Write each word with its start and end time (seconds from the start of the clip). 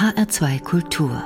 HR2 0.00 0.62
Kultur. 0.62 1.24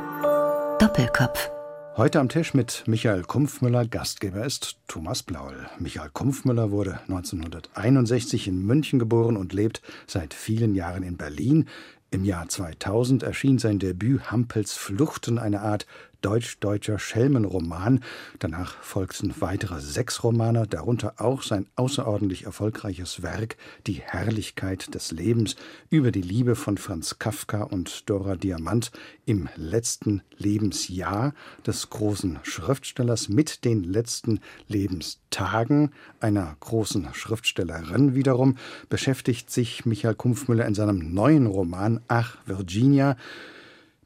Doppelkopf. 0.80 1.48
Heute 1.96 2.18
am 2.18 2.28
Tisch 2.28 2.54
mit 2.54 2.82
Michael 2.88 3.22
Kumpfmüller. 3.22 3.86
Gastgeber 3.86 4.44
ist 4.44 4.78
Thomas 4.88 5.22
Blaul. 5.22 5.68
Michael 5.78 6.10
Kumpfmüller 6.12 6.72
wurde 6.72 6.98
1961 7.02 8.48
in 8.48 8.66
München 8.66 8.98
geboren 8.98 9.36
und 9.36 9.52
lebt 9.52 9.80
seit 10.08 10.34
vielen 10.34 10.74
Jahren 10.74 11.04
in 11.04 11.16
Berlin. 11.16 11.68
Im 12.10 12.24
Jahr 12.24 12.48
2000 12.48 13.22
erschien 13.22 13.58
sein 13.58 13.78
Debüt 13.78 14.32
Hampels 14.32 14.72
Fluchten, 14.72 15.38
eine 15.38 15.60
Art 15.60 15.86
deutsch-deutscher 16.24 16.98
Schelmenroman. 16.98 18.00
Danach 18.38 18.82
folgten 18.82 19.34
weitere 19.40 19.80
sechs 19.80 20.24
Romane, 20.24 20.66
darunter 20.66 21.14
auch 21.18 21.42
sein 21.42 21.66
außerordentlich 21.76 22.44
erfolgreiches 22.44 23.22
Werk 23.22 23.56
Die 23.86 24.00
Herrlichkeit 24.00 24.94
des 24.94 25.12
Lebens 25.12 25.56
über 25.90 26.10
die 26.10 26.22
Liebe 26.22 26.56
von 26.56 26.78
Franz 26.78 27.18
Kafka 27.18 27.62
und 27.62 28.08
Dora 28.08 28.36
Diamant 28.36 28.90
im 29.26 29.48
letzten 29.56 30.22
Lebensjahr 30.38 31.34
des 31.66 31.90
großen 31.90 32.38
Schriftstellers 32.42 33.28
mit 33.28 33.64
den 33.64 33.84
letzten 33.84 34.40
Lebenstagen 34.68 35.92
einer 36.20 36.56
großen 36.60 37.08
Schriftstellerin 37.12 38.14
wiederum 38.14 38.56
beschäftigt 38.88 39.50
sich 39.50 39.84
Michael 39.84 40.14
Kumpfmüller 40.14 40.66
in 40.66 40.74
seinem 40.74 41.12
neuen 41.12 41.46
Roman 41.46 42.00
Ach 42.08 42.38
Virginia 42.46 43.16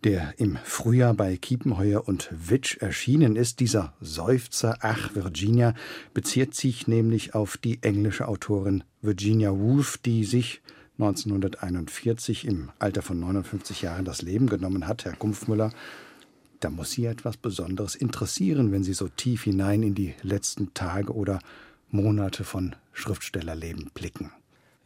der 0.04 0.34
im 0.38 0.58
Frühjahr 0.64 1.14
bei 1.14 1.36
Kiepenheuer 1.36 2.06
und 2.06 2.30
Witsch 2.32 2.76
erschienen 2.78 3.36
ist. 3.36 3.60
Dieser 3.60 3.94
Seufzer 4.00 4.78
Ach 4.80 5.14
Virginia 5.14 5.74
bezieht 6.14 6.54
sich 6.54 6.86
nämlich 6.86 7.34
auf 7.34 7.56
die 7.56 7.82
englische 7.82 8.28
Autorin 8.28 8.84
Virginia 9.02 9.50
Woolf, 9.52 9.98
die 9.98 10.24
sich 10.24 10.60
1941 10.98 12.46
im 12.46 12.70
Alter 12.78 13.02
von 13.02 13.20
59 13.20 13.82
Jahren 13.82 14.04
das 14.04 14.22
Leben 14.22 14.48
genommen 14.48 14.86
hat. 14.86 15.04
Herr 15.04 15.14
Kumpfmüller, 15.14 15.70
da 16.60 16.70
muss 16.70 16.90
Sie 16.90 17.06
etwas 17.06 17.36
Besonderes 17.36 17.94
interessieren, 17.94 18.72
wenn 18.72 18.82
Sie 18.82 18.94
so 18.94 19.08
tief 19.08 19.44
hinein 19.44 19.82
in 19.82 19.94
die 19.94 20.14
letzten 20.22 20.74
Tage 20.74 21.12
oder 21.12 21.38
Monate 21.90 22.44
von 22.44 22.74
Schriftstellerleben 22.92 23.90
blicken. 23.94 24.32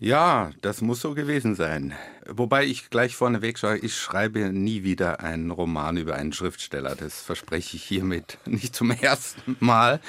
Ja, 0.05 0.50
das 0.62 0.81
muss 0.81 1.00
so 1.00 1.14
gewesen 1.14 1.55
sein. 1.55 1.95
Wobei 2.28 2.64
ich 2.64 2.91
gleich 2.91 3.14
vorneweg 3.14 3.56
sage, 3.56 3.78
ich 3.86 3.95
schreibe 3.95 4.53
nie 4.53 4.83
wieder 4.83 5.20
einen 5.20 5.53
Roman 5.53 5.97
über 5.97 6.17
einen 6.17 6.33
Schriftsteller. 6.33 6.97
Das 6.97 7.22
verspreche 7.22 7.77
ich 7.77 7.84
hiermit 7.84 8.39
nicht 8.45 8.75
zum 8.75 8.91
ersten 8.91 9.56
Mal. 9.61 10.00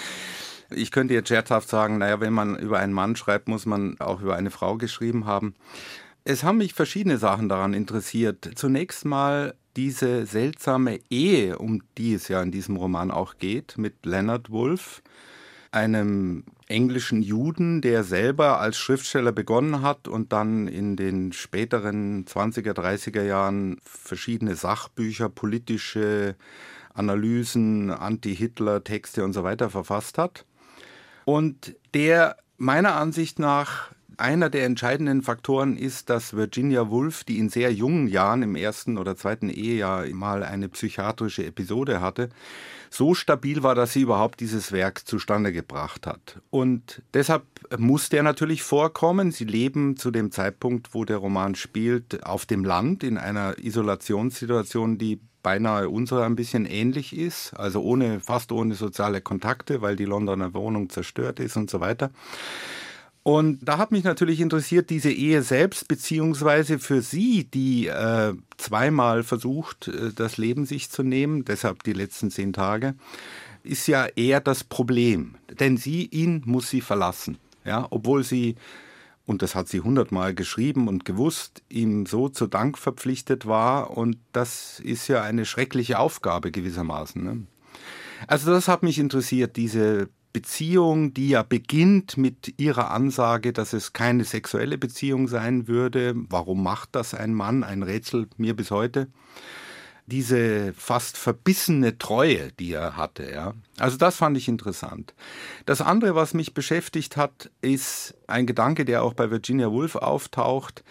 Ich 0.72 0.90
könnte 0.90 1.14
jetzt 1.14 1.28
scherzhaft 1.30 1.70
sagen, 1.70 2.00
naja, 2.00 2.20
wenn 2.20 2.34
man 2.34 2.58
über 2.58 2.80
einen 2.80 2.92
Mann 2.92 3.16
schreibt, 3.16 3.48
muss 3.48 3.68
man 3.68 4.00
auch 4.00 4.22
über 4.22 4.36
eine 4.36 4.50
Frau 4.50 4.78
geschrieben 4.78 5.28
haben. 5.28 5.54
Es 6.24 6.44
haben 6.44 6.58
mich 6.58 6.74
verschiedene 6.74 7.20
Sachen 7.20 7.48
daran 7.48 7.76
interessiert. 7.76 8.50
Zunächst 8.56 9.06
mal 9.06 9.54
diese 9.76 10.26
seltsame 10.26 11.02
Ehe, 11.12 11.60
um 11.60 11.84
die 12.00 12.16
es 12.16 12.30
ja 12.30 12.42
in 12.42 12.50
diesem 12.50 12.78
Roman 12.78 13.12
auch 13.12 13.38
geht, 13.38 13.78
mit 13.78 14.08
Leonard 14.08 14.50
Wolf 14.50 15.04
einem 15.74 16.44
englischen 16.68 17.22
Juden, 17.22 17.82
der 17.82 18.04
selber 18.04 18.60
als 18.60 18.78
Schriftsteller 18.78 19.32
begonnen 19.32 19.82
hat 19.82 20.08
und 20.08 20.32
dann 20.32 20.68
in 20.68 20.96
den 20.96 21.34
späteren 21.34 22.26
20er, 22.26 22.74
30er 22.74 23.24
Jahren 23.24 23.78
verschiedene 23.84 24.56
Sachbücher, 24.56 25.30
politische 25.30 26.36
Analysen, 26.94 27.90
Anti-Hitler-Texte 27.90 29.24
und 29.24 29.34
so 29.34 29.44
weiter 29.44 29.70
verfasst 29.70 30.18
hat. 30.18 30.46
Und 31.26 31.76
der 31.94 32.38
meiner 32.58 32.96
Ansicht 32.96 33.40
nach 33.40 33.92
einer 34.24 34.50
der 34.50 34.66
entscheidenden 34.66 35.22
Faktoren 35.22 35.76
ist, 35.76 36.10
dass 36.10 36.34
Virginia 36.34 36.90
Woolf, 36.90 37.26
die 37.26 37.40
in 37.40 37.50
sehr 37.50 37.74
jungen 37.74 38.08
Jahren 38.08 38.42
im 38.42 38.56
ersten 38.56 38.98
oder 38.98 39.18
zweiten 39.18 39.50
Ehejahr 39.50 40.06
mal 40.14 40.44
eine 40.44 40.70
psychiatrische 40.70 41.46
Episode 41.46 42.00
hatte, 42.00 42.30
so 42.90 43.16
stabil 43.16 43.64
war, 43.64 43.76
dass 43.76 43.92
sie 43.92 44.02
überhaupt 44.02 44.40
dieses 44.40 44.72
Werk 44.72 45.06
zustande 45.06 45.52
gebracht 45.52 46.08
hat. 46.08 46.40
Und 46.52 47.02
deshalb 47.14 47.44
muss 47.78 48.08
der 48.08 48.24
natürlich 48.24 48.64
vorkommen. 48.64 49.32
Sie 49.32 49.46
leben 49.46 49.98
zu 49.98 50.10
dem 50.10 50.32
Zeitpunkt, 50.32 50.94
wo 50.94 51.04
der 51.04 51.18
Roman 51.18 51.56
spielt, 51.56 52.26
auf 52.26 52.46
dem 52.46 52.64
Land 52.64 53.04
in 53.04 53.18
einer 53.18 53.58
Isolationssituation, 53.58 54.98
die 54.98 55.20
beinahe 55.42 55.90
unserer 55.90 56.24
ein 56.24 56.38
bisschen 56.38 56.66
ähnlich 56.66 57.18
ist, 57.18 57.54
also 57.56 57.82
ohne, 57.82 58.22
fast 58.22 58.54
ohne 58.54 58.76
soziale 58.76 59.20
Kontakte, 59.20 59.82
weil 59.82 59.98
die 59.98 60.06
Londoner 60.06 60.54
Wohnung 60.54 60.90
zerstört 60.90 61.42
ist 61.42 61.58
und 61.58 61.70
so 61.70 61.82
weiter. 61.82 62.12
Und 63.24 63.60
da 63.62 63.78
hat 63.78 63.94
mich 63.94 64.04
natürlich 64.04 64.42
interessiert, 64.42 64.90
diese 64.90 65.12
Ehe 65.12 65.44
selbst, 65.44 65.88
beziehungsweise 65.88 66.78
für 66.78 67.02
sie, 67.02 67.46
die 67.46 67.88
äh, 67.88 68.34
zweimal 68.58 69.24
versucht, 69.24 69.88
äh, 69.88 70.12
das 70.14 70.38
Leben 70.38 70.66
sich 70.66 70.90
zu 70.90 71.04
nehmen, 71.04 71.46
deshalb 71.46 71.84
die 71.84 71.94
letzten 71.94 72.32
zehn 72.32 72.52
Tage, 72.52 72.96
ist 73.64 73.88
ja 73.88 74.08
eher 74.08 74.42
das 74.42 74.66
Problem. 74.66 75.36
Denn 75.58 75.78
sie, 75.78 76.06
ihn 76.08 76.42
muss 76.46 76.70
sie 76.70 76.82
verlassen. 76.82 77.38
Ja, 77.64 77.88
obwohl 77.92 78.26
sie, 78.26 78.56
und 79.26 79.42
das 79.42 79.56
hat 79.56 79.70
sie 79.70 79.80
hundertmal 79.80 80.34
geschrieben 80.34 80.90
und 80.90 81.06
gewusst, 81.06 81.64
ihm 81.70 82.06
so 82.06 82.28
zu 82.28 82.48
Dank 82.48 82.78
verpflichtet 82.78 83.46
war. 83.46 83.96
Und 83.96 84.18
das 84.34 84.82
ist 84.82 85.08
ja 85.08 85.24
eine 85.24 85.46
schreckliche 85.46 85.98
Aufgabe 85.98 86.52
gewissermaßen. 86.52 87.24
Ne? 87.24 87.44
Also 88.28 88.52
das 88.52 88.68
hat 88.68 88.84
mich 88.84 89.00
interessiert, 89.00 89.56
diese 89.56 90.10
Beziehung, 90.34 91.14
die 91.14 91.30
ja 91.30 91.44
beginnt 91.44 92.18
mit 92.18 92.56
ihrer 92.60 92.92
Ansage, 92.92 93.54
dass 93.54 93.72
es 93.72 93.94
keine 93.94 94.26
sexuelle 94.26 94.80
Beziehung 94.80 95.28
sein 95.28 95.68
würde. 95.68 96.14
Warum 96.16 96.64
macht 96.64 96.90
das 96.94 97.14
ein 97.14 97.34
Mann? 97.34 97.64
Ein 97.64 97.84
Rätsel 97.84 98.28
mir 98.38 98.56
bis 98.56 98.72
heute. 98.72 99.08
Diese 100.08 100.74
fast 100.74 101.18
verbissene 101.18 101.98
Treue, 101.98 102.52
die 102.60 102.74
er 102.74 102.98
hatte, 102.98 103.32
ja. 103.32 103.54
Also 103.78 103.96
das 103.96 104.18
fand 104.18 104.36
ich 104.36 104.50
interessant. 104.50 105.14
Das 105.66 105.80
andere, 105.80 106.16
was 106.16 106.34
mich 106.34 106.54
beschäftigt 106.54 107.16
hat, 107.16 107.50
ist 107.62 108.16
ein 108.28 108.46
Gedanke, 108.46 108.84
der 108.84 109.04
auch 109.04 109.14
bei 109.14 109.32
Virginia 109.32 109.72
Woolf 109.72 109.96
auftaucht, 109.96 110.84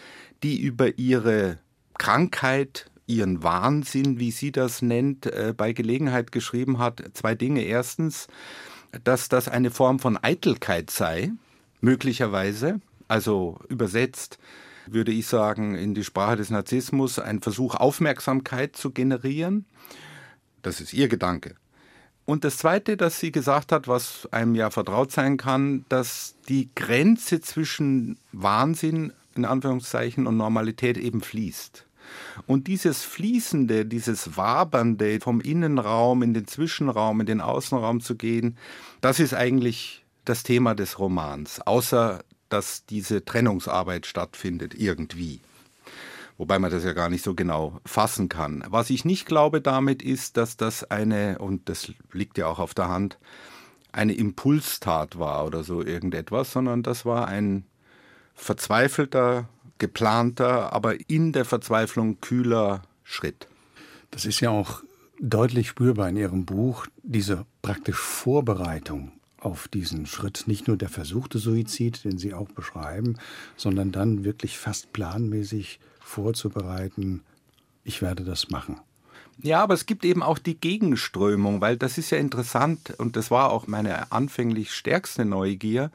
die 0.42 0.62
über 0.62 0.98
ihre 0.98 1.58
Krankheit 1.98 2.86
ihren 3.06 3.42
Wahnsinn, 3.42 4.18
wie 4.18 4.30
sie 4.30 4.52
das 4.52 4.80
nennt, 4.80 5.26
äh, 5.26 5.52
bei 5.54 5.72
Gelegenheit 5.72 6.32
geschrieben 6.32 6.78
hat. 6.78 7.02
Zwei 7.14 7.34
Dinge. 7.34 7.62
Erstens, 7.62 8.28
dass 9.04 9.28
das 9.28 9.48
eine 9.48 9.70
Form 9.70 9.98
von 9.98 10.16
Eitelkeit 10.16 10.90
sei, 10.90 11.32
möglicherweise, 11.80 12.80
also 13.08 13.58
übersetzt 13.68 14.38
würde 14.86 15.12
ich 15.12 15.26
sagen, 15.26 15.74
in 15.74 15.94
die 15.94 16.04
Sprache 16.04 16.36
des 16.36 16.50
Narzissmus 16.50 17.18
ein 17.18 17.40
Versuch, 17.40 17.74
Aufmerksamkeit 17.74 18.76
zu 18.76 18.90
generieren. 18.90 19.64
Das 20.62 20.80
ist 20.80 20.92
ihr 20.92 21.08
Gedanke. 21.08 21.54
Und 22.24 22.44
das 22.44 22.58
Zweite, 22.58 22.96
das 22.96 23.18
sie 23.18 23.32
gesagt 23.32 23.72
hat, 23.72 23.88
was 23.88 24.28
einem 24.30 24.54
ja 24.54 24.70
vertraut 24.70 25.10
sein 25.10 25.36
kann, 25.36 25.84
dass 25.88 26.36
die 26.48 26.70
Grenze 26.74 27.40
zwischen 27.40 28.16
Wahnsinn 28.32 29.12
in 29.34 29.44
Anführungszeichen 29.44 30.26
und 30.26 30.36
Normalität 30.36 30.98
eben 30.98 31.20
fließt. 31.20 31.86
Und 32.46 32.66
dieses 32.66 33.02
Fließende, 33.02 33.86
dieses 33.86 34.36
Wabernde 34.36 35.20
vom 35.20 35.40
Innenraum 35.40 36.22
in 36.22 36.34
den 36.34 36.46
Zwischenraum, 36.46 37.20
in 37.20 37.26
den 37.26 37.40
Außenraum 37.40 38.00
zu 38.00 38.16
gehen, 38.16 38.56
das 39.00 39.20
ist 39.20 39.34
eigentlich 39.34 40.04
das 40.24 40.42
Thema 40.42 40.74
des 40.74 40.98
Romans, 40.98 41.60
außer 41.60 42.24
dass 42.48 42.84
diese 42.86 43.24
Trennungsarbeit 43.24 44.06
stattfindet 44.06 44.74
irgendwie. 44.74 45.40
Wobei 46.38 46.58
man 46.58 46.70
das 46.70 46.84
ja 46.84 46.92
gar 46.92 47.08
nicht 47.08 47.24
so 47.24 47.34
genau 47.34 47.80
fassen 47.84 48.28
kann. 48.28 48.64
Was 48.68 48.90
ich 48.90 49.04
nicht 49.04 49.26
glaube 49.26 49.60
damit 49.60 50.02
ist, 50.02 50.36
dass 50.36 50.56
das 50.56 50.84
eine, 50.84 51.38
und 51.38 51.68
das 51.68 51.92
liegt 52.12 52.38
ja 52.38 52.46
auch 52.46 52.58
auf 52.58 52.74
der 52.74 52.88
Hand, 52.88 53.18
eine 53.92 54.14
Impulstat 54.14 55.18
war 55.18 55.46
oder 55.46 55.64
so 55.64 55.82
irgendetwas, 55.82 56.52
sondern 56.52 56.82
das 56.82 57.04
war 57.04 57.28
ein 57.28 57.64
verzweifelter 58.34 59.48
geplanter, 59.82 60.72
aber 60.72 60.94
in 61.10 61.32
der 61.32 61.44
Verzweiflung 61.44 62.20
kühler 62.20 62.82
Schritt. 63.02 63.48
Das 64.12 64.24
ist 64.24 64.38
ja 64.38 64.50
auch 64.50 64.84
deutlich 65.18 65.66
spürbar 65.66 66.08
in 66.08 66.16
Ihrem 66.16 66.44
Buch, 66.44 66.86
diese 67.02 67.46
praktisch 67.62 67.96
Vorbereitung 67.96 69.10
auf 69.40 69.66
diesen 69.66 70.06
Schritt. 70.06 70.44
Nicht 70.46 70.68
nur 70.68 70.76
der 70.76 70.88
versuchte 70.88 71.38
Suizid, 71.38 72.04
den 72.04 72.16
Sie 72.16 72.32
auch 72.32 72.48
beschreiben, 72.48 73.18
sondern 73.56 73.90
dann 73.90 74.22
wirklich 74.22 74.56
fast 74.56 74.92
planmäßig 74.92 75.80
vorzubereiten, 75.98 77.22
ich 77.82 78.02
werde 78.02 78.22
das 78.22 78.50
machen. 78.50 78.80
Ja, 79.40 79.64
aber 79.64 79.74
es 79.74 79.86
gibt 79.86 80.04
eben 80.04 80.22
auch 80.22 80.38
die 80.38 80.60
Gegenströmung, 80.60 81.60
weil 81.60 81.76
das 81.76 81.98
ist 81.98 82.10
ja 82.10 82.18
interessant 82.18 82.94
und 82.98 83.16
das 83.16 83.32
war 83.32 83.50
auch 83.50 83.66
meine 83.66 84.12
anfänglich 84.12 84.72
stärkste 84.72 85.24
Neugier 85.24 85.90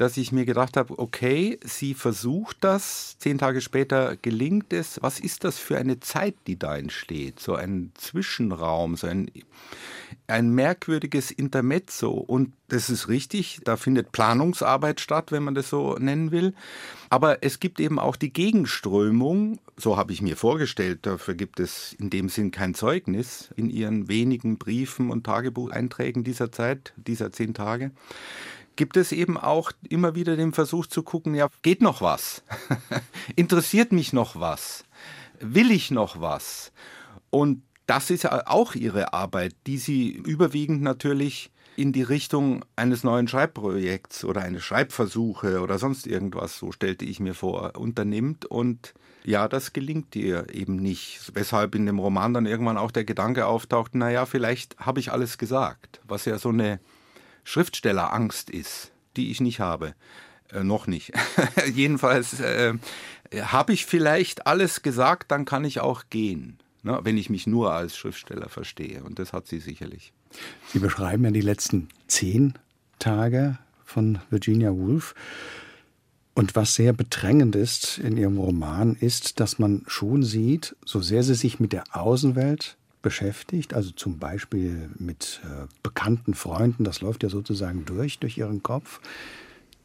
dass 0.00 0.16
ich 0.16 0.32
mir 0.32 0.46
gedacht 0.46 0.78
habe, 0.78 0.98
okay, 0.98 1.58
sie 1.62 1.92
versucht 1.92 2.56
das, 2.62 3.18
zehn 3.18 3.36
Tage 3.36 3.60
später 3.60 4.16
gelingt 4.16 4.72
es. 4.72 4.98
Was 5.02 5.20
ist 5.20 5.44
das 5.44 5.58
für 5.58 5.76
eine 5.76 6.00
Zeit, 6.00 6.36
die 6.46 6.58
da 6.58 6.74
entsteht? 6.74 7.38
So 7.38 7.54
ein 7.54 7.92
Zwischenraum, 7.94 8.96
so 8.96 9.08
ein, 9.08 9.30
ein 10.26 10.54
merkwürdiges 10.54 11.30
Intermezzo. 11.30 12.12
Und 12.12 12.54
das 12.68 12.88
ist 12.88 13.08
richtig, 13.08 13.60
da 13.64 13.76
findet 13.76 14.10
Planungsarbeit 14.10 15.00
statt, 15.00 15.32
wenn 15.32 15.42
man 15.42 15.54
das 15.54 15.68
so 15.68 15.96
nennen 15.96 16.30
will. 16.30 16.54
Aber 17.10 17.42
es 17.42 17.60
gibt 17.60 17.78
eben 17.78 17.98
auch 17.98 18.16
die 18.16 18.32
Gegenströmung, 18.32 19.58
so 19.76 19.98
habe 19.98 20.14
ich 20.14 20.22
mir 20.22 20.38
vorgestellt, 20.38 21.00
dafür 21.02 21.34
gibt 21.34 21.60
es 21.60 21.92
in 21.92 22.08
dem 22.08 22.30
Sinn 22.30 22.52
kein 22.52 22.72
Zeugnis 22.72 23.50
in 23.54 23.68
ihren 23.68 24.08
wenigen 24.08 24.56
Briefen 24.56 25.10
und 25.10 25.24
Tagebucheinträgen 25.24 26.24
dieser 26.24 26.50
Zeit, 26.52 26.94
dieser 26.96 27.32
zehn 27.32 27.52
Tage 27.52 27.90
gibt 28.76 28.96
es 28.96 29.12
eben 29.12 29.36
auch 29.36 29.72
immer 29.88 30.14
wieder 30.14 30.36
den 30.36 30.52
Versuch 30.52 30.86
zu 30.86 31.02
gucken, 31.02 31.34
ja, 31.34 31.48
geht 31.62 31.82
noch 31.82 32.00
was? 32.00 32.42
Interessiert 33.36 33.92
mich 33.92 34.12
noch 34.12 34.38
was? 34.38 34.84
Will 35.40 35.70
ich 35.70 35.90
noch 35.90 36.20
was? 36.20 36.72
Und 37.30 37.62
das 37.86 38.10
ist 38.10 38.30
auch 38.30 38.74
ihre 38.74 39.12
Arbeit, 39.12 39.54
die 39.66 39.78
sie 39.78 40.10
überwiegend 40.10 40.82
natürlich 40.82 41.50
in 41.76 41.92
die 41.92 42.02
Richtung 42.02 42.64
eines 42.76 43.04
neuen 43.04 43.26
Schreibprojekts 43.26 44.24
oder 44.24 44.42
eines 44.42 44.62
Schreibversuche 44.62 45.60
oder 45.60 45.78
sonst 45.78 46.06
irgendwas, 46.06 46.58
so 46.58 46.72
stellte 46.72 47.04
ich 47.04 47.20
mir 47.20 47.34
vor, 47.34 47.72
unternimmt. 47.76 48.44
Und 48.44 48.94
ja, 49.24 49.48
das 49.48 49.72
gelingt 49.72 50.14
ihr 50.14 50.52
eben 50.52 50.76
nicht. 50.76 51.32
Weshalb 51.34 51.74
in 51.74 51.86
dem 51.86 51.98
Roman 51.98 52.34
dann 52.34 52.46
irgendwann 52.46 52.78
auch 52.78 52.90
der 52.90 53.04
Gedanke 53.04 53.46
auftaucht, 53.46 53.94
naja, 53.94 54.26
vielleicht 54.26 54.78
habe 54.78 55.00
ich 55.00 55.10
alles 55.10 55.38
gesagt, 55.38 56.00
was 56.04 56.26
ja 56.26 56.38
so 56.38 56.50
eine 56.50 56.80
Schriftstellerangst 57.44 58.50
ist, 58.50 58.92
die 59.16 59.30
ich 59.30 59.40
nicht 59.40 59.60
habe. 59.60 59.94
Äh, 60.52 60.64
noch 60.64 60.86
nicht. 60.86 61.12
Jedenfalls 61.74 62.40
äh, 62.40 62.74
habe 63.32 63.72
ich 63.72 63.86
vielleicht 63.86 64.46
alles 64.46 64.82
gesagt, 64.82 65.30
dann 65.30 65.44
kann 65.44 65.64
ich 65.64 65.80
auch 65.80 66.04
gehen, 66.10 66.58
ne, 66.82 67.00
wenn 67.02 67.16
ich 67.16 67.30
mich 67.30 67.46
nur 67.46 67.72
als 67.72 67.96
Schriftsteller 67.96 68.48
verstehe. 68.48 69.02
Und 69.04 69.18
das 69.18 69.32
hat 69.32 69.46
sie 69.46 69.60
sicherlich. 69.60 70.12
Sie 70.68 70.78
beschreiben 70.78 71.24
ja 71.24 71.30
die 71.30 71.40
letzten 71.40 71.88
zehn 72.06 72.54
Tage 72.98 73.58
von 73.84 74.18
Virginia 74.30 74.72
Woolf. 74.72 75.14
Und 76.34 76.54
was 76.54 76.74
sehr 76.74 76.92
bedrängend 76.92 77.56
ist 77.56 77.98
in 77.98 78.16
Ihrem 78.16 78.38
Roman, 78.38 78.94
ist, 78.94 79.40
dass 79.40 79.58
man 79.58 79.82
schon 79.88 80.22
sieht, 80.22 80.76
so 80.84 81.00
sehr 81.00 81.22
sie 81.22 81.34
sich 81.34 81.60
mit 81.60 81.72
der 81.72 81.84
Außenwelt 81.92 82.76
beschäftigt, 83.02 83.74
also 83.74 83.90
zum 83.90 84.18
Beispiel 84.18 84.90
mit 84.98 85.40
äh, 85.44 85.66
bekannten 85.82 86.34
Freunden, 86.34 86.84
das 86.84 87.00
läuft 87.00 87.22
ja 87.22 87.28
sozusagen 87.28 87.84
durch, 87.84 88.18
durch 88.18 88.38
ihren 88.38 88.62
Kopf. 88.62 89.00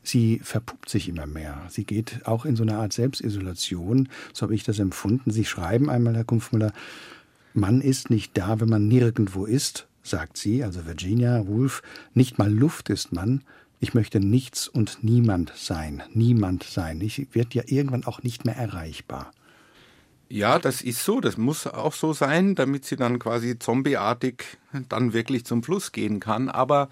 Sie 0.04 0.40
verpuppt 0.44 0.90
sich 0.90 1.10
immer 1.10 1.26
mehr. 1.26 1.62
Sie 1.70 1.84
geht 1.84 2.22
auch 2.26 2.46
in 2.46 2.56
so 2.56 2.64
eine 2.64 2.78
Art 2.78 2.94
Selbstisolation, 2.94 4.10
so 4.34 4.44
habe 4.44 4.56
ich 4.56 4.64
das 4.64 4.80
empfunden. 4.80 5.32
Sie 5.32 5.46
schreiben 5.46 5.90
einmal, 5.90 6.16
Herr 6.16 6.24
Kumpfmüller, 6.26 6.74
man 7.54 7.82
ist 7.82 8.10
nicht 8.10 8.38
da, 8.38 8.60
wenn 8.60 8.70
man 8.70 8.88
nirgendwo 8.88 9.46
ist, 9.46 9.88
sagt 10.04 10.38
sie, 10.38 10.64
also 10.64 10.86
Virginia 10.86 11.48
Woolf, 11.48 11.82
nicht 12.14 12.38
mal 12.38 12.52
Luft 12.52 12.90
ist 12.90 13.14
man. 13.14 13.42
Ich 13.80 13.94
möchte 13.94 14.20
nichts 14.20 14.68
und 14.68 15.00
niemand 15.02 15.54
sein, 15.56 16.04
niemand 16.14 16.64
sein. 16.64 17.02
Ich 17.02 17.34
werde 17.34 17.58
ja 17.58 17.64
irgendwann 17.66 18.06
auch 18.06 18.24
nicht 18.24 18.46
mehr 18.46 18.56
erreichbar. 18.56 19.32
Ja, 20.28 20.60
das 20.60 20.82
ist 20.82 21.04
so. 21.04 21.22
Das 21.22 21.38
muss 21.38 21.68
auch 21.68 21.94
so 21.94 22.14
sein, 22.14 22.56
damit 22.56 22.86
sie 22.86 22.96
dann 22.96 23.20
quasi 23.20 23.60
zombieartig 23.60 24.44
dann 24.90 25.14
wirklich 25.14 25.46
zum 25.46 25.64
Fluss 25.64 25.92
gehen 25.92 26.20
kann. 26.20 26.50
Aber 26.50 26.90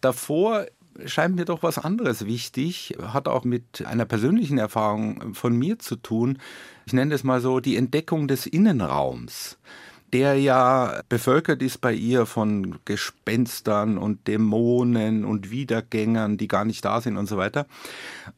davor 0.00 0.66
scheint 1.04 1.36
mir 1.36 1.44
doch 1.44 1.62
was 1.62 1.78
anderes 1.78 2.26
wichtig, 2.26 2.96
hat 3.02 3.28
auch 3.28 3.44
mit 3.44 3.84
einer 3.86 4.06
persönlichen 4.06 4.58
Erfahrung 4.58 5.34
von 5.34 5.56
mir 5.56 5.78
zu 5.78 5.96
tun. 5.96 6.38
Ich 6.86 6.92
nenne 6.92 7.14
es 7.14 7.24
mal 7.24 7.40
so 7.40 7.60
die 7.60 7.76
Entdeckung 7.76 8.28
des 8.28 8.46
Innenraums 8.46 9.58
der 10.12 10.36
ja 10.36 11.02
bevölkert 11.08 11.62
ist 11.62 11.80
bei 11.80 11.92
ihr 11.92 12.26
von 12.26 12.78
Gespenstern 12.84 13.98
und 13.98 14.26
Dämonen 14.28 15.24
und 15.24 15.50
Wiedergängern, 15.50 16.36
die 16.36 16.48
gar 16.48 16.64
nicht 16.64 16.84
da 16.84 17.00
sind 17.00 17.16
und 17.16 17.26
so 17.26 17.36
weiter. 17.36 17.66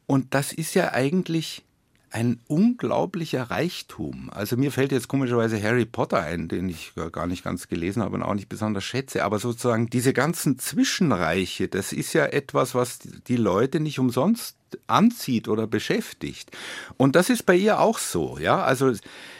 Und 0.07 0.33
das 0.33 0.51
ist 0.51 0.73
ja 0.73 0.91
eigentlich 0.93 1.63
ein 2.11 2.39
unglaublicher 2.47 3.43
Reichtum. 3.43 4.29
Also 4.31 4.57
mir 4.57 4.71
fällt 4.71 4.91
jetzt 4.91 5.07
komischerweise 5.07 5.61
Harry 5.61 5.85
Potter 5.85 6.21
ein, 6.21 6.47
den 6.47 6.69
ich 6.69 6.93
gar 7.11 7.27
nicht 7.27 7.43
ganz 7.43 7.67
gelesen 7.67 8.01
habe 8.01 8.15
und 8.15 8.23
auch 8.23 8.33
nicht 8.33 8.49
besonders 8.49 8.83
schätze. 8.83 9.23
Aber 9.23 9.39
sozusagen 9.39 9.89
diese 9.89 10.13
ganzen 10.13 10.57
Zwischenreiche, 10.57 11.67
das 11.67 11.93
ist 11.93 12.13
ja 12.13 12.25
etwas, 12.25 12.75
was 12.75 12.99
die 12.99 13.35
Leute 13.35 13.79
nicht 13.79 13.99
umsonst 13.99 14.57
anzieht 14.87 15.47
oder 15.47 15.67
beschäftigt. 15.67 16.51
Und 16.97 17.15
das 17.15 17.29
ist 17.29 17.45
bei 17.45 17.55
ihr 17.55 17.79
auch 17.79 17.99
so, 17.99 18.37
ja. 18.39 18.63
Also 18.63 18.93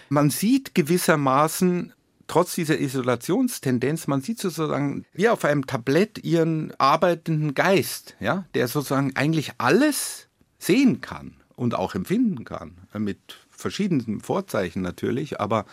man 0.10 0.30
sieht 0.30 0.76
gewissermaßen 0.76 1.94
trotz 2.28 2.54
dieser 2.54 2.80
Isolationstendenz, 2.80 4.06
man 4.06 4.22
sieht 4.22 4.40
sozusagen 4.40 5.06
wie 5.14 5.30
auf 5.30 5.44
einem 5.44 5.66
Tablett 5.66 6.24
ihren 6.24 6.74
arbeitenden 6.78 7.56
Geist, 7.56 8.16
ja, 8.20 8.46
der 8.54 8.68
sozusagen 8.68 9.16
eigentlich 9.16 9.54
alles 9.58 10.28
sehen 10.60 11.02
kann 11.02 11.39
und 11.60 11.76
auch 11.76 11.94
empfinden 11.94 12.46
kann. 12.46 12.78
Mit 12.98 13.20
verschiedenen 13.50 14.22
Vorzeichen 14.22 14.82
natürlich, 14.82 15.40
aber 15.40 15.66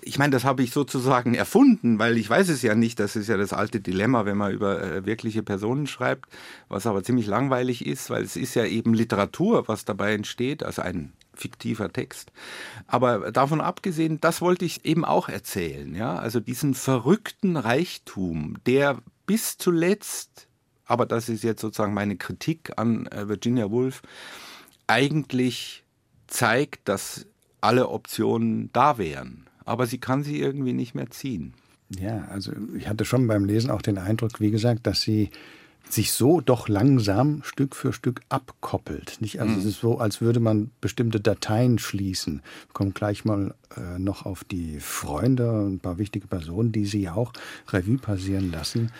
ich 0.00 0.18
meine, 0.18 0.30
das 0.30 0.44
habe 0.44 0.62
ich 0.62 0.70
sozusagen 0.70 1.34
erfunden, 1.34 1.98
weil 1.98 2.16
ich 2.16 2.30
weiß 2.30 2.48
es 2.48 2.62
ja 2.62 2.74
nicht. 2.74 2.98
Das 2.98 3.14
ist 3.14 3.28
ja 3.28 3.36
das 3.36 3.52
alte 3.52 3.80
Dilemma, 3.80 4.24
wenn 4.24 4.38
man 4.38 4.52
über 4.52 4.82
äh, 4.82 5.04
wirkliche 5.04 5.42
Personen 5.42 5.86
schreibt, 5.86 6.30
was 6.68 6.86
aber 6.86 7.02
ziemlich 7.02 7.26
langweilig 7.26 7.86
ist, 7.86 8.08
weil 8.08 8.22
es 8.22 8.36
ist 8.36 8.54
ja 8.54 8.64
eben 8.64 8.94
Literatur, 8.94 9.68
was 9.68 9.84
dabei 9.84 10.14
entsteht, 10.14 10.62
also 10.62 10.82
ein 10.82 11.12
fiktiver 11.34 11.92
Text. 11.92 12.32
Aber 12.86 13.30
davon 13.30 13.60
abgesehen, 13.60 14.20
das 14.20 14.40
wollte 14.40 14.64
ich 14.64 14.84
eben 14.86 15.04
auch 15.04 15.28
erzählen, 15.28 15.94
ja, 15.94 16.16
also 16.16 16.40
diesen 16.40 16.74
verrückten 16.74 17.56
Reichtum, 17.56 18.56
der 18.66 18.98
bis 19.26 19.58
zuletzt, 19.58 20.48
aber 20.86 21.04
das 21.04 21.28
ist 21.28 21.44
jetzt 21.44 21.60
sozusagen 21.60 21.92
meine 21.92 22.16
Kritik 22.16 22.72
an 22.76 23.06
äh, 23.08 23.28
Virginia 23.28 23.70
Woolf, 23.70 24.02
eigentlich 24.88 25.84
zeigt, 26.26 26.88
dass 26.88 27.26
alle 27.60 27.88
Optionen 27.88 28.70
da 28.72 28.98
wären. 28.98 29.46
Aber 29.64 29.86
sie 29.86 29.98
kann 29.98 30.24
sie 30.24 30.40
irgendwie 30.40 30.72
nicht 30.72 30.94
mehr 30.94 31.10
ziehen. 31.10 31.54
Ja, 31.90 32.26
also 32.28 32.52
ich 32.76 32.88
hatte 32.88 33.04
schon 33.04 33.26
beim 33.26 33.44
Lesen 33.44 33.70
auch 33.70 33.82
den 33.82 33.98
Eindruck, 33.98 34.40
wie 34.40 34.50
gesagt, 34.50 34.86
dass 34.86 35.02
sie 35.02 35.30
sich 35.92 36.12
so 36.12 36.40
doch 36.40 36.68
langsam 36.68 37.42
Stück 37.42 37.74
für 37.74 37.92
Stück 37.92 38.20
abkoppelt. 38.28 39.20
Nicht? 39.20 39.40
Also 39.40 39.54
mhm. 39.54 39.58
es 39.58 39.64
ist 39.64 39.80
so, 39.80 39.98
als 39.98 40.20
würde 40.20 40.40
man 40.40 40.70
bestimmte 40.80 41.20
Dateien 41.20 41.78
schließen. 41.78 42.42
Wir 42.66 42.72
kommen 42.72 42.94
gleich 42.94 43.24
mal 43.24 43.54
äh, 43.76 43.98
noch 43.98 44.26
auf 44.26 44.44
die 44.44 44.80
Freunde 44.80 45.50
und 45.50 45.74
ein 45.74 45.80
paar 45.80 45.98
wichtige 45.98 46.26
Personen, 46.26 46.72
die 46.72 46.86
sie 46.86 47.08
auch 47.08 47.32
Revue 47.68 47.98
passieren 47.98 48.50
lassen. 48.50 48.90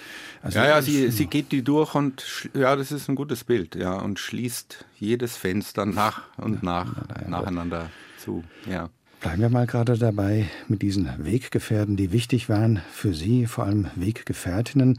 Also 0.43 0.59
ja, 0.59 0.67
ja, 0.67 0.83
sie, 0.83 1.11
sie 1.11 1.27
geht 1.27 1.53
die 1.53 1.63
durch 1.63 1.95
und 1.95 2.49
ja, 2.55 2.77
das 2.77 2.93
ist 2.93 3.09
ein 3.09 3.15
gutes 3.15 3.45
Bild, 3.45 3.75
ja, 3.75 3.95
und 3.95 4.19
schließt 4.19 4.85
jedes 4.99 5.37
Fenster 5.37 5.87
nach 5.87 6.23
und 6.37 6.63
nach 6.63 6.95
ja, 7.23 7.29
nacheinander 7.29 7.91
zu. 8.19 8.45
Ja. 8.71 8.91
Bleiben 9.21 9.43
wir 9.43 9.49
mal 9.49 9.67
gerade 9.67 9.99
dabei 9.99 10.49
mit 10.69 10.81
diesen 10.83 11.11
Weggefährten, 11.19 11.97
die 11.97 12.13
wichtig 12.13 12.49
waren 12.49 12.81
für 12.93 13.15
Sie, 13.15 13.47
vor 13.47 13.65
allem 13.65 13.89
Weggefährtinnen. 13.97 14.99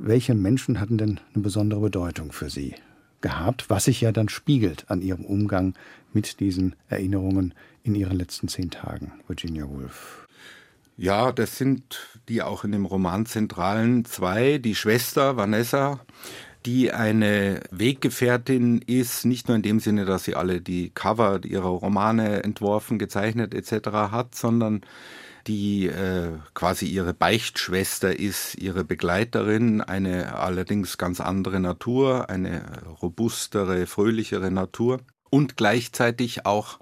Welche 0.00 0.36
Menschen 0.36 0.78
hatten 0.78 0.96
denn 0.96 1.18
eine 1.34 1.42
besondere 1.42 1.80
Bedeutung 1.80 2.30
für 2.30 2.50
Sie 2.50 2.76
gehabt, 3.20 3.68
was 3.68 3.86
sich 3.86 4.00
ja 4.00 4.12
dann 4.12 4.28
spiegelt 4.28 4.88
an 4.88 5.02
Ihrem 5.02 5.24
Umgang 5.24 5.74
mit 6.12 6.38
diesen 6.38 6.76
Erinnerungen 6.88 7.52
in 7.82 7.96
Ihren 7.96 8.16
letzten 8.16 8.46
zehn 8.46 8.70
Tagen, 8.70 9.12
Virginia 9.26 9.68
Woolf? 9.68 10.28
Ja, 10.96 11.32
das 11.32 11.58
sind 11.58 12.20
die 12.28 12.42
auch 12.42 12.62
in 12.62 12.70
dem 12.70 12.86
Roman 12.86 13.26
zentralen 13.26 14.04
zwei. 14.04 14.58
Die 14.58 14.76
Schwester 14.76 15.36
Vanessa, 15.36 15.98
die 16.64 16.92
eine 16.92 17.60
Weggefährtin 17.72 18.80
ist, 18.86 19.24
nicht 19.24 19.48
nur 19.48 19.56
in 19.56 19.62
dem 19.62 19.80
Sinne, 19.80 20.04
dass 20.04 20.22
sie 20.22 20.36
alle 20.36 20.60
die 20.60 20.90
Cover 20.90 21.40
ihrer 21.44 21.68
Romane 21.68 22.44
entworfen, 22.44 23.00
gezeichnet 23.00 23.52
etc. 23.52 23.88
hat, 24.12 24.36
sondern 24.36 24.82
die 25.48 25.86
äh, 25.86 26.32
quasi 26.54 26.86
ihre 26.86 27.14
Beichtschwester 27.14 28.18
ist, 28.18 28.54
ihre 28.56 28.84
Begleiterin, 28.84 29.80
eine 29.80 30.36
allerdings 30.36 30.98
ganz 30.98 31.20
andere 31.20 31.58
Natur, 31.58 32.28
eine 32.28 32.62
robustere, 33.02 33.86
fröhlichere 33.86 34.50
Natur 34.50 35.00
und 35.30 35.56
gleichzeitig 35.56 36.44
auch 36.46 36.78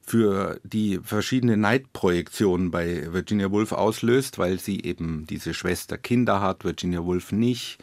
für 0.00 0.60
die 0.62 1.00
verschiedenen 1.02 1.60
Neidprojektionen 1.60 2.70
bei 2.70 3.12
Virginia 3.12 3.50
Woolf 3.50 3.72
auslöst, 3.72 4.38
weil 4.38 4.58
sie 4.58 4.80
eben 4.82 5.26
diese 5.28 5.52
Schwester 5.52 5.98
Kinder 5.98 6.40
hat, 6.40 6.64
Virginia 6.64 7.04
Woolf 7.04 7.32
nicht. 7.32 7.78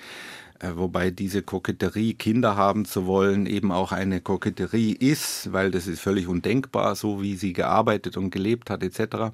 Äh, 0.59 0.71
wobei 0.75 1.11
diese 1.11 1.43
Koketterie, 1.43 2.15
Kinder 2.15 2.55
haben 2.55 2.85
zu 2.85 3.05
wollen, 3.05 3.45
eben 3.45 3.71
auch 3.71 3.91
eine 3.91 4.21
Koketterie 4.21 4.93
ist, 4.93 5.53
weil 5.53 5.69
das 5.71 5.87
ist 5.87 6.01
völlig 6.01 6.27
undenkbar, 6.27 6.95
so 6.95 7.21
wie 7.21 7.35
sie 7.35 7.53
gearbeitet 7.53 8.17
und 8.17 8.31
gelebt 8.31 8.69
hat 8.69 8.83
etc. 8.83 9.31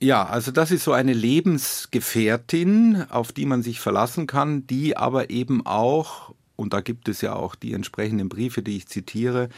Ja, 0.00 0.26
also 0.26 0.52
das 0.52 0.70
ist 0.70 0.84
so 0.84 0.92
eine 0.92 1.12
Lebensgefährtin, 1.12 3.06
auf 3.10 3.32
die 3.32 3.46
man 3.46 3.62
sich 3.62 3.80
verlassen 3.80 4.26
kann, 4.26 4.66
die 4.66 4.96
aber 4.96 5.30
eben 5.30 5.66
auch 5.66 6.34
und 6.58 6.72
da 6.72 6.80
gibt 6.80 7.08
es 7.08 7.20
ja 7.20 7.36
auch 7.36 7.54
die 7.54 7.72
entsprechenden 7.72 8.28
Briefe, 8.28 8.62
die 8.62 8.76
ich 8.76 8.88
zitiere, 8.88 9.48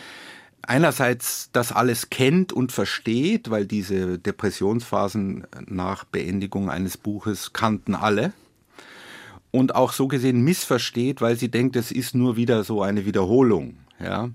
einerseits 0.61 1.49
das 1.53 1.73
alles 1.73 2.11
kennt 2.11 2.53
und 2.53 2.73
versteht, 2.73 3.51
weil 3.51 3.65
diese 3.65 4.19
Depressionsphasen 4.19 5.47
nach 5.67 6.05
Beendigung 6.05 6.69
eines 6.69 6.99
Buches 6.99 7.55
kannten 7.55 7.95
alle. 7.95 8.35
Und 9.51 9.75
auch 9.75 9.93
so 9.93 10.09
gesehen 10.09 10.43
missversteht, 10.43 11.23
weil 11.23 11.37
sie 11.37 11.51
denkt, 11.51 11.75
es 11.75 11.91
ist 11.91 12.15
nur 12.15 12.37
wieder 12.37 12.63
so 12.63 12.83
eine 12.83 13.07
Wiederholung, 13.07 13.79
ja. 13.99 14.29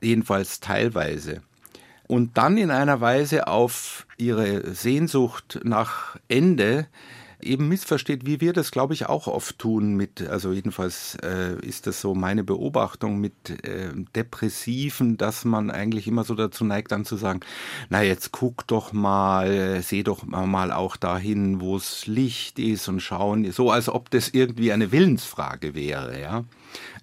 Jedenfalls 0.00 0.60
teilweise. 0.60 1.42
Und 2.10 2.36
dann 2.38 2.56
in 2.56 2.72
einer 2.72 3.00
Weise 3.00 3.46
auf 3.46 4.04
ihre 4.16 4.74
Sehnsucht 4.74 5.60
nach 5.62 6.16
Ende 6.26 6.88
eben 7.40 7.68
missversteht, 7.68 8.26
wie 8.26 8.40
wir 8.40 8.52
das, 8.52 8.72
glaube 8.72 8.94
ich, 8.94 9.06
auch 9.06 9.28
oft 9.28 9.60
tun 9.60 9.94
mit, 9.94 10.28
also 10.28 10.50
jedenfalls 10.52 11.16
äh, 11.22 11.54
ist 11.64 11.86
das 11.86 12.00
so 12.00 12.16
meine 12.16 12.42
Beobachtung 12.42 13.20
mit 13.20 13.64
äh, 13.64 13.90
Depressiven, 14.16 15.18
dass 15.18 15.44
man 15.44 15.70
eigentlich 15.70 16.08
immer 16.08 16.24
so 16.24 16.34
dazu 16.34 16.64
neigt, 16.64 16.90
dann 16.90 17.04
zu 17.04 17.14
sagen, 17.14 17.42
na 17.90 18.02
jetzt 18.02 18.32
guck 18.32 18.66
doch 18.66 18.92
mal, 18.92 19.80
seh 19.80 20.02
doch 20.02 20.24
mal 20.24 20.72
auch 20.72 20.96
dahin, 20.96 21.60
wo 21.60 21.76
es 21.76 22.08
Licht 22.08 22.58
ist 22.58 22.88
und 22.88 22.98
schauen, 22.98 23.48
so 23.52 23.70
als 23.70 23.88
ob 23.88 24.10
das 24.10 24.30
irgendwie 24.30 24.72
eine 24.72 24.90
Willensfrage 24.90 25.76
wäre, 25.76 26.20
ja. 26.20 26.42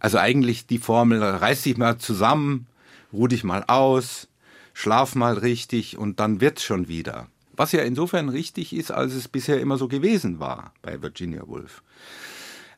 Also 0.02 0.18
eigentlich 0.18 0.68
die 0.68 0.80
Formel, 0.80 1.24
reiß 1.24 1.62
dich 1.62 1.78
mal 1.78 1.98
zusammen, 1.98 2.68
ruh 3.14 3.28
dich 3.28 3.46
mal 3.46 3.64
aus, 3.68 4.28
schlaf 4.78 5.16
mal 5.16 5.40
richtig 5.40 5.98
und 5.98 6.20
dann 6.20 6.40
wird's 6.40 6.64
schon 6.64 6.88
wieder. 6.88 7.26
Was 7.56 7.72
ja 7.72 7.82
insofern 7.82 8.30
richtig 8.30 8.74
ist, 8.74 8.92
als 8.92 9.16
es 9.16 9.28
bisher 9.28 9.60
immer 9.60 9.76
so 9.76 9.88
gewesen 9.88 10.40
war 10.40 10.72
bei 10.84 11.02
Virginia 11.02 11.48
Woolf. 11.48 11.82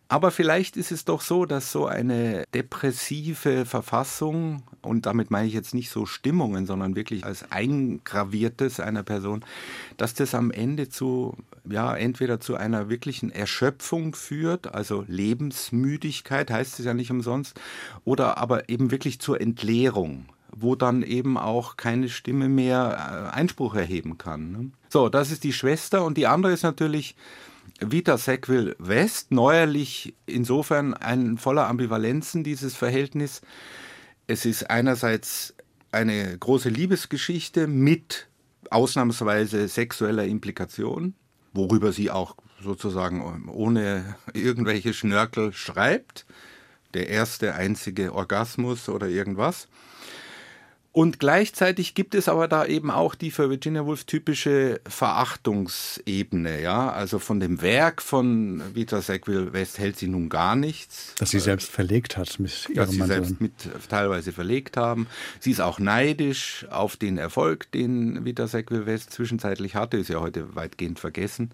Aber 0.08 0.32
vielleicht 0.32 0.78
ist 0.78 0.94
es 0.94 1.04
doch 1.04 1.20
so, 1.20 1.46
dass 1.46 1.74
so 1.74 1.88
eine 1.88 2.46
depressive 2.54 3.66
Verfassung, 3.66 4.64
und 4.82 5.08
damit 5.08 5.30
meine 5.30 5.48
ich 5.50 5.54
jetzt 5.54 5.74
nicht 5.74 5.90
so 5.90 6.06
Stimmungen, 6.06 6.66
sondern 6.66 6.96
wirklich 6.96 7.26
als 7.26 7.52
Eingraviertes 7.52 8.80
einer 8.80 9.04
Person, 9.04 9.44
dass 9.98 10.14
das 10.14 10.34
am 10.34 10.52
Ende 10.52 10.88
zu, 10.88 11.36
ja, 11.70 11.94
entweder 11.94 12.40
zu 12.40 12.56
einer 12.56 12.88
wirklichen 12.90 13.30
Erschöpfung 13.30 14.16
führt, 14.16 14.74
also 14.74 15.04
Lebensmüdigkeit 15.06 16.50
heißt 16.50 16.80
es 16.80 16.86
ja 16.86 16.94
nicht 16.94 17.12
umsonst, 17.12 17.60
oder 18.06 18.38
aber 18.38 18.70
eben 18.70 18.90
wirklich 18.90 19.20
zur 19.20 19.42
Entleerung 19.42 20.28
wo 20.56 20.76
dann 20.76 21.04
eben 21.04 21.38
auch 21.38 21.78
keine 21.78 22.10
Stimme 22.10 22.50
mehr 22.50 23.32
äh, 23.32 23.36
Einspruch 23.36 23.76
erheben 23.76 24.18
kann. 24.18 24.52
Ne? 24.52 24.72
So, 24.90 25.10
das 25.10 25.32
ist 25.32 25.44
die 25.44 25.54
Schwester 25.54 26.04
und 26.04 26.18
die 26.18 26.28
andere 26.28 26.54
ist 26.54 26.64
natürlich 26.64 27.16
Vita 27.80 28.18
Sackville 28.18 28.76
West, 28.80 29.32
neuerlich 29.32 30.16
insofern 30.26 30.94
ein 30.94 31.38
voller 31.38 31.68
Ambivalenzen 31.68 32.44
dieses 32.44 32.76
Verhältnis. 32.76 33.42
Es 34.28 34.46
ist 34.46 34.70
einerseits 34.70 35.54
eine 35.92 36.38
große 36.38 36.70
Liebesgeschichte 36.70 37.68
mit 37.68 38.28
ausnahmsweise 38.70 39.68
sexueller 39.68 40.26
Implikation, 40.26 41.16
worüber 41.54 41.92
sie 41.92 42.12
auch 42.12 42.36
sozusagen 42.62 43.48
ohne 43.50 44.16
irgendwelche 44.34 44.94
Schnörkel 44.94 45.54
schreibt. 45.54 46.26
Der 46.94 47.08
erste 47.08 47.56
einzige 47.56 48.14
Orgasmus 48.14 48.90
oder 48.90 49.08
irgendwas. 49.08 49.68
Und 50.92 51.20
gleichzeitig 51.20 51.94
gibt 51.94 52.16
es 52.16 52.28
aber 52.28 52.48
da 52.48 52.66
eben 52.66 52.90
auch 52.90 53.14
die 53.14 53.30
für 53.30 53.52
Virginia 53.52 53.86
Woolf 53.86 54.06
typische 54.06 54.82
Verachtungsebene, 54.88 56.62
ja. 56.62 56.92
Also 56.92 57.20
von 57.20 57.40
dem 57.40 57.62
Werk 57.62 58.02
von 58.02 58.64
Vita 58.74 59.00
Sackville 59.00 59.54
West 59.54 59.78
hält 59.78 59.98
sie 59.98 60.08
nun 60.08 60.30
gar 60.30 60.56
nichts. 60.56 61.14
Dass 61.20 61.30
sie 61.30 61.40
selbst 61.40 61.70
verlegt 61.70 62.18
hat 62.18 62.40
mit 62.40 62.70
ihrem 62.70 62.76
Dass 62.76 62.90
sie 62.90 62.98
Mann 62.98 63.08
selbst 63.08 63.40
mit 63.40 63.54
teilweise 63.88 64.32
verlegt 64.32 64.78
haben. 64.78 65.06
Sie 65.40 65.52
ist 65.52 65.62
auch 65.62 65.78
neidisch 65.78 66.66
auf 66.72 66.98
den 66.98 67.20
Erfolg, 67.20 67.72
den 67.72 68.26
Vita 68.26 68.48
Sackville 68.48 68.88
West 68.88 69.14
zwischenzeitlich 69.14 69.76
hatte, 69.76 69.98
ist 69.98 70.10
ja 70.10 70.20
heute 70.22 70.56
weitgehend 70.56 71.00
vergessen. 71.00 71.52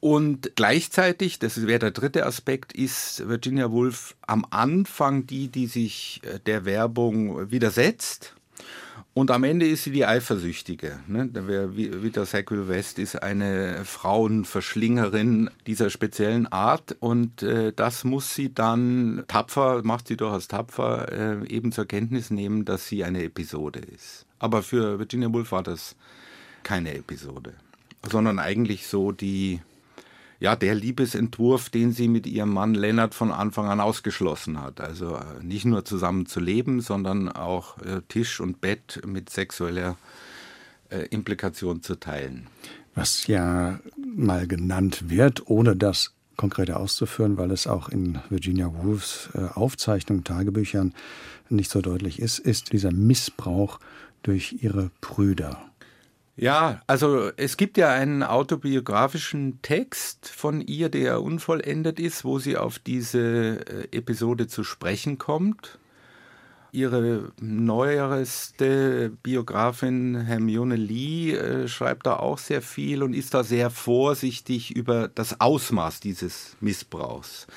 Und 0.00 0.56
gleichzeitig, 0.56 1.38
das 1.38 1.64
wäre 1.64 1.78
der 1.78 1.90
dritte 1.92 2.26
Aspekt, 2.26 2.72
ist 2.72 3.28
Virginia 3.28 3.70
Woolf 3.70 4.16
am 4.26 4.44
Anfang 4.50 5.28
die, 5.28 5.46
die 5.46 5.68
sich 5.68 6.20
äh, 6.24 6.40
der 6.40 6.64
Werbung 6.64 7.52
widersetzt 7.52 8.34
und 9.14 9.30
am 9.30 9.44
Ende 9.44 9.66
ist 9.66 9.84
sie 9.84 9.90
die 9.90 10.06
Eifersüchtige. 10.06 11.00
Ne? 11.06 11.28
Vita 11.32 12.24
Sackville 12.24 12.68
West 12.68 12.98
ist 12.98 13.22
eine 13.22 13.84
Frauenverschlingerin 13.84 15.50
dieser 15.66 15.90
speziellen 15.90 16.46
Art 16.46 16.96
und 17.00 17.42
äh, 17.42 17.72
das 17.74 18.04
muss 18.04 18.34
sie 18.34 18.52
dann 18.52 19.24
tapfer, 19.28 19.82
macht 19.84 20.08
sie 20.08 20.16
durchaus 20.16 20.48
tapfer, 20.48 21.12
äh, 21.12 21.48
eben 21.48 21.72
zur 21.72 21.86
Kenntnis 21.86 22.30
nehmen, 22.30 22.64
dass 22.64 22.86
sie 22.86 23.04
eine 23.04 23.24
Episode 23.24 23.80
ist. 23.80 24.26
Aber 24.38 24.62
für 24.62 24.98
Virginia 24.98 25.32
Woolf 25.32 25.52
war 25.52 25.62
das 25.62 25.96
keine 26.62 26.94
Episode, 26.94 27.54
sondern 28.08 28.38
eigentlich 28.38 28.86
so 28.86 29.12
die 29.12 29.60
ja, 30.40 30.54
der 30.54 30.74
Liebesentwurf, 30.74 31.68
den 31.68 31.92
sie 31.92 32.08
mit 32.08 32.26
ihrem 32.26 32.52
Mann 32.52 32.74
Lennart 32.74 33.14
von 33.14 33.32
Anfang 33.32 33.66
an 33.66 33.80
ausgeschlossen 33.80 34.60
hat. 34.60 34.80
Also 34.80 35.16
äh, 35.16 35.42
nicht 35.42 35.64
nur 35.64 35.84
zusammen 35.84 36.26
zu 36.26 36.40
leben, 36.40 36.80
sondern 36.80 37.28
auch 37.28 37.78
äh, 37.78 38.02
Tisch 38.08 38.40
und 38.40 38.60
Bett 38.60 39.00
mit 39.04 39.30
sexueller 39.30 39.96
äh, 40.90 41.06
Implikation 41.08 41.82
zu 41.82 41.96
teilen. 41.96 42.46
Was 42.94 43.26
ja 43.26 43.80
mal 43.96 44.46
genannt 44.46 45.08
wird, 45.08 45.48
ohne 45.48 45.76
das 45.76 46.14
konkreter 46.36 46.78
auszuführen, 46.78 47.36
weil 47.36 47.50
es 47.50 47.66
auch 47.66 47.88
in 47.88 48.20
Virginia 48.28 48.72
Woolfs 48.72 49.28
Aufzeichnungen, 49.54 50.22
Tagebüchern 50.22 50.94
nicht 51.48 51.70
so 51.70 51.80
deutlich 51.80 52.20
ist, 52.20 52.38
ist 52.38 52.72
dieser 52.72 52.92
Missbrauch 52.92 53.80
durch 54.22 54.56
ihre 54.60 54.90
Brüder. 55.00 55.68
Ja, 56.40 56.82
also 56.86 57.32
es 57.36 57.56
gibt 57.56 57.78
ja 57.78 57.90
einen 57.90 58.22
autobiografischen 58.22 59.60
Text 59.60 60.28
von 60.28 60.60
ihr, 60.60 60.88
der 60.88 61.20
unvollendet 61.20 61.98
ist, 61.98 62.24
wo 62.24 62.38
sie 62.38 62.56
auf 62.56 62.78
diese 62.78 63.58
äh, 63.66 63.88
Episode 63.90 64.46
zu 64.46 64.62
sprechen 64.62 65.18
kommt. 65.18 65.80
Ihre 66.70 67.32
neuerste 67.40 69.10
Biografin 69.24 70.14
Hermione 70.14 70.76
Lee 70.76 71.32
äh, 71.32 71.66
schreibt 71.66 72.06
da 72.06 72.14
auch 72.14 72.38
sehr 72.38 72.62
viel 72.62 73.02
und 73.02 73.14
ist 73.14 73.34
da 73.34 73.42
sehr 73.42 73.68
vorsichtig 73.68 74.76
über 74.76 75.08
das 75.08 75.40
Ausmaß 75.40 75.98
dieses 75.98 76.56
Missbrauchs. 76.60 77.48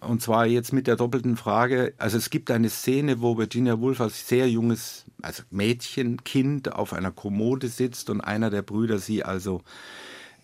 Und 0.00 0.22
zwar 0.22 0.46
jetzt 0.46 0.72
mit 0.72 0.86
der 0.86 0.96
doppelten 0.96 1.36
Frage. 1.36 1.94
Also 1.98 2.18
es 2.18 2.30
gibt 2.30 2.50
eine 2.50 2.70
Szene, 2.70 3.20
wo 3.20 3.36
Virginia 3.36 3.78
Woolf 3.80 4.00
als 4.00 4.26
sehr 4.28 4.48
junges, 4.48 5.03
also 5.24 5.42
Mädchen, 5.50 6.22
Kind 6.24 6.72
auf 6.72 6.92
einer 6.92 7.10
Kommode 7.10 7.68
sitzt 7.68 8.10
und 8.10 8.20
einer 8.20 8.50
der 8.50 8.62
Brüder 8.62 8.98
sie 8.98 9.24
also, 9.24 9.62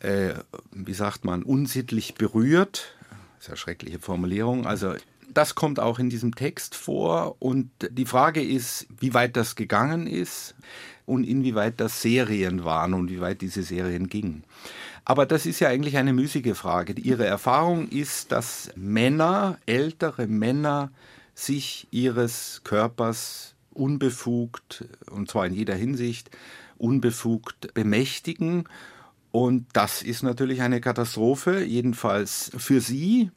äh, 0.01 0.35
wie 0.73 0.95
sagt 0.95 1.25
man, 1.25 1.43
unsittlich 1.43 2.15
berührt. 2.15 2.95
Das 3.37 3.47
ist 3.47 3.49
ja 3.49 3.57
schreckliche 3.57 3.99
Formulierung. 3.99 4.67
Also 4.67 4.95
das 5.33 5.55
kommt 5.55 5.81
auch 5.81 5.99
in 5.99 6.11
diesem 6.11 6.35
Text 6.35 6.75
vor 6.75 7.37
und 7.39 7.71
die 7.91 8.07
Frage 8.07 8.43
ist, 8.43 8.87
wie 8.99 9.15
weit 9.15 9.37
das 9.37 9.55
gegangen 9.55 10.07
ist 10.07 10.55
und 11.07 11.25
inwieweit 11.25 11.81
das 11.81 12.03
Serien 12.03 12.65
waren 12.65 12.95
und 12.95 13.11
wie 13.11 13.21
weit 13.21 13.41
diese 13.41 13.63
Serien 13.63 14.09
gingen. 14.09 14.45
Aber 15.05 15.27
das 15.27 15.47
ist 15.47 15.61
ja 15.61 15.69
eigentlich 15.69 15.97
eine 15.97 16.13
müßige 16.13 16.57
Frage. 16.57 16.95
Ihre 16.95 17.27
Erfahrung 17.27 17.89
ist, 17.89 18.33
dass 18.33 18.71
Männer, 18.77 19.59
ältere 19.67 20.27
Männer, 20.27 20.91
sich 21.35 21.89
ihres 21.91 22.61
Körpers 22.65 23.50
unbefugt, 23.73 24.85
und 25.11 25.31
zwar 25.31 25.47
in 25.47 25.55
jeder 25.55 25.75
Hinsicht, 25.75 26.31
unbefugt 26.79 27.75
bemächtigen. 27.75 28.65
Und 29.33 29.67
das 29.73 30.03
ist 30.03 30.23
natürlich 30.23 30.63
eine 30.63 30.81
Katastrophe, 30.81 31.63
jedenfalls 31.63 32.51
für 32.57 32.81
sie. 32.81 33.31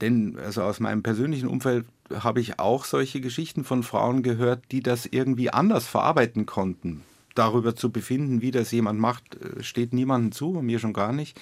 Denn 0.00 0.38
also 0.38 0.62
aus 0.62 0.80
meinem 0.80 1.02
persönlichen 1.02 1.48
Umfeld 1.48 1.86
habe 2.12 2.40
ich 2.40 2.58
auch 2.58 2.84
solche 2.84 3.20
Geschichten 3.20 3.64
von 3.64 3.82
Frauen 3.82 4.22
gehört, 4.22 4.64
die 4.70 4.82
das 4.82 5.06
irgendwie 5.06 5.50
anders 5.50 5.86
verarbeiten 5.86 6.46
konnten 6.46 7.02
darüber 7.38 7.76
zu 7.76 7.90
befinden, 7.90 8.42
wie 8.42 8.50
das 8.50 8.70
jemand 8.72 8.98
macht, 8.98 9.36
äh, 9.36 9.62
steht 9.62 9.92
niemandem 9.92 10.32
zu, 10.32 10.50
mir 10.62 10.78
schon 10.78 10.92
gar 10.92 11.12
nicht. 11.12 11.40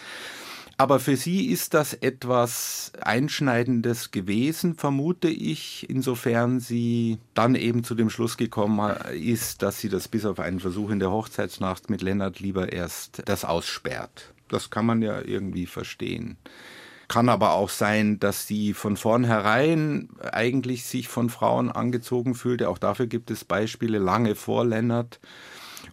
Aber 0.78 1.00
für 1.00 1.16
sie 1.16 1.46
ist 1.46 1.72
das 1.72 1.94
etwas 1.94 2.92
Einschneidendes 3.00 4.10
gewesen, 4.10 4.74
vermute 4.74 5.28
ich, 5.28 5.88
insofern 5.88 6.60
sie 6.60 7.18
dann 7.32 7.54
eben 7.54 7.82
zu 7.82 7.94
dem 7.94 8.10
Schluss 8.10 8.36
gekommen 8.36 8.94
ist, 9.14 9.62
dass 9.62 9.80
sie 9.80 9.88
das 9.88 10.06
bis 10.08 10.26
auf 10.26 10.38
einen 10.38 10.60
Versuch 10.60 10.90
in 10.90 10.98
der 10.98 11.10
Hochzeitsnacht 11.10 11.88
mit 11.88 12.02
Lennart 12.02 12.40
lieber 12.40 12.72
erst 12.72 13.22
das 13.24 13.46
aussperrt. 13.46 14.34
Das 14.48 14.68
kann 14.68 14.84
man 14.84 15.00
ja 15.00 15.22
irgendwie 15.22 15.66
verstehen. 15.66 16.36
Kann 17.08 17.30
aber 17.30 17.52
auch 17.52 17.70
sein, 17.70 18.18
dass 18.18 18.46
sie 18.46 18.74
von 18.74 18.98
vornherein 18.98 20.10
eigentlich 20.32 20.84
sich 20.84 21.08
von 21.08 21.30
Frauen 21.30 21.70
angezogen 21.70 22.34
fühlte. 22.34 22.68
Auch 22.68 22.78
dafür 22.78 23.06
gibt 23.06 23.30
es 23.30 23.44
Beispiele 23.44 23.98
lange 23.98 24.34
vor 24.34 24.66
Lennart 24.66 25.20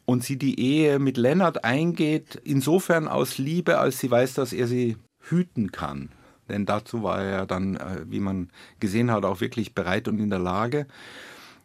und 0.05 0.23
sie 0.23 0.37
die 0.37 0.59
Ehe 0.59 0.99
mit 0.99 1.17
Lennart 1.17 1.63
eingeht, 1.63 2.39
insofern 2.43 3.07
aus 3.07 3.37
Liebe, 3.37 3.79
als 3.79 3.99
sie 3.99 4.11
weiß, 4.11 4.33
dass 4.33 4.53
er 4.53 4.67
sie 4.67 4.97
hüten 5.19 5.71
kann. 5.71 6.09
Denn 6.49 6.65
dazu 6.65 7.03
war 7.03 7.21
er 7.21 7.45
dann, 7.45 7.75
äh, 7.75 8.05
wie 8.05 8.19
man 8.19 8.49
gesehen 8.79 9.11
hat, 9.11 9.23
auch 9.25 9.39
wirklich 9.39 9.73
bereit 9.73 10.07
und 10.07 10.19
in 10.19 10.29
der 10.29 10.39
Lage. 10.39 10.87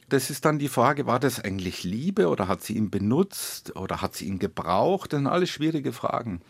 Das 0.09 0.31
ist 0.31 0.45
dann 0.45 0.59
die 0.59 0.69
Frage, 0.69 1.07
war 1.07 1.21
das 1.21 1.41
eigentlich 1.45 1.85
Liebe 1.85 2.29
oder 2.29 2.49
hat 2.49 2.63
sie 2.63 2.75
ihn 2.75 2.89
benutzt 2.89 3.77
oder 3.77 4.01
hat 4.01 4.15
sie 4.15 4.27
ihn 4.27 4.39
gebraucht? 4.39 5.13
Das 5.13 5.19
sind 5.19 5.27
alles 5.27 5.51
schwierige 5.51 5.93
Fragen. 5.93 6.41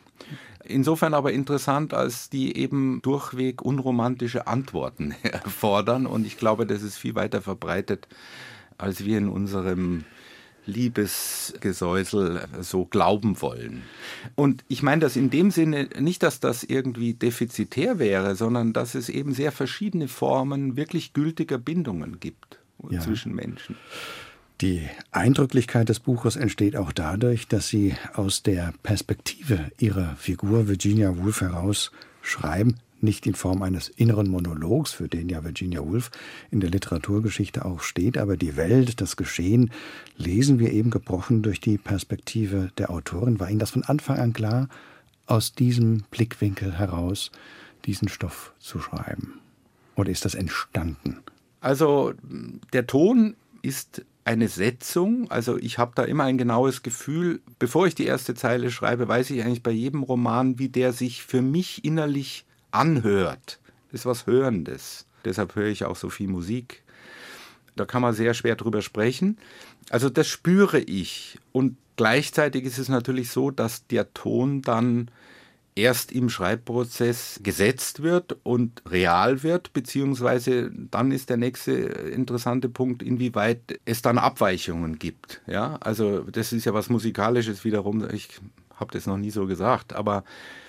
Insofern 0.64 1.14
aber 1.14 1.32
interessant, 1.32 1.94
als 1.94 2.28
die 2.28 2.56
eben 2.56 3.00
durchweg 3.02 3.62
unromantische 3.62 4.46
Antworten 4.46 5.14
erfordern. 5.22 6.06
Und 6.06 6.26
ich 6.26 6.36
glaube, 6.36 6.66
das 6.66 6.82
ist 6.82 6.98
viel 6.98 7.14
weiter 7.14 7.40
verbreitet, 7.40 8.06
als 8.76 9.04
wir 9.04 9.18
in 9.18 9.28
unserem 9.28 10.04
Liebesgesäusel 10.68 12.46
so 12.60 12.84
glauben 12.84 13.40
wollen. 13.40 13.82
Und 14.34 14.64
ich 14.68 14.82
meine 14.82 15.00
das 15.00 15.16
in 15.16 15.30
dem 15.30 15.50
Sinne 15.50 15.88
nicht, 15.98 16.22
dass 16.22 16.40
das 16.40 16.62
irgendwie 16.62 17.14
defizitär 17.14 17.98
wäre, 17.98 18.36
sondern 18.36 18.72
dass 18.72 18.94
es 18.94 19.08
eben 19.08 19.32
sehr 19.32 19.50
verschiedene 19.50 20.08
Formen 20.08 20.76
wirklich 20.76 21.14
gültiger 21.14 21.58
Bindungen 21.58 22.20
gibt 22.20 22.58
ja. 22.90 23.00
zwischen 23.00 23.34
Menschen. 23.34 23.76
Die 24.60 24.88
Eindrücklichkeit 25.12 25.88
des 25.88 26.00
Buches 26.00 26.34
entsteht 26.36 26.76
auch 26.76 26.92
dadurch, 26.92 27.46
dass 27.46 27.68
Sie 27.68 27.94
aus 28.14 28.42
der 28.42 28.74
Perspektive 28.82 29.70
Ihrer 29.78 30.16
Figur 30.16 30.66
Virginia 30.66 31.16
Woolf 31.16 31.40
heraus 31.40 31.92
schreiben, 32.22 32.74
nicht 33.02 33.26
in 33.26 33.34
Form 33.34 33.62
eines 33.62 33.88
inneren 33.88 34.28
Monologs, 34.28 34.92
für 34.92 35.08
den 35.08 35.28
ja 35.28 35.44
Virginia 35.44 35.80
Woolf 35.80 36.10
in 36.50 36.60
der 36.60 36.70
Literaturgeschichte 36.70 37.64
auch 37.64 37.80
steht, 37.80 38.18
aber 38.18 38.36
die 38.36 38.56
Welt, 38.56 39.00
das 39.00 39.16
Geschehen 39.16 39.70
lesen 40.16 40.58
wir 40.58 40.72
eben 40.72 40.90
gebrochen 40.90 41.42
durch 41.42 41.60
die 41.60 41.78
Perspektive 41.78 42.70
der 42.78 42.90
Autorin. 42.90 43.40
War 43.40 43.50
Ihnen 43.50 43.58
das 43.58 43.70
von 43.70 43.84
Anfang 43.84 44.18
an 44.18 44.32
klar, 44.32 44.68
aus 45.26 45.52
diesem 45.52 46.04
Blickwinkel 46.10 46.78
heraus 46.78 47.30
diesen 47.84 48.08
Stoff 48.08 48.52
zu 48.58 48.80
schreiben? 48.80 49.40
Oder 49.96 50.10
ist 50.10 50.24
das 50.24 50.34
entstanden? 50.34 51.18
Also 51.60 52.12
der 52.72 52.86
Ton 52.86 53.34
ist 53.62 54.04
eine 54.24 54.48
Setzung. 54.48 55.30
Also 55.30 55.56
ich 55.56 55.78
habe 55.78 55.92
da 55.94 56.04
immer 56.04 56.24
ein 56.24 56.38
genaues 56.38 56.82
Gefühl. 56.82 57.40
Bevor 57.58 57.86
ich 57.86 57.94
die 57.94 58.04
erste 58.04 58.34
Zeile 58.34 58.70
schreibe, 58.70 59.08
weiß 59.08 59.30
ich 59.30 59.42
eigentlich 59.42 59.62
bei 59.62 59.70
jedem 59.70 60.02
Roman, 60.02 60.58
wie 60.58 60.68
der 60.68 60.92
sich 60.92 61.22
für 61.22 61.42
mich 61.42 61.84
innerlich 61.84 62.44
anhört. 62.70 63.58
Ist 63.92 64.06
was 64.06 64.26
Hörendes. 64.26 65.06
Deshalb 65.24 65.54
höre 65.54 65.68
ich 65.68 65.84
auch 65.84 65.96
so 65.96 66.10
viel 66.10 66.28
Musik. 66.28 66.82
Da 67.76 67.84
kann 67.84 68.02
man 68.02 68.14
sehr 68.14 68.34
schwer 68.34 68.56
drüber 68.56 68.82
sprechen. 68.82 69.38
Also 69.90 70.10
das 70.10 70.26
spüre 70.26 70.80
ich. 70.80 71.38
Und 71.52 71.76
gleichzeitig 71.96 72.64
ist 72.64 72.78
es 72.78 72.88
natürlich 72.88 73.30
so, 73.30 73.50
dass 73.50 73.86
der 73.86 74.12
Ton 74.14 74.62
dann 74.62 75.10
erst 75.78 76.10
im 76.10 76.28
Schreibprozess 76.28 77.40
gesetzt 77.42 78.02
wird 78.02 78.36
und 78.42 78.82
real 78.90 79.44
wird, 79.44 79.72
beziehungsweise 79.72 80.70
dann 80.72 81.12
ist 81.12 81.30
der 81.30 81.36
nächste 81.36 81.72
interessante 81.72 82.68
Punkt, 82.68 83.02
inwieweit 83.02 83.78
es 83.84 84.02
dann 84.02 84.18
Abweichungen 84.18 84.98
gibt. 84.98 85.40
Ja, 85.46 85.76
also 85.76 86.22
das 86.22 86.52
ist 86.52 86.64
ja 86.64 86.74
was 86.74 86.90
Musikalisches 86.90 87.64
wiederum. 87.64 88.08
Ich 88.12 88.28
habe 88.74 88.92
das 88.92 89.06
noch 89.06 89.18
nie 89.18 89.30
so 89.30 89.46
gesagt, 89.46 89.92
aber 89.92 90.24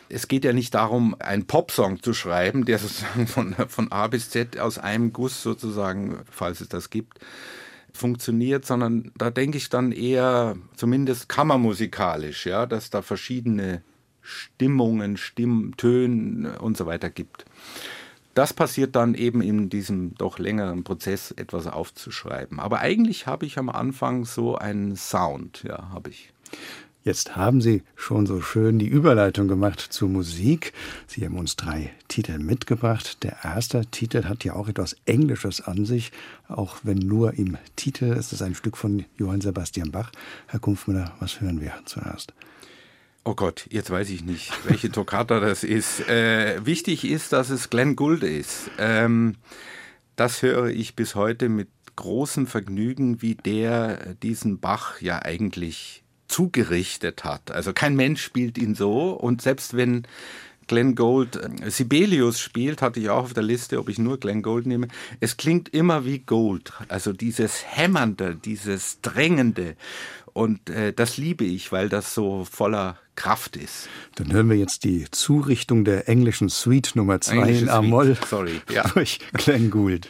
es 0.09 0.27
geht 0.27 0.43
ja 0.43 0.53
nicht 0.53 0.73
darum, 0.73 1.15
einen 1.19 1.45
Popsong 1.45 2.01
zu 2.01 2.13
schreiben, 2.13 2.65
der 2.65 2.79
sozusagen 2.79 3.27
von, 3.27 3.53
von 3.67 3.91
A 3.91 4.07
bis 4.07 4.29
Z 4.29 4.59
aus 4.59 4.77
einem 4.77 5.13
Guss 5.13 5.41
sozusagen, 5.41 6.19
falls 6.29 6.61
es 6.61 6.69
das 6.69 6.89
gibt, 6.89 7.19
funktioniert, 7.93 8.65
sondern 8.65 9.11
da 9.17 9.29
denke 9.29 9.57
ich 9.57 9.69
dann 9.69 9.91
eher 9.91 10.57
zumindest 10.75 11.29
kammermusikalisch, 11.29 12.45
ja, 12.45 12.65
dass 12.65 12.89
da 12.89 13.01
verschiedene 13.01 13.83
Stimmungen, 14.21 15.17
Stimmtönen 15.17 16.45
und 16.57 16.77
so 16.77 16.85
weiter 16.85 17.09
gibt. 17.09 17.45
Das 18.35 18.53
passiert 18.53 18.95
dann 18.95 19.15
eben 19.15 19.41
in 19.41 19.69
diesem 19.69 20.15
doch 20.15 20.39
längeren 20.39 20.83
Prozess, 20.83 21.31
etwas 21.31 21.67
aufzuschreiben. 21.67 22.59
Aber 22.59 22.79
eigentlich 22.79 23.27
habe 23.27 23.45
ich 23.45 23.57
am 23.57 23.69
Anfang 23.69 24.23
so 24.23 24.55
einen 24.55 24.95
Sound, 24.95 25.63
ja, 25.63 25.89
habe 25.89 26.11
ich. 26.11 26.31
Jetzt 27.03 27.37
haben 27.37 27.61
Sie 27.61 27.83
schon 27.95 28.25
so 28.25 28.41
schön 28.41 28.77
die 28.77 28.87
Überleitung 28.87 29.47
gemacht 29.47 29.79
zur 29.79 30.09
Musik. 30.09 30.73
Sie 31.07 31.23
haben 31.25 31.37
uns 31.37 31.55
drei 31.55 31.93
Titel 32.09 32.39
mitgebracht. 32.39 33.23
Der 33.23 33.37
erste 33.43 33.85
Titel 33.85 34.25
hat 34.25 34.43
ja 34.43 34.53
auch 34.53 34.67
etwas 34.67 34.97
Englisches 35.05 35.61
an 35.61 35.85
sich, 35.85 36.11
auch 36.49 36.79
wenn 36.83 36.97
nur 36.97 37.35
im 37.35 37.57
Titel 37.77 38.05
ist 38.05 38.33
es 38.33 38.41
ein 38.41 38.53
Stück 38.53 38.75
von 38.75 39.05
Johann 39.17 39.39
Sebastian 39.39 39.91
Bach. 39.91 40.11
Herr 40.47 40.59
Kumpfmüller, 40.59 41.13
was 41.21 41.39
hören 41.39 41.61
wir 41.61 41.73
zuerst? 41.85 42.33
Oh 43.23 43.33
Gott, 43.33 43.67
jetzt 43.69 43.89
weiß 43.89 44.09
ich 44.09 44.25
nicht, 44.25 44.51
welche 44.67 44.91
Toccata 44.91 45.39
das 45.39 45.63
ist. 45.63 46.01
Äh, 46.09 46.65
wichtig 46.65 47.05
ist, 47.05 47.31
dass 47.31 47.49
es 47.49 47.69
Glenn 47.69 47.95
Gould 47.95 48.23
ist. 48.23 48.71
Ähm, 48.77 49.35
das 50.17 50.41
höre 50.41 50.67
ich 50.67 50.95
bis 50.97 51.15
heute 51.15 51.47
mit 51.47 51.69
großem 51.95 52.45
Vergnügen, 52.45 53.21
wie 53.21 53.35
der 53.35 54.15
diesen 54.15 54.59
Bach 54.59 54.99
ja 54.99 55.21
eigentlich 55.21 56.03
zugerichtet 56.29 57.23
hat. 57.23 57.51
Also 57.51 57.73
kein 57.73 57.95
Mensch 57.95 58.23
spielt 58.23 58.57
ihn 58.57 58.75
so 58.75 59.11
und 59.11 59.41
selbst 59.41 59.75
wenn 59.75 60.05
Glenn 60.69 60.95
Gould 60.95 61.35
äh, 61.35 61.69
Sibelius 61.69 62.39
spielt, 62.39 62.81
hatte 62.81 63.01
ich 63.01 63.09
auch 63.09 63.23
auf 63.23 63.33
der 63.33 63.43
Liste, 63.43 63.79
ob 63.79 63.89
ich 63.89 63.99
nur 63.99 64.19
Glenn 64.19 64.41
Gould 64.41 64.67
nehme. 64.67 64.87
Es 65.19 65.35
klingt 65.35 65.67
immer 65.69 66.05
wie 66.05 66.19
Gold. 66.19 66.71
Also 66.87 67.11
dieses 67.11 67.65
Hämmernde, 67.65 68.35
dieses 68.35 69.01
Drängende. 69.01 69.75
Und 70.31 70.69
äh, 70.69 70.93
das 70.93 71.17
liebe 71.17 71.43
ich, 71.43 71.71
weil 71.71 71.89
das 71.89 72.13
so 72.13 72.45
voller 72.49 72.97
Kraft 73.15 73.57
ist. 73.57 73.89
Dann 74.15 74.31
hören 74.31 74.49
wir 74.49 74.55
jetzt 74.55 74.85
die 74.85 75.07
Zurichtung 75.11 75.83
der 75.83 76.07
englischen 76.07 76.49
Suite 76.49 76.95
Nummer 76.95 77.19
2 77.19 77.49
in 77.49 77.69
A-Moll 77.69 78.15
ja. 78.71 78.87
durch 78.89 79.19
Glenn 79.33 79.71
Gould. 79.71 80.07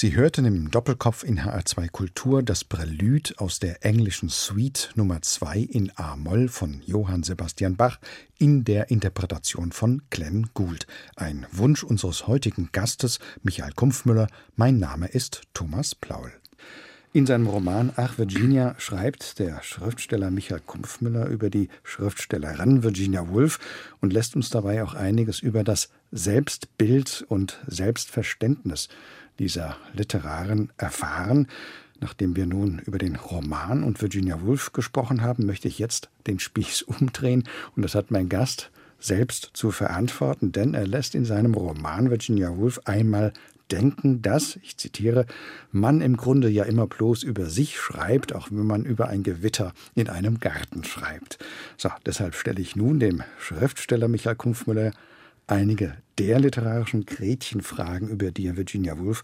Sie 0.00 0.14
hörten 0.14 0.44
im 0.44 0.70
Doppelkopf 0.70 1.24
in 1.24 1.40
HR2 1.40 1.88
Kultur 1.90 2.44
das 2.44 2.62
Prälude 2.62 3.34
aus 3.38 3.58
der 3.58 3.84
englischen 3.84 4.28
Suite 4.28 4.92
Nummer 4.94 5.22
2 5.22 5.58
in 5.58 5.90
A-Moll 5.96 6.46
von 6.46 6.82
Johann 6.86 7.24
Sebastian 7.24 7.74
Bach 7.74 7.98
in 8.38 8.62
der 8.62 8.92
Interpretation 8.92 9.72
von 9.72 10.02
Glenn 10.10 10.50
Gould. 10.54 10.86
Ein 11.16 11.46
Wunsch 11.50 11.82
unseres 11.82 12.28
heutigen 12.28 12.68
Gastes, 12.70 13.18
Michael 13.42 13.72
Kumpfmüller. 13.72 14.28
Mein 14.54 14.78
Name 14.78 15.08
ist 15.08 15.42
Thomas 15.52 15.96
Plaul. 15.96 16.30
In 17.12 17.26
seinem 17.26 17.48
Roman 17.48 17.92
Ach 17.96 18.18
Virginia 18.18 18.76
schreibt 18.78 19.40
der 19.40 19.64
Schriftsteller 19.64 20.30
Michael 20.30 20.60
Kumpfmüller 20.60 21.26
über 21.26 21.50
die 21.50 21.70
Schriftstellerin 21.82 22.84
Virginia 22.84 23.28
Woolf 23.30 23.58
und 24.00 24.12
lässt 24.12 24.36
uns 24.36 24.48
dabei 24.48 24.84
auch 24.84 24.94
einiges 24.94 25.40
über 25.40 25.64
das 25.64 25.88
Selbstbild 26.12 27.24
und 27.28 27.58
Selbstverständnis 27.66 28.88
dieser 29.38 29.76
Literarin 29.92 30.70
erfahren. 30.76 31.46
Nachdem 32.00 32.36
wir 32.36 32.46
nun 32.46 32.80
über 32.86 32.98
den 32.98 33.16
Roman 33.16 33.82
und 33.82 34.00
Virginia 34.00 34.40
Woolf 34.42 34.72
gesprochen 34.72 35.22
haben, 35.22 35.46
möchte 35.46 35.68
ich 35.68 35.78
jetzt 35.78 36.10
den 36.26 36.38
Spieß 36.38 36.82
umdrehen 37.00 37.44
und 37.76 37.82
das 37.82 37.94
hat 37.94 38.10
mein 38.10 38.28
Gast 38.28 38.70
selbst 39.00 39.50
zu 39.52 39.70
verantworten, 39.70 40.50
denn 40.50 40.74
er 40.74 40.86
lässt 40.86 41.14
in 41.14 41.24
seinem 41.24 41.54
Roman 41.54 42.10
Virginia 42.10 42.56
Woolf 42.56 42.80
einmal 42.84 43.32
denken, 43.70 44.22
dass, 44.22 44.56
ich 44.62 44.76
zitiere, 44.76 45.26
man 45.70 46.00
im 46.00 46.16
Grunde 46.16 46.48
ja 46.48 46.64
immer 46.64 46.86
bloß 46.86 47.22
über 47.22 47.46
sich 47.46 47.78
schreibt, 47.78 48.34
auch 48.34 48.48
wenn 48.50 48.66
man 48.66 48.84
über 48.84 49.08
ein 49.08 49.22
Gewitter 49.22 49.72
in 49.94 50.08
einem 50.08 50.40
Garten 50.40 50.84
schreibt. 50.84 51.38
So, 51.76 51.90
deshalb 52.06 52.34
stelle 52.34 52.60
ich 52.60 52.76
nun 52.76 52.98
dem 52.98 53.22
Schriftsteller 53.38 54.08
Michael 54.08 54.36
Kumpfmüller 54.36 54.92
einige 55.48 55.96
der 56.18 56.38
literarischen 56.38 57.06
Gretchenfragen, 57.06 58.08
über 58.08 58.30
die 58.30 58.56
Virginia 58.56 58.98
Woolf 58.98 59.22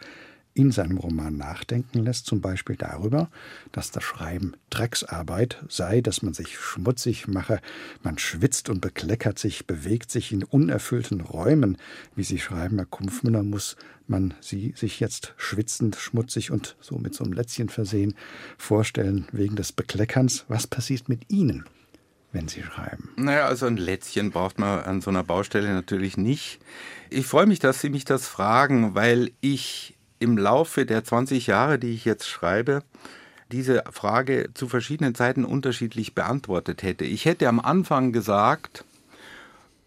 in 0.54 0.70
seinem 0.70 0.98
Roman 0.98 1.36
nachdenken 1.36 2.04
lässt, 2.04 2.26
zum 2.26 2.40
Beispiel 2.40 2.76
darüber, 2.76 3.28
dass 3.72 3.90
das 3.90 4.04
Schreiben 4.04 4.54
Drecksarbeit 4.70 5.64
sei, 5.68 6.00
dass 6.00 6.22
man 6.22 6.32
sich 6.32 6.56
schmutzig 6.56 7.26
mache, 7.26 7.60
man 8.02 8.18
schwitzt 8.18 8.68
und 8.68 8.80
bekleckert 8.80 9.38
sich, 9.38 9.66
bewegt 9.66 10.12
sich 10.12 10.32
in 10.32 10.44
unerfüllten 10.44 11.20
Räumen. 11.20 11.76
Wie 12.14 12.22
Sie 12.22 12.38
schreiben, 12.38 12.76
Herr 12.76 12.86
Kumpfmüller, 12.86 13.42
muss 13.42 13.76
man 14.06 14.34
sie 14.40 14.74
sich 14.76 15.00
jetzt 15.00 15.34
schwitzend, 15.36 15.96
schmutzig 15.96 16.50
und 16.50 16.76
so 16.80 16.98
mit 16.98 17.14
so 17.14 17.24
einem 17.24 17.32
Lätzchen 17.32 17.68
versehen 17.68 18.14
vorstellen, 18.58 19.26
wegen 19.32 19.56
des 19.56 19.72
Bekleckerns. 19.72 20.44
Was 20.48 20.66
passiert 20.66 21.08
mit 21.08 21.30
Ihnen? 21.30 21.64
Wenn 22.34 22.48
Sie 22.48 22.62
schreiben? 22.62 23.10
Naja, 23.16 23.46
also 23.46 23.66
ein 23.66 23.76
Lätzchen 23.76 24.30
braucht 24.30 24.58
man 24.58 24.80
an 24.80 25.00
so 25.00 25.10
einer 25.10 25.24
Baustelle 25.24 25.72
natürlich 25.72 26.16
nicht. 26.16 26.58
Ich 27.08 27.26
freue 27.26 27.46
mich, 27.46 27.60
dass 27.60 27.80
Sie 27.80 27.88
mich 27.88 28.04
das 28.04 28.26
fragen, 28.26 28.94
weil 28.94 29.30
ich 29.40 29.94
im 30.18 30.36
Laufe 30.36 30.84
der 30.84 31.04
20 31.04 31.46
Jahre, 31.46 31.78
die 31.78 31.94
ich 31.94 32.04
jetzt 32.04 32.28
schreibe, 32.28 32.82
diese 33.52 33.84
Frage 33.90 34.50
zu 34.54 34.68
verschiedenen 34.68 35.14
Zeiten 35.14 35.44
unterschiedlich 35.44 36.14
beantwortet 36.14 36.82
hätte. 36.82 37.04
Ich 37.04 37.24
hätte 37.24 37.48
am 37.48 37.60
Anfang 37.60 38.12
gesagt, 38.12 38.84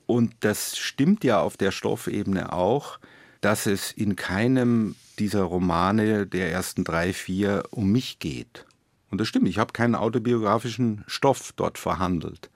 und 0.05 0.33
das 0.39 0.77
stimmt 0.77 1.23
ja 1.23 1.41
auf 1.41 1.57
der 1.57 1.71
Stoffebene 1.71 2.53
auch, 2.53 2.99
dass 3.41 3.65
es 3.65 3.91
in 3.91 4.15
keinem 4.15 4.95
dieser 5.19 5.41
Romane 5.41 6.27
der 6.27 6.51
ersten 6.51 6.83
drei, 6.83 7.12
vier 7.12 7.63
um 7.71 7.91
mich 7.91 8.19
geht. 8.19 8.66
Und 9.10 9.22
das 9.22 9.28
stimmt, 9.28 9.48
ich 9.48 9.58
habe 9.58 9.74
keinen 9.74 9.96
autobiografischen 9.96 11.04
Stoff 11.08 11.54
dort 11.56 11.78
verhandelt. 11.78 12.50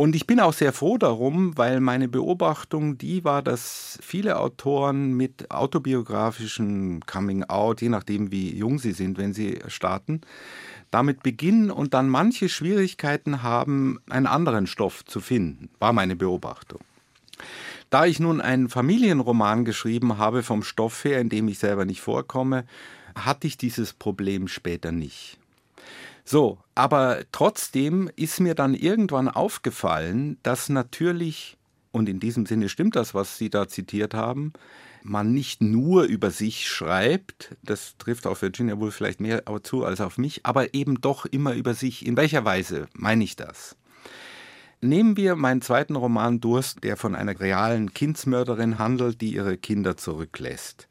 Und 0.00 0.16
ich 0.16 0.26
bin 0.26 0.40
auch 0.40 0.54
sehr 0.54 0.72
froh 0.72 0.96
darum, 0.96 1.58
weil 1.58 1.80
meine 1.80 2.08
Beobachtung 2.08 2.96
die 2.96 3.22
war, 3.22 3.42
dass 3.42 3.98
viele 4.00 4.38
Autoren 4.38 5.12
mit 5.12 5.50
autobiografischen 5.50 7.00
Coming 7.04 7.44
Out, 7.44 7.82
je 7.82 7.90
nachdem 7.90 8.32
wie 8.32 8.56
jung 8.56 8.78
sie 8.78 8.92
sind, 8.92 9.18
wenn 9.18 9.34
sie 9.34 9.58
starten, 9.66 10.22
damit 10.90 11.22
beginnen 11.22 11.70
und 11.70 11.92
dann 11.92 12.08
manche 12.08 12.48
Schwierigkeiten 12.48 13.42
haben, 13.42 13.98
einen 14.08 14.26
anderen 14.26 14.66
Stoff 14.66 15.04
zu 15.04 15.20
finden, 15.20 15.68
war 15.80 15.92
meine 15.92 16.16
Beobachtung. 16.16 16.80
Da 17.90 18.06
ich 18.06 18.20
nun 18.20 18.40
einen 18.40 18.68
Familienroman 18.68 19.64
geschrieben 19.64 20.16
habe 20.16 20.42
vom 20.42 20.62
Stoff 20.62 21.04
her, 21.04 21.20
in 21.20 21.28
dem 21.28 21.46
ich 21.48 21.58
selber 21.58 21.84
nicht 21.84 22.00
vorkomme, 22.00 22.64
hatte 23.14 23.46
ich 23.46 23.58
dieses 23.58 23.92
Problem 23.92 24.48
später 24.48 24.92
nicht. 24.92 25.39
So, 26.30 26.58
aber 26.76 27.24
trotzdem 27.32 28.08
ist 28.14 28.38
mir 28.38 28.54
dann 28.54 28.74
irgendwann 28.74 29.28
aufgefallen, 29.28 30.38
dass 30.44 30.68
natürlich, 30.68 31.58
und 31.90 32.08
in 32.08 32.20
diesem 32.20 32.46
Sinne 32.46 32.68
stimmt 32.68 32.94
das, 32.94 33.14
was 33.14 33.36
Sie 33.36 33.50
da 33.50 33.66
zitiert 33.66 34.14
haben, 34.14 34.52
man 35.02 35.32
nicht 35.32 35.60
nur 35.60 36.04
über 36.04 36.30
sich 36.30 36.68
schreibt, 36.68 37.56
das 37.64 37.96
trifft 37.98 38.28
auf 38.28 38.42
Virginia 38.42 38.78
wohl 38.78 38.92
vielleicht 38.92 39.18
mehr 39.18 39.42
zu 39.64 39.84
als 39.84 40.00
auf 40.00 40.18
mich, 40.18 40.46
aber 40.46 40.72
eben 40.72 41.00
doch 41.00 41.26
immer 41.26 41.54
über 41.54 41.74
sich. 41.74 42.06
In 42.06 42.16
welcher 42.16 42.44
Weise 42.44 42.86
meine 42.92 43.24
ich 43.24 43.34
das? 43.34 43.74
Nehmen 44.82 45.18
wir 45.18 45.36
meinen 45.36 45.60
zweiten 45.60 45.94
Roman 45.94 46.40
Durst, 46.40 46.84
der 46.84 46.96
von 46.96 47.14
einer 47.14 47.38
realen 47.38 47.92
Kindsmörderin 47.92 48.78
handelt, 48.78 49.20
die 49.20 49.34
ihre 49.34 49.58
Kinder 49.58 49.98
zurücklässt. 49.98 50.88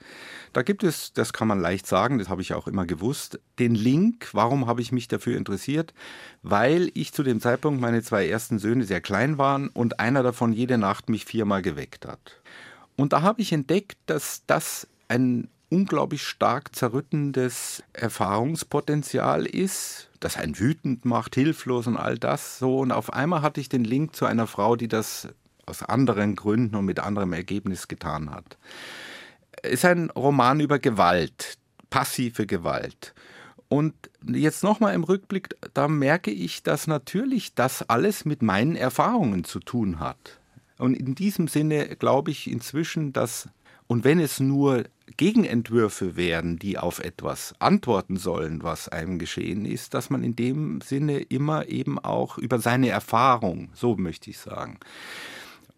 Da 0.53 0.61
gibt 0.61 0.83
es, 0.83 1.11
das 1.13 1.33
kann 1.33 1.47
man 1.47 1.59
leicht 1.59 1.87
sagen, 1.87 2.19
das 2.19 2.29
habe 2.29 2.43
ich 2.43 2.53
auch 2.53 2.67
immer 2.67 2.85
gewusst, 2.85 3.39
den 3.57 3.73
Link. 3.73 4.29
Warum 4.33 4.67
habe 4.67 4.81
ich 4.81 4.91
mich 4.91 5.07
dafür 5.07 5.37
interessiert? 5.37 5.95
Weil 6.43 6.91
ich 6.93 7.13
zu 7.13 7.23
dem 7.23 7.41
Zeitpunkt 7.41 7.81
meine 7.81 8.03
zwei 8.03 8.27
ersten 8.27 8.59
Söhne 8.59 8.83
sehr 8.83 9.01
klein 9.01 9.39
waren 9.39 9.69
und 9.69 9.99
einer 9.99 10.21
davon 10.21 10.53
jede 10.53 10.77
Nacht 10.77 11.09
mich 11.09 11.25
viermal 11.25 11.63
geweckt 11.63 12.05
hat. 12.05 12.41
Und 12.95 13.13
da 13.13 13.23
habe 13.23 13.41
ich 13.41 13.53
entdeckt, 13.53 13.97
dass 14.05 14.43
das 14.45 14.87
ein 15.07 15.49
unglaublich 15.69 16.23
stark 16.23 16.75
zerrüttendes 16.75 17.83
Erfahrungspotenzial 17.93 19.45
ist, 19.45 20.09
das 20.19 20.37
einen 20.37 20.59
wütend 20.59 21.05
macht, 21.05 21.35
hilflos 21.35 21.87
und 21.87 21.97
all 21.97 22.17
das 22.17 22.59
so. 22.59 22.79
Und 22.79 22.91
auf 22.91 23.13
einmal 23.13 23.41
hatte 23.41 23.61
ich 23.61 23.69
den 23.69 23.83
Link 23.83 24.15
zu 24.15 24.25
einer 24.25 24.47
Frau, 24.47 24.75
die 24.75 24.87
das 24.87 25.27
aus 25.65 25.83
anderen 25.83 26.35
Gründen 26.35 26.75
und 26.75 26.85
mit 26.85 26.99
anderem 26.99 27.33
Ergebnis 27.33 27.87
getan 27.87 28.31
hat 28.31 28.57
ist 29.63 29.85
ein 29.85 30.09
Roman 30.11 30.59
über 30.59 30.79
Gewalt, 30.79 31.57
passive 31.89 32.45
Gewalt. 32.45 33.13
Und 33.67 33.93
jetzt 34.25 34.63
nochmal 34.63 34.95
im 34.95 35.03
Rückblick, 35.03 35.55
da 35.73 35.87
merke 35.87 36.31
ich, 36.31 36.63
dass 36.63 36.87
natürlich 36.87 37.53
das 37.53 37.87
alles 37.87 38.25
mit 38.25 38.41
meinen 38.41 38.75
Erfahrungen 38.75 39.43
zu 39.43 39.59
tun 39.59 39.99
hat. 39.99 40.39
Und 40.79 40.95
in 40.95 41.13
diesem 41.13 41.47
Sinne 41.47 41.95
glaube 41.95 42.31
ich 42.31 42.49
inzwischen, 42.49 43.13
dass, 43.13 43.49
und 43.89 44.03
wenn 44.03 44.19
es 44.19 44.39
nur 44.39 44.83
Gegenentwürfe 45.17 46.15
wären, 46.15 46.59
die 46.59 46.77
auf 46.77 46.99
etwas 46.99 47.55
antworten 47.57 48.17
sollen, 48.17 48.61
was 48.61 48.87
einem 48.87 49.17
geschehen 49.17 49.65
ist, 49.65 49.95
dass 49.95 50.11
man 50.11 50.23
in 50.23 50.35
dem 50.35 50.79
Sinne 50.81 51.19
immer 51.21 51.67
eben 51.67 51.97
auch 51.97 52.37
über 52.37 52.59
seine 52.59 52.89
Erfahrung, 52.89 53.69
so 53.73 53.95
möchte 53.95 54.29
ich 54.29 54.37
sagen, 54.37 54.77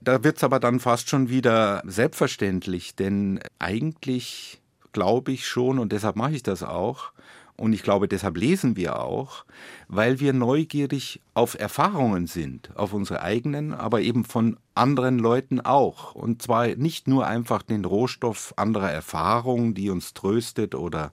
da 0.02 0.26
wird 0.26 0.36
es 0.38 0.44
aber 0.44 0.60
dann 0.60 0.82
fast 0.82 1.10
schon 1.10 1.30
wieder 1.30 1.82
selbstverständlich, 1.86 2.98
denn 2.98 3.40
eigentlich 3.60 4.60
glaube 4.92 5.32
ich 5.32 5.48
schon, 5.48 5.80
und 5.80 5.94
deshalb 5.94 6.18
mache 6.18 6.36
ich 6.36 6.44
das 6.44 6.64
auch, 6.64 7.14
und 7.62 7.74
ich 7.74 7.84
glaube, 7.84 8.08
deshalb 8.08 8.38
lesen 8.38 8.76
wir 8.76 9.00
auch, 9.00 9.46
weil 9.88 10.20
wir 10.20 10.34
neugierig 10.34 11.22
auf 11.36 11.60
Erfahrungen 11.60 12.26
sind, 12.26 12.76
auf 12.76 12.92
unsere 12.92 13.22
eigenen, 13.22 13.72
aber 13.72 14.02
eben 14.02 14.26
von 14.26 14.58
anderen 14.74 15.20
Leuten 15.20 15.62
auch. 15.62 16.16
Und 16.16 16.42
zwar 16.42 16.68
nicht 16.76 17.08
nur 17.08 17.28
einfach 17.28 17.62
den 17.62 17.86
Rohstoff 17.86 18.56
anderer 18.58 18.92
Erfahrungen, 18.92 19.76
die 19.76 19.92
uns 19.92 20.16
tröstet 20.16 20.74
oder 20.74 21.12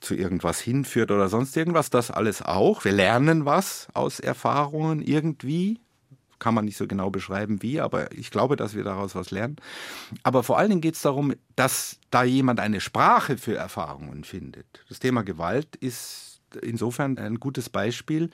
zu 0.00 0.14
irgendwas 0.14 0.60
hinführt 0.60 1.10
oder 1.10 1.30
sonst 1.30 1.56
irgendwas, 1.56 1.88
das 1.88 2.10
alles 2.10 2.42
auch. 2.42 2.84
Wir 2.84 2.92
lernen 2.92 3.46
was 3.46 3.88
aus 3.94 4.20
Erfahrungen 4.20 5.00
irgendwie, 5.00 5.80
kann 6.44 6.54
man 6.54 6.66
nicht 6.66 6.76
so 6.76 6.86
genau 6.86 7.08
beschreiben, 7.08 7.62
wie, 7.62 7.80
aber 7.80 8.12
ich 8.12 8.30
glaube, 8.30 8.56
dass 8.56 8.74
wir 8.74 8.84
daraus 8.84 9.14
was 9.14 9.30
lernen. 9.30 9.56
Aber 10.24 10.42
vor 10.42 10.58
allen 10.58 10.68
Dingen 10.68 10.82
geht 10.82 10.94
es 10.94 11.00
darum, 11.00 11.32
dass 11.56 11.96
da 12.10 12.22
jemand 12.22 12.60
eine 12.60 12.82
Sprache 12.82 13.38
für 13.38 13.56
Erfahrungen 13.56 14.24
findet. 14.24 14.66
Das 14.90 14.98
Thema 14.98 15.22
Gewalt 15.22 15.74
ist 15.76 16.42
insofern 16.60 17.16
ein 17.16 17.40
gutes 17.40 17.70
Beispiel 17.70 18.30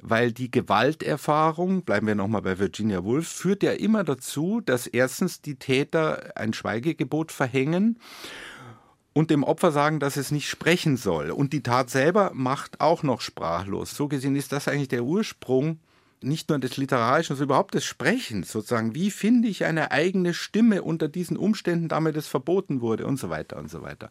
weil 0.00 0.30
die 0.30 0.48
Gewalterfahrung, 0.48 1.82
bleiben 1.82 2.06
wir 2.06 2.14
nochmal 2.14 2.42
bei 2.42 2.60
Virginia 2.60 3.02
Woolf, 3.02 3.26
führt 3.26 3.64
ja 3.64 3.72
immer 3.72 4.04
dazu, 4.04 4.60
dass 4.60 4.86
erstens 4.86 5.42
die 5.42 5.56
Täter 5.56 6.36
ein 6.36 6.52
Schweigegebot 6.52 7.32
verhängen 7.32 7.98
und 9.12 9.30
dem 9.30 9.42
Opfer 9.42 9.72
sagen, 9.72 9.98
dass 9.98 10.16
es 10.16 10.30
nicht 10.30 10.48
sprechen 10.48 10.96
soll. 10.96 11.32
Und 11.32 11.52
die 11.52 11.64
Tat 11.64 11.90
selber 11.90 12.30
macht 12.32 12.80
auch 12.80 13.02
noch 13.02 13.20
sprachlos. 13.20 13.96
So 13.96 14.06
gesehen 14.06 14.36
ist 14.36 14.52
das 14.52 14.68
eigentlich 14.68 14.86
der 14.86 15.02
Ursprung 15.02 15.80
nicht 16.20 16.48
nur 16.48 16.58
des 16.58 16.76
Literarischen, 16.76 17.36
sondern 17.36 17.48
überhaupt 17.48 17.74
des 17.74 17.84
Sprechens 17.84 18.50
sozusagen. 18.50 18.94
Wie 18.94 19.10
finde 19.10 19.48
ich 19.48 19.64
eine 19.64 19.90
eigene 19.90 20.34
Stimme 20.34 20.82
unter 20.82 21.08
diesen 21.08 21.36
Umständen, 21.36 21.88
damit 21.88 22.16
es 22.16 22.26
verboten 22.26 22.80
wurde 22.80 23.06
und 23.06 23.18
so 23.18 23.30
weiter 23.30 23.56
und 23.58 23.70
so 23.70 23.82
weiter. 23.82 24.10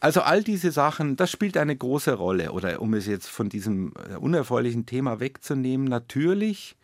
Also 0.00 0.20
all 0.22 0.42
diese 0.42 0.70
Sachen, 0.70 1.16
das 1.16 1.30
spielt 1.30 1.56
eine 1.56 1.76
große 1.76 2.14
Rolle. 2.14 2.52
Oder 2.52 2.80
um 2.80 2.94
es 2.94 3.06
jetzt 3.06 3.28
von 3.28 3.48
diesem 3.48 3.92
äh, 4.10 4.16
unerfreulichen 4.16 4.86
Thema 4.86 5.20
wegzunehmen, 5.20 5.86
natürlich 5.88 6.76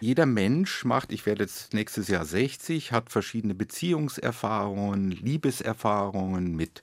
Jeder 0.00 0.26
Mensch 0.26 0.84
macht, 0.84 1.12
ich 1.12 1.26
werde 1.26 1.44
jetzt 1.44 1.74
nächstes 1.74 2.08
Jahr 2.08 2.24
60, 2.24 2.90
hat 2.90 3.10
verschiedene 3.10 3.54
Beziehungserfahrungen, 3.54 5.12
Liebeserfahrungen 5.12 6.56
mit 6.56 6.82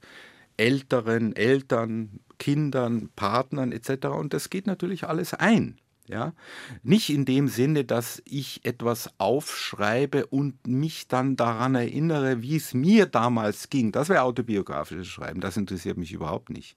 älteren 0.56 1.36
Eltern, 1.36 2.22
Kindern, 2.38 3.10
Partnern 3.16 3.72
etc. 3.72 4.08
Und 4.08 4.34
das 4.34 4.50
geht 4.50 4.68
natürlich 4.68 5.06
alles 5.06 5.34
ein. 5.34 5.78
Ja? 6.10 6.34
Nicht 6.82 7.10
in 7.12 7.24
dem 7.24 7.48
Sinne, 7.48 7.86
dass 7.86 8.22
ich 8.26 8.66
etwas 8.66 9.12
aufschreibe 9.20 10.26
und 10.26 10.66
mich 10.66 11.08
dann 11.08 11.36
daran 11.36 11.76
erinnere, 11.76 12.42
wie 12.42 12.56
es 12.56 12.74
mir 12.74 13.06
damals 13.06 13.70
ging. 13.70 13.92
Das 13.92 14.10
wäre 14.10 14.24
autobiografisches 14.24 15.08
Schreiben, 15.08 15.40
das 15.40 15.56
interessiert 15.56 15.98
mich 15.98 16.12
überhaupt 16.12 16.50
nicht. 16.50 16.76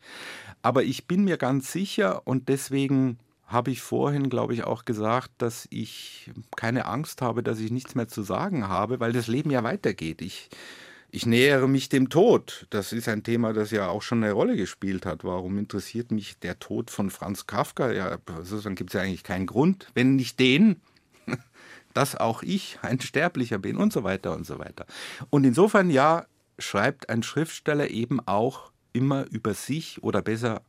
Aber 0.60 0.84
ich 0.84 1.06
bin 1.06 1.24
mir 1.24 1.38
ganz 1.38 1.72
sicher 1.72 2.26
und 2.26 2.48
deswegen 2.50 3.18
habe 3.46 3.70
ich 3.70 3.80
vorhin, 3.80 4.28
glaube 4.28 4.54
ich, 4.54 4.64
auch 4.64 4.84
gesagt, 4.84 5.30
dass 5.38 5.66
ich 5.70 6.30
keine 6.56 6.86
Angst 6.86 7.22
habe, 7.22 7.42
dass 7.42 7.58
ich 7.58 7.70
nichts 7.70 7.94
mehr 7.94 8.08
zu 8.08 8.22
sagen 8.22 8.68
habe, 8.68 9.00
weil 9.00 9.12
das 9.12 9.28
Leben 9.28 9.50
ja 9.50 9.62
weitergeht. 9.64 10.22
Ich 10.22 10.50
ich 11.14 11.26
nähere 11.26 11.68
mich 11.68 11.90
dem 11.90 12.08
Tod. 12.08 12.66
Das 12.70 12.92
ist 12.92 13.06
ein 13.06 13.22
Thema, 13.22 13.52
das 13.52 13.70
ja 13.70 13.88
auch 13.88 14.00
schon 14.00 14.24
eine 14.24 14.32
Rolle 14.32 14.56
gespielt 14.56 15.04
hat. 15.04 15.24
Warum 15.24 15.58
interessiert 15.58 16.10
mich 16.10 16.38
der 16.38 16.58
Tod 16.58 16.90
von 16.90 17.10
Franz 17.10 17.46
Kafka? 17.46 17.92
Ja, 17.92 18.16
dann 18.26 18.74
gibt 18.74 18.90
es 18.90 18.94
ja 18.94 19.02
eigentlich 19.02 19.22
keinen 19.22 19.46
Grund, 19.46 19.88
wenn 19.94 20.16
nicht 20.16 20.40
den, 20.40 20.80
dass 21.94 22.16
auch 22.16 22.42
ich 22.42 22.78
ein 22.80 22.98
Sterblicher 22.98 23.58
bin 23.58 23.76
und 23.76 23.92
so 23.92 24.04
weiter 24.04 24.34
und 24.34 24.46
so 24.46 24.58
weiter. 24.58 24.86
Und 25.28 25.44
insofern, 25.44 25.90
ja, 25.90 26.24
schreibt 26.58 27.10
ein 27.10 27.22
Schriftsteller 27.22 27.90
eben 27.90 28.26
auch 28.26 28.72
immer 28.94 29.26
über 29.30 29.52
sich 29.52 30.02
oder 30.02 30.22
besser 30.22 30.62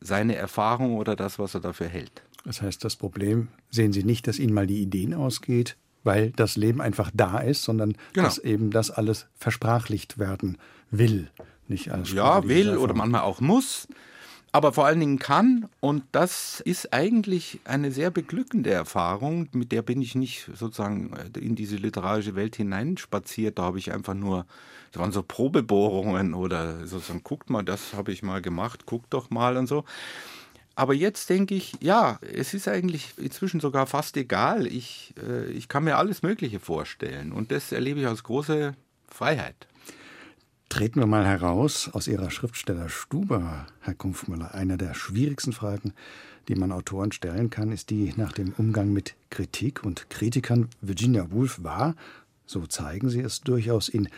seine 0.00 0.36
Erfahrung 0.36 0.96
oder 0.98 1.16
das, 1.16 1.40
was 1.40 1.54
er 1.54 1.60
dafür 1.60 1.88
hält. 1.88 2.22
Das 2.44 2.62
heißt, 2.62 2.84
das 2.84 2.94
Problem 2.94 3.48
sehen 3.70 3.92
Sie 3.92 4.04
nicht, 4.04 4.28
dass 4.28 4.38
Ihnen 4.38 4.54
mal 4.54 4.68
die 4.68 4.82
Ideen 4.82 5.14
ausgeht, 5.14 5.76
weil 6.04 6.30
das 6.30 6.56
Leben 6.56 6.80
einfach 6.80 7.10
da 7.14 7.38
ist, 7.38 7.62
sondern 7.62 7.96
genau. 8.12 8.26
dass 8.26 8.38
eben 8.38 8.70
das 8.70 8.90
alles 8.90 9.26
versprachlicht 9.36 10.18
werden 10.18 10.58
will. 10.90 11.30
Nicht 11.68 11.92
als 11.92 12.12
ja, 12.12 12.46
will 12.48 12.76
oder 12.76 12.94
manchmal 12.94 13.20
auch 13.20 13.40
muss, 13.40 13.86
aber 14.52 14.72
vor 14.72 14.86
allen 14.86 14.98
Dingen 14.98 15.18
kann. 15.18 15.68
Und 15.78 16.02
das 16.12 16.60
ist 16.60 16.92
eigentlich 16.92 17.60
eine 17.64 17.92
sehr 17.92 18.10
beglückende 18.10 18.70
Erfahrung. 18.70 19.48
Mit 19.52 19.70
der 19.70 19.82
bin 19.82 20.02
ich 20.02 20.14
nicht 20.14 20.50
sozusagen 20.54 21.12
in 21.38 21.54
diese 21.54 21.76
literarische 21.76 22.34
Welt 22.34 22.56
hineinspaziert. 22.56 23.58
Da 23.58 23.62
habe 23.62 23.78
ich 23.78 23.92
einfach 23.92 24.14
nur, 24.14 24.46
das 24.90 25.00
waren 25.00 25.12
so 25.12 25.22
Probebohrungen 25.22 26.34
oder 26.34 26.86
sozusagen, 26.86 27.22
guckt 27.22 27.50
mal, 27.50 27.62
das 27.62 27.94
habe 27.94 28.10
ich 28.10 28.22
mal 28.22 28.42
gemacht, 28.42 28.86
guckt 28.86 29.14
doch 29.14 29.30
mal 29.30 29.56
und 29.56 29.68
so. 29.68 29.84
Aber 30.80 30.94
jetzt 30.94 31.28
denke 31.28 31.54
ich, 31.54 31.74
ja, 31.80 32.18
es 32.22 32.54
ist 32.54 32.66
eigentlich 32.66 33.12
inzwischen 33.18 33.60
sogar 33.60 33.86
fast 33.86 34.16
egal. 34.16 34.66
Ich, 34.66 35.12
äh, 35.22 35.44
ich 35.50 35.68
kann 35.68 35.84
mir 35.84 35.98
alles 35.98 36.22
Mögliche 36.22 36.58
vorstellen 36.58 37.32
und 37.32 37.52
das 37.52 37.70
erlebe 37.70 38.00
ich 38.00 38.06
als 38.06 38.22
große 38.22 38.72
Freiheit. 39.06 39.68
Treten 40.70 41.00
wir 41.00 41.06
mal 41.06 41.26
heraus 41.26 41.90
aus 41.92 42.08
Ihrer 42.08 42.30
Schriftstellerstube, 42.30 43.66
Herr 43.80 43.94
Kumpfmüller. 43.94 44.54
Eine 44.54 44.78
der 44.78 44.94
schwierigsten 44.94 45.52
Fragen, 45.52 45.92
die 46.48 46.54
man 46.54 46.72
Autoren 46.72 47.12
stellen 47.12 47.50
kann, 47.50 47.72
ist 47.72 47.90
die 47.90 48.14
nach 48.16 48.32
dem 48.32 48.54
Umgang 48.56 48.90
mit 48.90 49.16
Kritik 49.28 49.84
und 49.84 50.08
Kritikern. 50.08 50.70
Virginia 50.80 51.30
Woolf 51.30 51.62
war, 51.62 51.94
so 52.46 52.66
zeigen 52.66 53.10
Sie 53.10 53.20
es, 53.20 53.42
durchaus 53.42 53.90
in, 53.90 54.08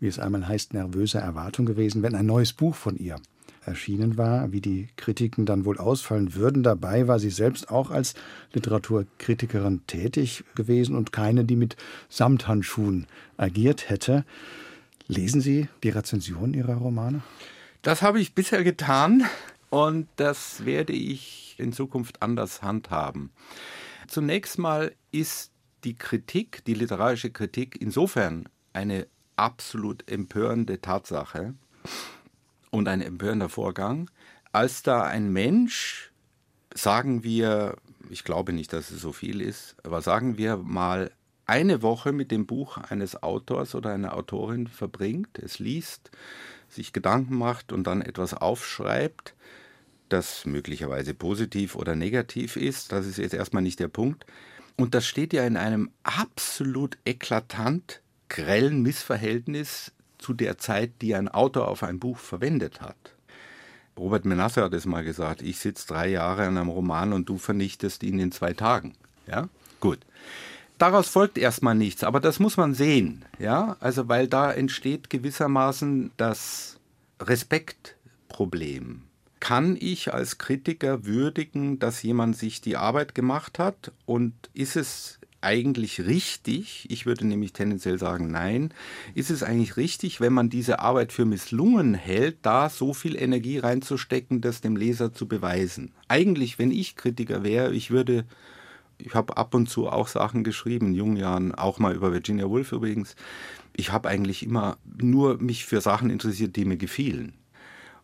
wie 0.00 0.08
es 0.08 0.18
einmal 0.18 0.48
heißt, 0.48 0.74
nervöser 0.74 1.20
Erwartung 1.20 1.64
gewesen, 1.64 2.02
wenn 2.02 2.16
ein 2.16 2.26
neues 2.26 2.52
Buch 2.52 2.74
von 2.74 2.96
ihr 2.96 3.20
erschienen 3.68 4.16
war, 4.16 4.50
wie 4.52 4.60
die 4.60 4.88
Kritiken 4.96 5.46
dann 5.46 5.64
wohl 5.64 5.78
ausfallen 5.78 6.34
würden. 6.34 6.62
Dabei 6.62 7.06
war 7.06 7.18
sie 7.18 7.30
selbst 7.30 7.70
auch 7.70 7.90
als 7.90 8.14
Literaturkritikerin 8.52 9.86
tätig 9.86 10.44
gewesen 10.54 10.96
und 10.96 11.12
keine, 11.12 11.44
die 11.44 11.56
mit 11.56 11.76
Samthandschuhen 12.08 13.06
agiert 13.36 13.88
hätte. 13.88 14.24
Lesen 15.06 15.40
Sie 15.40 15.68
die 15.82 15.88
Rezension 15.88 16.52
Ihrer 16.52 16.74
Romane? 16.74 17.22
Das 17.82 18.02
habe 18.02 18.20
ich 18.20 18.34
bisher 18.34 18.64
getan 18.64 19.24
und 19.70 20.08
das 20.16 20.64
werde 20.64 20.92
ich 20.92 21.54
in 21.58 21.72
Zukunft 21.72 22.22
anders 22.22 22.62
handhaben. 22.62 23.30
Zunächst 24.06 24.58
mal 24.58 24.92
ist 25.12 25.52
die 25.84 25.94
Kritik, 25.94 26.64
die 26.64 26.74
literarische 26.74 27.30
Kritik 27.30 27.80
insofern 27.80 28.48
eine 28.72 29.06
absolut 29.36 30.10
empörende 30.10 30.80
Tatsache, 30.80 31.54
und 32.70 32.88
ein 32.88 33.00
empörender 33.00 33.48
Vorgang, 33.48 34.10
als 34.52 34.82
da 34.82 35.02
ein 35.02 35.32
Mensch, 35.32 36.12
sagen 36.74 37.22
wir, 37.22 37.76
ich 38.10 38.24
glaube 38.24 38.52
nicht, 38.52 38.72
dass 38.72 38.90
es 38.90 39.00
so 39.00 39.12
viel 39.12 39.40
ist, 39.40 39.76
aber 39.84 40.02
sagen 40.02 40.38
wir 40.38 40.56
mal 40.56 41.10
eine 41.46 41.82
Woche 41.82 42.12
mit 42.12 42.30
dem 42.30 42.46
Buch 42.46 42.76
eines 42.76 43.22
Autors 43.22 43.74
oder 43.74 43.92
einer 43.92 44.14
Autorin 44.14 44.66
verbringt, 44.66 45.38
es 45.38 45.58
liest, 45.58 46.10
sich 46.68 46.92
Gedanken 46.92 47.36
macht 47.36 47.72
und 47.72 47.86
dann 47.86 48.02
etwas 48.02 48.34
aufschreibt, 48.34 49.34
das 50.08 50.44
möglicherweise 50.46 51.14
positiv 51.14 51.74
oder 51.74 51.94
negativ 51.94 52.56
ist, 52.56 52.92
das 52.92 53.06
ist 53.06 53.18
jetzt 53.18 53.34
erstmal 53.34 53.62
nicht 53.62 53.80
der 53.80 53.88
Punkt. 53.88 54.26
Und 54.76 54.94
das 54.94 55.06
steht 55.06 55.32
ja 55.32 55.46
in 55.46 55.56
einem 55.56 55.90
absolut 56.02 56.98
eklatant 57.04 58.00
grellen 58.28 58.82
Missverhältnis 58.82 59.92
zu 60.18 60.32
der 60.32 60.58
Zeit, 60.58 60.92
die 61.00 61.14
ein 61.14 61.28
Autor 61.28 61.68
auf 61.68 61.82
ein 61.82 61.98
Buch 61.98 62.18
verwendet 62.18 62.80
hat. 62.80 62.96
Robert 63.98 64.24
Menasse 64.24 64.62
hat 64.62 64.74
es 64.74 64.86
mal 64.86 65.04
gesagt, 65.04 65.42
ich 65.42 65.58
sitze 65.58 65.88
drei 65.88 66.08
Jahre 66.08 66.46
an 66.46 66.56
einem 66.56 66.68
Roman 66.68 67.12
und 67.12 67.28
du 67.28 67.38
vernichtest 67.38 68.02
ihn 68.02 68.18
in 68.18 68.32
zwei 68.32 68.52
Tagen. 68.52 68.94
Ja, 69.26 69.48
gut. 69.80 69.98
Daraus 70.78 71.08
folgt 71.08 71.38
erstmal 71.38 71.74
nichts, 71.74 72.04
aber 72.04 72.20
das 72.20 72.38
muss 72.38 72.56
man 72.56 72.74
sehen. 72.74 73.24
Ja, 73.40 73.76
also 73.80 74.08
weil 74.08 74.28
da 74.28 74.52
entsteht 74.52 75.10
gewissermaßen 75.10 76.12
das 76.16 76.78
Respektproblem. 77.20 79.02
Kann 79.40 79.76
ich 79.78 80.14
als 80.14 80.38
Kritiker 80.38 81.04
würdigen, 81.04 81.80
dass 81.80 82.02
jemand 82.02 82.36
sich 82.36 82.60
die 82.60 82.76
Arbeit 82.76 83.14
gemacht 83.14 83.58
hat 83.58 83.92
und 84.06 84.34
ist 84.54 84.76
es 84.76 85.17
eigentlich 85.40 86.00
richtig, 86.00 86.86
ich 86.90 87.06
würde 87.06 87.26
nämlich 87.26 87.52
tendenziell 87.52 87.98
sagen 87.98 88.30
nein, 88.30 88.74
ist 89.14 89.30
es 89.30 89.42
eigentlich 89.42 89.76
richtig, 89.76 90.20
wenn 90.20 90.32
man 90.32 90.50
diese 90.50 90.80
Arbeit 90.80 91.12
für 91.12 91.24
misslungen 91.24 91.94
hält, 91.94 92.38
da 92.42 92.68
so 92.68 92.92
viel 92.92 93.16
Energie 93.16 93.58
reinzustecken, 93.58 94.40
das 94.40 94.60
dem 94.60 94.76
Leser 94.76 95.12
zu 95.12 95.28
beweisen. 95.28 95.92
Eigentlich, 96.08 96.58
wenn 96.58 96.72
ich 96.72 96.96
Kritiker 96.96 97.44
wäre, 97.44 97.72
ich 97.72 97.90
würde, 97.90 98.24
ich 98.98 99.14
habe 99.14 99.36
ab 99.36 99.54
und 99.54 99.68
zu 99.68 99.88
auch 99.88 100.08
Sachen 100.08 100.42
geschrieben, 100.42 100.88
in 100.88 100.94
jungen 100.94 101.16
Jahren, 101.16 101.54
auch 101.54 101.78
mal 101.78 101.94
über 101.94 102.12
Virginia 102.12 102.48
Woolf 102.48 102.72
übrigens, 102.72 103.14
ich 103.76 103.92
habe 103.92 104.08
eigentlich 104.08 104.44
immer 104.44 104.76
nur 105.00 105.38
mich 105.38 105.66
für 105.66 105.80
Sachen 105.80 106.10
interessiert, 106.10 106.56
die 106.56 106.64
mir 106.64 106.76
gefielen. 106.76 107.34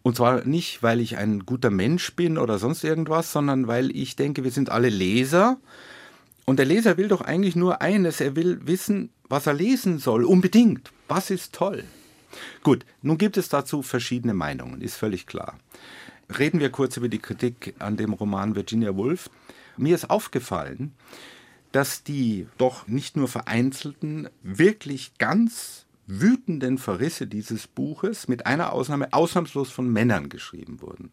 Und 0.02 0.16
zwar 0.16 0.44
nicht, 0.44 0.82
weil 0.82 1.00
ich 1.00 1.16
ein 1.16 1.46
guter 1.46 1.70
Mensch 1.70 2.14
bin 2.14 2.38
oder 2.38 2.58
sonst 2.58 2.84
irgendwas, 2.84 3.32
sondern 3.32 3.66
weil 3.66 3.90
ich 3.96 4.14
denke, 4.16 4.44
wir 4.44 4.50
sind 4.52 4.70
alle 4.70 4.90
Leser 4.90 5.58
und 6.44 6.58
der 6.58 6.66
Leser 6.66 6.96
will 6.96 7.08
doch 7.08 7.22
eigentlich 7.22 7.56
nur 7.56 7.80
eines, 7.80 8.20
er 8.20 8.36
will 8.36 8.60
wissen, 8.66 9.10
was 9.28 9.46
er 9.46 9.54
lesen 9.54 9.98
soll, 9.98 10.24
unbedingt. 10.24 10.92
Was 11.08 11.30
ist 11.30 11.54
toll? 11.54 11.84
Gut, 12.62 12.84
nun 13.02 13.18
gibt 13.18 13.36
es 13.36 13.48
dazu 13.48 13.82
verschiedene 13.82 14.34
Meinungen, 14.34 14.80
ist 14.80 14.96
völlig 14.96 15.26
klar. 15.26 15.58
Reden 16.38 16.60
wir 16.60 16.70
kurz 16.70 16.96
über 16.96 17.08
die 17.08 17.18
Kritik 17.18 17.74
an 17.78 17.96
dem 17.96 18.12
Roman 18.12 18.56
Virginia 18.56 18.96
Woolf. 18.96 19.30
Mir 19.76 19.94
ist 19.94 20.10
aufgefallen, 20.10 20.94
dass 21.72 22.02
die 22.02 22.46
doch 22.58 22.86
nicht 22.86 23.16
nur 23.16 23.28
vereinzelten, 23.28 24.28
wirklich 24.42 25.18
ganz 25.18 25.86
wütenden 26.06 26.78
Verrisse 26.78 27.26
dieses 27.26 27.66
Buches 27.66 28.28
mit 28.28 28.46
einer 28.46 28.72
Ausnahme 28.72 29.12
ausnahmslos 29.12 29.70
von 29.70 29.90
Männern 29.90 30.28
geschrieben 30.28 30.80
wurden. 30.80 31.10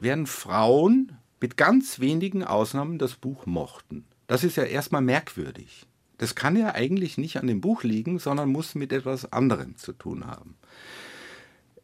Während 0.00 0.28
Frauen 0.28 1.12
mit 1.40 1.56
ganz 1.56 2.00
wenigen 2.00 2.44
Ausnahmen 2.44 2.98
das 2.98 3.14
Buch 3.14 3.46
mochten. 3.46 4.04
Das 4.26 4.44
ist 4.44 4.56
ja 4.56 4.64
erstmal 4.64 5.02
merkwürdig. 5.02 5.86
Das 6.18 6.34
kann 6.34 6.56
ja 6.56 6.74
eigentlich 6.74 7.18
nicht 7.18 7.36
an 7.38 7.46
dem 7.46 7.60
Buch 7.60 7.82
liegen, 7.82 8.18
sondern 8.18 8.48
muss 8.48 8.74
mit 8.74 8.92
etwas 8.92 9.32
anderem 9.32 9.76
zu 9.76 9.92
tun 9.92 10.26
haben. 10.26 10.56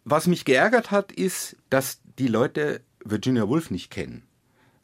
Was 0.05 0.27
mich 0.27 0.45
geärgert 0.45 0.91
hat, 0.91 1.13
ist, 1.13 1.57
dass 1.69 2.01
die 2.19 2.29
Leute 2.29 2.81
Virginia 3.05 3.49
Woolf 3.49 3.71
nicht 3.71 3.91
kennen. 3.91 4.23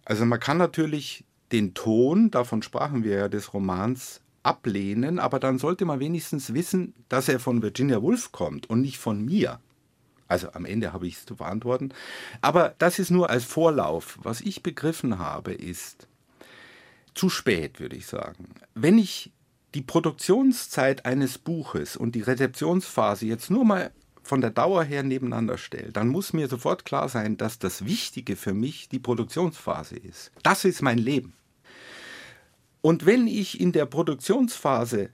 Also 0.05 0.25
man 0.25 0.41
kann 0.41 0.59
natürlich 0.59 1.25
den 1.53 1.75
Ton, 1.75 2.31
davon 2.31 2.63
sprachen 2.63 3.05
wir 3.05 3.17
ja, 3.17 3.29
des 3.29 3.55
Romans 3.55 4.21
ablehnen, 4.43 5.19
aber 5.19 5.41
dann 5.41 5.59
sollte 5.59 5.85
man 5.85 6.01
wenigstens 6.01 6.55
wissen, 6.55 6.95
dass 7.09 7.29
er 7.29 7.41
von 7.41 7.63
Virginia 7.63 8.03
Woolf 8.03 8.33
kommt 8.33 8.69
und 8.69 8.81
nicht 8.81 8.99
von 8.99 9.25
mir. 9.25 9.61
Also 10.29 10.53
am 10.53 10.65
Ende 10.65 10.93
habe 10.93 11.07
ich 11.07 11.17
es 11.17 11.27
zu 11.27 11.37
verantworten. 11.37 11.93
Aber 12.41 12.75
das 12.79 12.99
ist 12.99 13.11
nur 13.11 13.31
als 13.31 13.45
Vorlauf. 13.45 14.19
Was 14.23 14.41
ich 14.41 14.63
begriffen 14.63 15.19
habe, 15.19 15.53
ist, 15.53 16.09
zu 17.17 17.31
spät, 17.31 17.81
würde 17.81 17.97
ich 17.97 18.07
sagen. 18.07 18.51
Wenn 18.75 18.99
ich 18.99 19.33
die 19.75 19.83
Produktionszeit 19.83 21.05
eines 21.05 21.39
Buches 21.39 21.97
und 21.97 22.15
die 22.15 22.23
Rezeptionsphase 22.23 23.27
jetzt 23.27 23.51
nur 23.51 23.65
mal 23.65 23.91
von 24.23 24.41
der 24.41 24.51
Dauer 24.51 24.85
her 24.85 25.03
nebeneinander 25.03 25.59
stelle, 25.59 25.93
dann 25.93 26.09
muss 26.09 26.33
mir 26.33 26.49
sofort 26.49 26.85
klar 26.85 27.09
sein, 27.09 27.37
dass 27.37 27.59
das 27.59 27.85
Wichtige 27.85 28.37
für 28.37 28.55
mich 28.55 28.89
die 28.89 28.99
Produktionsphase 28.99 29.97
ist. 29.97 30.31
Das 30.43 30.65
ist 30.65 30.83
mein 30.83 30.99
Leben. 30.99 31.33
Und 32.81 33.07
wenn 33.07 33.27
ich 33.27 33.61
in 33.61 33.73
der 33.73 33.87
Produktionsphase 33.87 35.11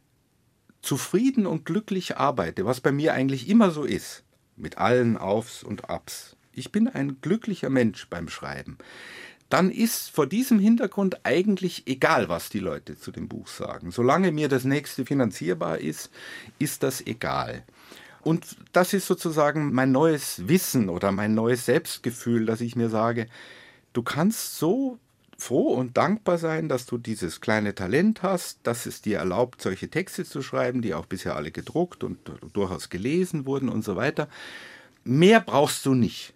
zufrieden 0.81 1.47
und 1.47 1.65
glücklich 1.65 2.17
arbeite, 2.17 2.67
was 2.67 2.81
bei 2.81 2.93
mir 2.93 3.15
eigentlich 3.15 3.49
immer 3.49 3.71
so 3.71 3.85
ist, 3.85 4.25
mit 4.57 4.79
allen 4.79 5.17
Aufs 5.17 5.63
und 5.63 5.89
Abs, 5.89 6.37
ich 6.53 6.73
bin 6.73 6.89
ein 6.89 7.21
glücklicher 7.21 7.71
Mensch 7.71 8.09
beim 8.09 8.29
Schreiben, 8.29 8.77
dann 9.53 9.71
ist 9.71 10.11
vor 10.11 10.27
diesem 10.27 10.59
Hintergrund 10.59 11.27
eigentlich 11.27 11.83
egal, 11.87 12.31
was 12.31 12.49
die 12.49 12.59
Leute 12.59 12.99
zu 12.99 13.13
dem 13.13 13.29
Buch 13.29 13.49
sagen. 13.49 13.91
Solange 13.91 14.33
mir 14.33 14.49
das 14.49 14.65
nächste 14.65 15.05
finanzierbar 15.05 15.79
ist, 15.79 16.11
ist 16.59 16.83
das 16.83 17.07
egal. 17.07 17.63
Und 18.23 18.57
das 18.73 18.95
ist 18.95 19.07
sozusagen 19.07 19.75
mein 19.75 19.93
neues 19.93 20.49
Wissen 20.49 20.89
oder 20.89 21.13
mein 21.13 21.35
neues 21.35 21.67
Selbstgefühl, 21.67 22.47
dass 22.47 22.63
ich 22.63 22.77
mir 22.77 22.89
sage, 22.89 23.27
du 23.93 24.03
kannst 24.03 24.57
so 24.57 24.99
froh 25.37 25.75
und 25.75 25.99
dankbar 25.99 26.39
sein, 26.39 26.71
dass 26.71 26.87
du 26.87 26.97
dieses 26.97 27.43
kleine 27.43 27.75
Talent 27.75 28.23
hast, 28.23 28.61
dass 28.63 28.87
es 28.87 29.03
dir 29.03 29.19
erlaubt, 29.19 29.61
solche 29.61 29.91
Texte 29.91 30.25
zu 30.25 30.41
schreiben, 30.41 30.81
die 30.81 30.95
auch 30.95 31.05
bisher 31.05 31.37
alle 31.37 31.51
gedruckt 31.51 32.05
und 32.05 32.19
durchaus 32.55 32.89
gelesen 32.89 33.45
wurden 33.45 33.69
und 33.69 33.85
so 33.85 33.97
weiter. 33.97 34.29
Mehr 35.05 35.41
brauchst 35.41 35.85
du 35.85 35.93
nicht. 35.93 36.33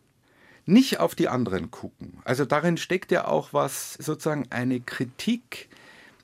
Nicht 0.66 0.98
auf 0.98 1.14
die 1.14 1.28
anderen 1.28 1.70
gucken. 1.70 2.18
Also 2.24 2.44
darin 2.44 2.76
steckt 2.76 3.12
ja 3.12 3.26
auch 3.26 3.52
was, 3.52 3.94
sozusagen 3.94 4.46
eine 4.50 4.80
Kritik 4.80 5.68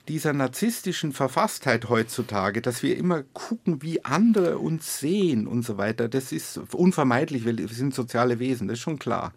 dieser 0.08 0.32
narzisstischen 0.32 1.12
Verfasstheit 1.12 1.88
heutzutage, 1.88 2.60
dass 2.60 2.82
wir 2.82 2.96
immer 2.96 3.22
gucken, 3.22 3.82
wie 3.82 4.04
andere 4.04 4.58
uns 4.58 4.98
sehen 4.98 5.46
und 5.46 5.62
so 5.62 5.78
weiter, 5.78 6.08
das 6.08 6.32
ist 6.32 6.58
unvermeidlich, 6.72 7.44
wir 7.44 7.68
sind 7.68 7.94
soziale 7.94 8.40
Wesen, 8.40 8.66
das 8.66 8.78
ist 8.78 8.82
schon 8.82 8.98
klar. 8.98 9.32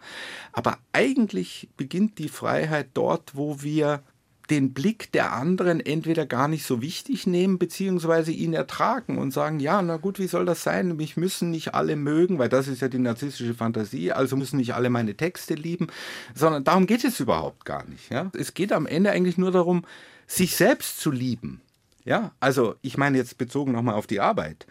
Aber 0.54 0.80
eigentlich 0.92 1.70
beginnt 1.78 2.18
die 2.18 2.30
Freiheit 2.30 2.90
dort, 2.96 3.36
wo 3.36 3.62
wir 3.62 4.02
den 4.50 4.74
Blick 4.74 5.12
der 5.12 5.34
anderen 5.34 5.80
entweder 5.80 6.26
gar 6.26 6.48
nicht 6.48 6.66
so 6.66 6.82
wichtig 6.82 7.28
nehmen, 7.28 7.58
beziehungsweise 7.58 8.32
ihn 8.32 8.54
ertragen 8.54 9.18
und 9.18 9.32
sagen, 9.32 9.60
ja, 9.60 9.82
na 9.82 9.98
gut, 9.98 10.20
wie 10.20 10.28
soll 10.28 10.46
das 10.46 10.64
sein? 10.64 10.96
Mich 10.96 11.18
müssen 11.18 11.52
nicht 11.52 11.74
alle 11.74 11.96
mögen, 11.96 12.40
weil 12.40 12.50
das 12.50 12.68
ist 12.68 12.82
ja 12.82 12.88
die 12.88 13.00
narzisstische 13.00 13.54
Fantasie, 13.54 14.12
also 14.12 14.36
müssen 14.36 14.58
nicht 14.58 14.76
alle 14.76 14.90
meine 14.90 15.16
Texte 15.16 15.54
lieben, 15.56 15.88
sondern 16.34 16.64
darum 16.64 16.86
geht 16.86 17.04
es 17.04 17.20
überhaupt 17.20 17.66
gar 17.66 17.86
nicht. 17.86 18.12
Ja? 18.12 18.32
Es 18.38 18.54
geht 18.54 18.72
am 18.72 18.86
Ende 18.86 19.12
eigentlich 19.12 19.38
nur 19.38 19.52
darum, 19.52 19.86
sich 20.28 20.56
selbst 20.56 21.00
zu 21.00 21.12
lieben. 21.12 21.62
Ja, 22.04 22.34
also 22.40 22.76
ich 22.84 22.98
meine 22.98 23.18
jetzt 23.18 23.40
bezogen 23.40 23.72
nochmal 23.72 23.96
auf 23.96 24.06
die 24.06 24.20
Arbeit. 24.20 24.68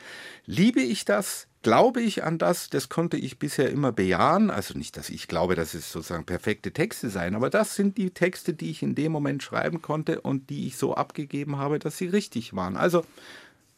Liebe 0.46 0.80
ich 0.80 1.04
das? 1.04 1.48
Glaube 1.64 2.02
ich 2.02 2.24
an 2.24 2.36
das? 2.36 2.68
Das 2.68 2.90
konnte 2.90 3.16
ich 3.16 3.38
bisher 3.38 3.70
immer 3.70 3.90
bejahen. 3.90 4.50
Also 4.50 4.76
nicht, 4.76 4.98
dass 4.98 5.08
ich 5.08 5.28
glaube, 5.28 5.54
dass 5.54 5.72
es 5.72 5.90
sozusagen 5.90 6.26
perfekte 6.26 6.72
Texte 6.72 7.08
seien, 7.08 7.34
aber 7.34 7.48
das 7.48 7.74
sind 7.74 7.96
die 7.96 8.10
Texte, 8.10 8.52
die 8.52 8.70
ich 8.70 8.82
in 8.82 8.94
dem 8.94 9.10
Moment 9.10 9.42
schreiben 9.42 9.80
konnte 9.80 10.20
und 10.20 10.50
die 10.50 10.66
ich 10.66 10.76
so 10.76 10.94
abgegeben 10.94 11.56
habe, 11.56 11.78
dass 11.78 11.96
sie 11.96 12.06
richtig 12.06 12.54
waren. 12.54 12.76
Also 12.76 13.02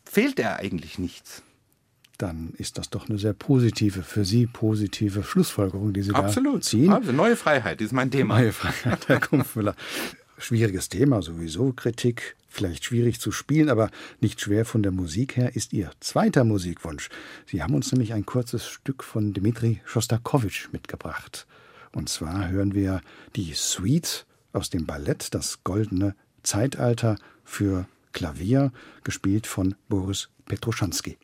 fehlt 0.05 0.40
er 0.40 0.59
eigentlich 0.59 0.99
nichts. 0.99 1.44
Dann 2.18 2.55
ist 2.59 2.77
das 2.77 2.90
doch 2.90 3.09
eine 3.09 3.18
sehr 3.18 3.35
positive, 3.35 4.03
für 4.03 4.25
Sie 4.25 4.46
positive 4.46 5.22
Schlussfolgerung, 5.22 5.92
die 5.92 6.03
Sie 6.03 6.12
Absolut. 6.12 6.57
da 6.57 6.61
ziehen. 6.62 6.92
Also 6.92 7.12
neue 7.12 7.37
Freiheit 7.37 7.81
ist 7.81 7.92
mein 7.92 8.11
Thema. 8.11 8.40
Neue 8.40 8.53
Freiheit, 8.53 9.07
Herr 9.07 9.20
Kumpfmüller. 9.20 9.77
Schwieriges 10.38 10.90
Thema 10.90 11.22
sowieso, 11.22 11.72
Kritik, 11.72 12.37
vielleicht 12.49 12.85
schwierig 12.85 13.20
zu 13.20 13.33
spielen, 13.33 13.70
aber 13.70 13.90
nicht 14.20 14.40
schwer 14.40 14.64
von 14.66 14.83
der 14.83 14.92
Musik 14.92 15.37
her 15.37 15.57
ist 15.57 15.72
Ihr 15.72 15.90
zweiter 16.01 16.44
Musikwunsch. 16.44 17.09
Sie 17.46 17.62
haben 17.62 17.75
uns 17.75 17.90
nämlich 17.90 18.12
ein 18.12 18.27
kurzes 18.27 18.66
Stück 18.66 19.03
von 19.03 19.33
Dmitri 19.33 19.81
Schostakowitsch 19.87 20.68
mitgebracht. 20.72 21.46
Und 21.92 22.11
zwar 22.11 22.49
hören 22.49 22.75
wir 22.75 23.01
die 23.35 23.55
Suite 23.55 24.27
aus 24.53 24.68
dem 24.68 24.85
Ballett 24.85 25.33
Das 25.35 25.64
Goldene 25.64 26.14
Zeitalter 26.42 27.16
für 27.42 27.87
Klavier, 28.12 28.72
gespielt 29.05 29.46
von 29.46 29.75
Boris 29.88 30.29
Petruschanski. 30.44 31.16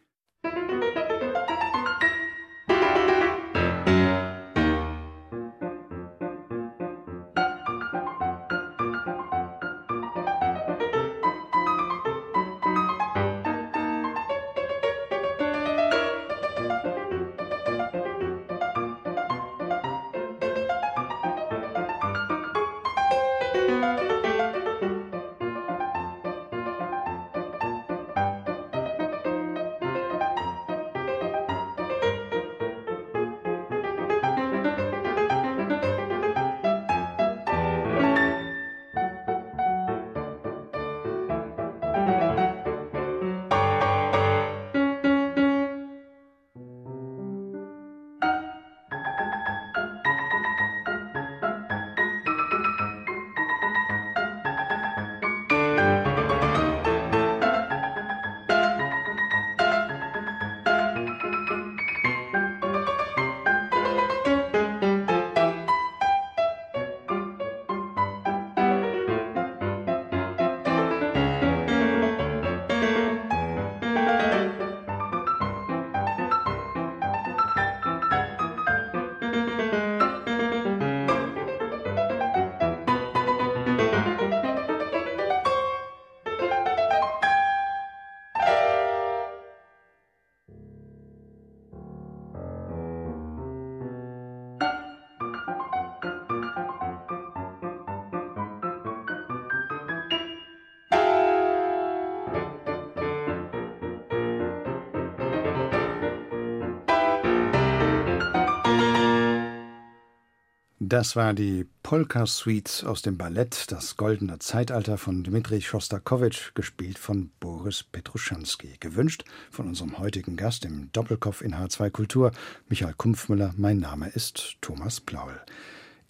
Das 110.93 111.17
war 111.17 111.33
die 111.33 111.67
Polka-Suite 111.83 112.85
aus 112.87 113.01
dem 113.01 113.17
Ballett 113.17 113.73
Das 113.73 113.97
Goldene 113.97 114.41
Zeitalter 114.41 114.99
von 114.99 115.25
Dmitri 115.25 115.63
Schostakowitsch, 115.63 116.53
gespielt 116.53 116.99
von 116.99 117.31
Boris 117.41 117.83
Petruschanski. 117.83 118.75
Gewünscht 118.79 119.25
von 119.51 119.69
unserem 119.69 119.97
heutigen 119.99 120.37
Gast 120.37 120.67
im 120.67 120.93
Doppelkopf 120.93 121.41
in 121.41 121.55
H2 121.55 121.89
Kultur, 121.89 122.31
Michael 122.69 122.93
Kumpfmüller. 122.93 123.55
Mein 123.57 123.79
Name 123.79 124.09
ist 124.09 124.59
Thomas 124.61 125.01
Plaul. 125.01 125.41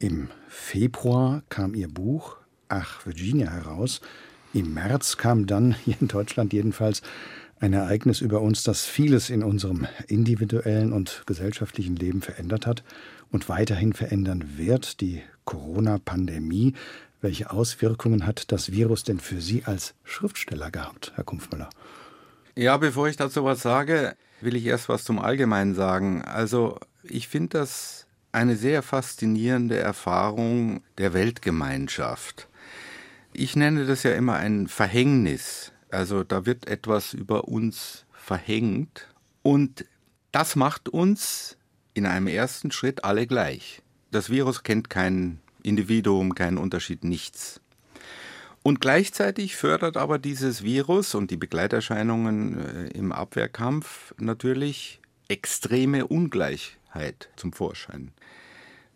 Im 0.01 0.31
Februar 0.49 1.45
kam 1.49 1.77
ihr 1.77 1.87
Buch 1.87 2.39
Ach, 2.69 3.07
Virginia 3.07 3.53
heraus. 3.53 4.01
Im 4.53 4.75
März 4.75 5.17
kam 5.17 5.47
dann, 5.47 5.77
hier 5.85 5.95
in 6.01 6.09
Deutschland 6.09 6.53
jedenfalls, 6.53 7.03
ein 7.63 7.73
Ereignis 7.75 8.21
über 8.21 8.41
uns, 8.41 8.65
das 8.65 8.85
vieles 8.85 9.31
in 9.31 9.45
unserem 9.45 9.87
individuellen 10.09 10.93
und 10.93 11.23
gesellschaftlichen 11.27 11.95
Leben 11.95 12.21
verändert 12.21 12.67
hat 12.67 12.83
und 13.31 13.49
weiterhin 13.49 13.93
verändern 13.93 14.57
wird, 14.57 15.01
die 15.01 15.23
Corona-Pandemie. 15.45 16.75
Welche 17.21 17.53
Auswirkungen 17.53 18.27
hat 18.27 18.51
das 18.51 18.73
Virus 18.73 19.05
denn 19.05 19.21
für 19.21 19.41
Sie 19.41 19.63
als 19.65 19.95
Schriftsteller 20.03 20.73
gehabt, 20.73 21.13
Herr 21.15 21.23
Kumpfmüller? 21.23 21.71
Ja, 22.57 22.77
bevor 22.79 23.09
ich 23.09 23.17
dazu 23.17 23.45
was 23.45 23.63
sage, 23.63 24.17
will 24.41 24.57
ich 24.57 24.67
erst 24.67 24.89
was 24.89 25.05
zum 25.05 25.21
Allgemeinen 25.21 25.77
sagen. 25.77 26.23
Also 26.23 26.81
ich 27.05 27.29
finde 27.29 27.59
das 27.59 28.07
eine 28.33 28.57
sehr 28.57 28.83
faszinierende 28.83 29.79
Erfahrung 29.79 30.83
der 30.99 31.15
Weltgemeinschaft. 31.15 32.49
Ich 33.33 33.55
nenne 33.55 33.87
das 33.87 34.03
ja 34.03 34.15
immer 34.15 34.35
ein 34.35 34.67
Verhängnis. 34.67 35.72
Also 35.93 36.25
da 36.25 36.47
wird 36.47 36.67
etwas 36.69 37.13
über 37.13 37.49
uns 37.49 38.07
verhängt 38.13 39.09
und 39.43 39.85
das 40.33 40.57
macht 40.57 40.89
uns 40.89 41.59
in 41.93 42.07
einem 42.07 42.29
ersten 42.29 42.71
Schritt 42.73 43.05
alle 43.05 43.27
gleich. 43.27 43.83
Das 44.11 44.31
Virus 44.31 44.63
kennt 44.63 44.89
kein 44.89 45.41
Individuum, 45.63 46.35
keinen 46.35 46.57
Unterschied, 46.57 47.05
nichts. 47.05 47.61
Und 48.63 48.81
gleichzeitig 48.81 49.57
fördert 49.57 49.99
aber 49.99 50.19
dieses 50.19 50.63
Virus 50.63 51.15
und 51.15 51.31
die 51.31 51.37
Begleiterscheinungen 51.37 52.59
äh, 52.59 52.89
im 52.97 53.13
Abwehrkampf 53.13 54.15
natürlich 54.19 55.01
extreme 55.29 56.07
Ungleichheit 56.07 57.29
zum 57.37 57.53
Vorschein, 57.53 58.13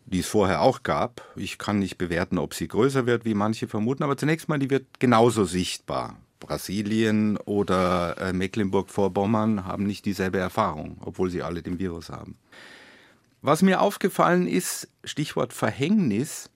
die 0.07 0.20
es 0.20 0.28
vorher 0.28 0.62
auch 0.62 0.82
gab. 0.82 1.30
Ich 1.36 1.59
kann 1.59 1.78
nicht 1.78 1.99
bewerten, 1.99 2.38
ob 2.38 2.55
sie 2.55 2.68
größer 2.68 3.05
wird, 3.05 3.26
wie 3.26 3.34
manche 3.34 3.68
vermuten, 3.68 4.03
aber 4.03 4.16
zunächst 4.16 4.49
mal, 4.49 4.59
die 4.59 4.70
wird 4.70 4.99
genauso 4.99 5.44
sichtbar. 5.44 6.16
Brasilien 6.47 7.36
oder 7.38 8.16
äh, 8.18 8.32
Mecklenburg-Vorpommern 8.32 9.64
haben 9.64 9.84
nicht 9.84 10.05
dieselbe 10.05 10.38
Erfahrung, 10.38 10.99
obwohl 11.01 11.30
sie 11.30 11.42
alle 11.42 11.62
den 11.62 11.78
Virus 11.78 12.09
haben. 12.09 12.36
Was 13.42 13.62
mir 13.62 13.80
aufgefallen 13.80 14.47
ist, 14.47 14.88
Stichwort 15.05 15.53
Verhängnis, 15.53 16.51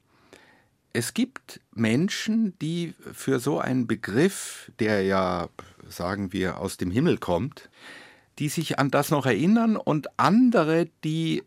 es 0.93 1.14
gibt 1.14 1.61
Menschen, 1.74 2.59
die 2.61 2.95
für 3.12 3.38
so 3.38 3.59
einen 3.59 3.86
Begriff, 3.86 4.72
der 4.78 5.03
ja, 5.03 5.49
sagen 5.88 6.32
wir, 6.32 6.59
aus 6.59 6.76
dem 6.76 6.91
Himmel 6.91 7.18
kommt, 7.18 7.68
die 8.38 8.49
sich 8.49 8.78
an 8.78 8.91
das 8.91 9.11
noch 9.11 9.26
erinnern 9.26 9.76
und 9.76 10.09
andere, 10.18 10.88
die 11.05 11.43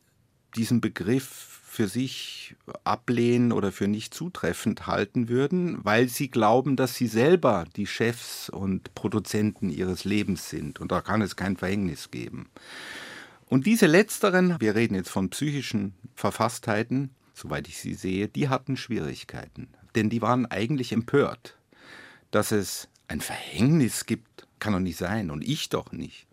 diesen 0.56 0.82
Begriff 0.82 1.62
für 1.74 1.88
sich 1.88 2.56
ablehnen 2.84 3.52
oder 3.52 3.72
für 3.72 3.88
nicht 3.88 4.14
zutreffend 4.14 4.86
halten 4.86 5.28
würden, 5.28 5.80
weil 5.84 6.08
sie 6.08 6.30
glauben, 6.30 6.76
dass 6.76 6.94
sie 6.94 7.08
selber 7.08 7.66
die 7.76 7.88
Chefs 7.88 8.48
und 8.48 8.94
Produzenten 8.94 9.72
ihres 9.72 10.04
Lebens 10.04 10.52
sind. 10.52 10.80
Und 10.80 10.92
da 10.92 11.02
kann 11.02 11.24
es 11.24 11.36
kein 11.36 11.58
Verhängnis 11.58 12.12
geben. 12.12 12.48
Und 13.48 13.66
diese 13.66 13.88
letzteren, 13.88 14.58
wir 14.60 14.76
reden 14.76 14.94
jetzt 14.94 15.10
von 15.10 15.32
psychischen 15.32 15.96
Verfasstheiten, 16.14 17.10
soweit 17.34 17.68
ich 17.68 17.80
sie 17.80 17.96
sehe, 17.96 18.28
die 18.28 18.50
hatten 18.50 18.78
Schwierigkeiten. 18.78 19.68
Denn 19.96 20.12
die 20.12 20.22
waren 20.22 20.46
eigentlich 20.46 20.92
empört. 20.92 21.58
Dass 22.30 22.52
es 22.52 22.88
ein 23.08 23.20
Verhängnis 23.20 24.06
gibt, 24.06 24.48
kann 24.60 24.74
doch 24.74 24.80
nicht 24.80 24.98
sein. 24.98 25.32
Und 25.32 25.44
ich 25.44 25.70
doch 25.70 25.92
nicht. 25.92 26.28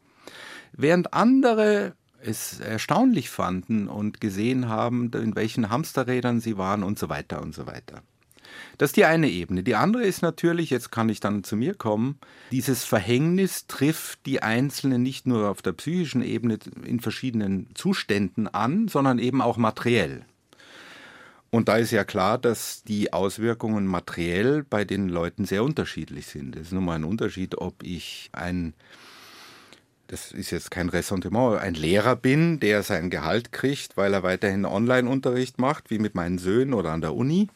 Während 0.73 1.15
andere 1.15 1.95
es 2.23 2.61
erstaunlich 2.61 3.31
fanden 3.31 3.89
und 3.89 4.21
gesehen 4.21 4.69
haben, 4.69 5.11
in 5.13 5.35
welchen 5.37 5.71
Hamsterrädern 5.71 6.41
sie 6.41 6.57
waren 6.57 6.83
und 6.83 6.99
so 6.99 7.09
weiter 7.09 7.43
und 7.43 7.55
so 7.55 7.67
weiter. 7.67 8.03
Das 8.79 8.91
ist 8.91 8.97
die 8.97 9.05
eine 9.05 9.29
Ebene. 9.29 9.63
Die 9.63 9.77
andere 9.77 10.03
ist 10.03 10.23
natürlich, 10.23 10.71
jetzt 10.71 10.91
kann 10.91 11.09
ich 11.09 11.21
dann 11.21 11.45
zu 11.45 11.57
mir 11.57 11.75
kommen, 11.75 12.19
dieses 12.51 12.85
Verhängnis 12.85 13.67
trifft 13.67 14.27
die 14.27 14.43
Einzelnen 14.43 15.03
nicht 15.03 15.27
nur 15.27 15.49
auf 15.49 15.63
der 15.63 15.73
psychischen 15.73 16.23
Ebene 16.23 16.59
in 16.85 17.01
verschiedenen 17.01 17.69
Zuständen 17.75 18.49
an, 18.49 18.89
sondern 18.89 19.19
eben 19.19 19.43
auch 19.43 19.57
materiell. 19.57 20.25
Und 21.51 21.69
da 21.69 21.77
ist 21.77 21.91
ja 21.91 22.05
klar, 22.05 22.39
dass 22.39 22.85
die 22.85 23.13
Auswirkungen 23.13 23.85
materiell 23.87 24.63
bei 24.63 24.85
den 24.85 25.09
Leuten 25.09 25.45
sehr 25.45 25.65
unterschiedlich 25.65 26.27
sind. 26.27 26.55
Es 26.55 26.69
ist 26.69 26.73
nun 26.73 26.85
mal 26.85 26.95
ein 26.95 27.05
Unterschied, 27.05 27.59
ob 27.59 27.83
ich 27.83 28.31
ein, 28.33 28.73
das 30.11 30.33
ist 30.33 30.51
jetzt 30.51 30.73
kein 30.73 30.89
Ressentiment, 30.89 31.61
ein 31.61 31.75
Lehrer 31.75 32.17
bin, 32.17 32.59
der 32.59 32.83
sein 32.83 33.11
Gehalt 33.11 33.53
kriegt, 33.53 33.97
weil 33.97 34.13
er 34.13 34.25
weiterhin 34.25 34.65
Online-Unterricht 34.65 35.59
macht, 35.61 35.89
wie 35.91 36.01
mit 36.01 36.17
meinen 36.17 36.39
Söhnen 36.39 36.75
oder 36.75 36.91
an 36.91 37.01
der 37.01 37.15
Uni, 37.15 37.49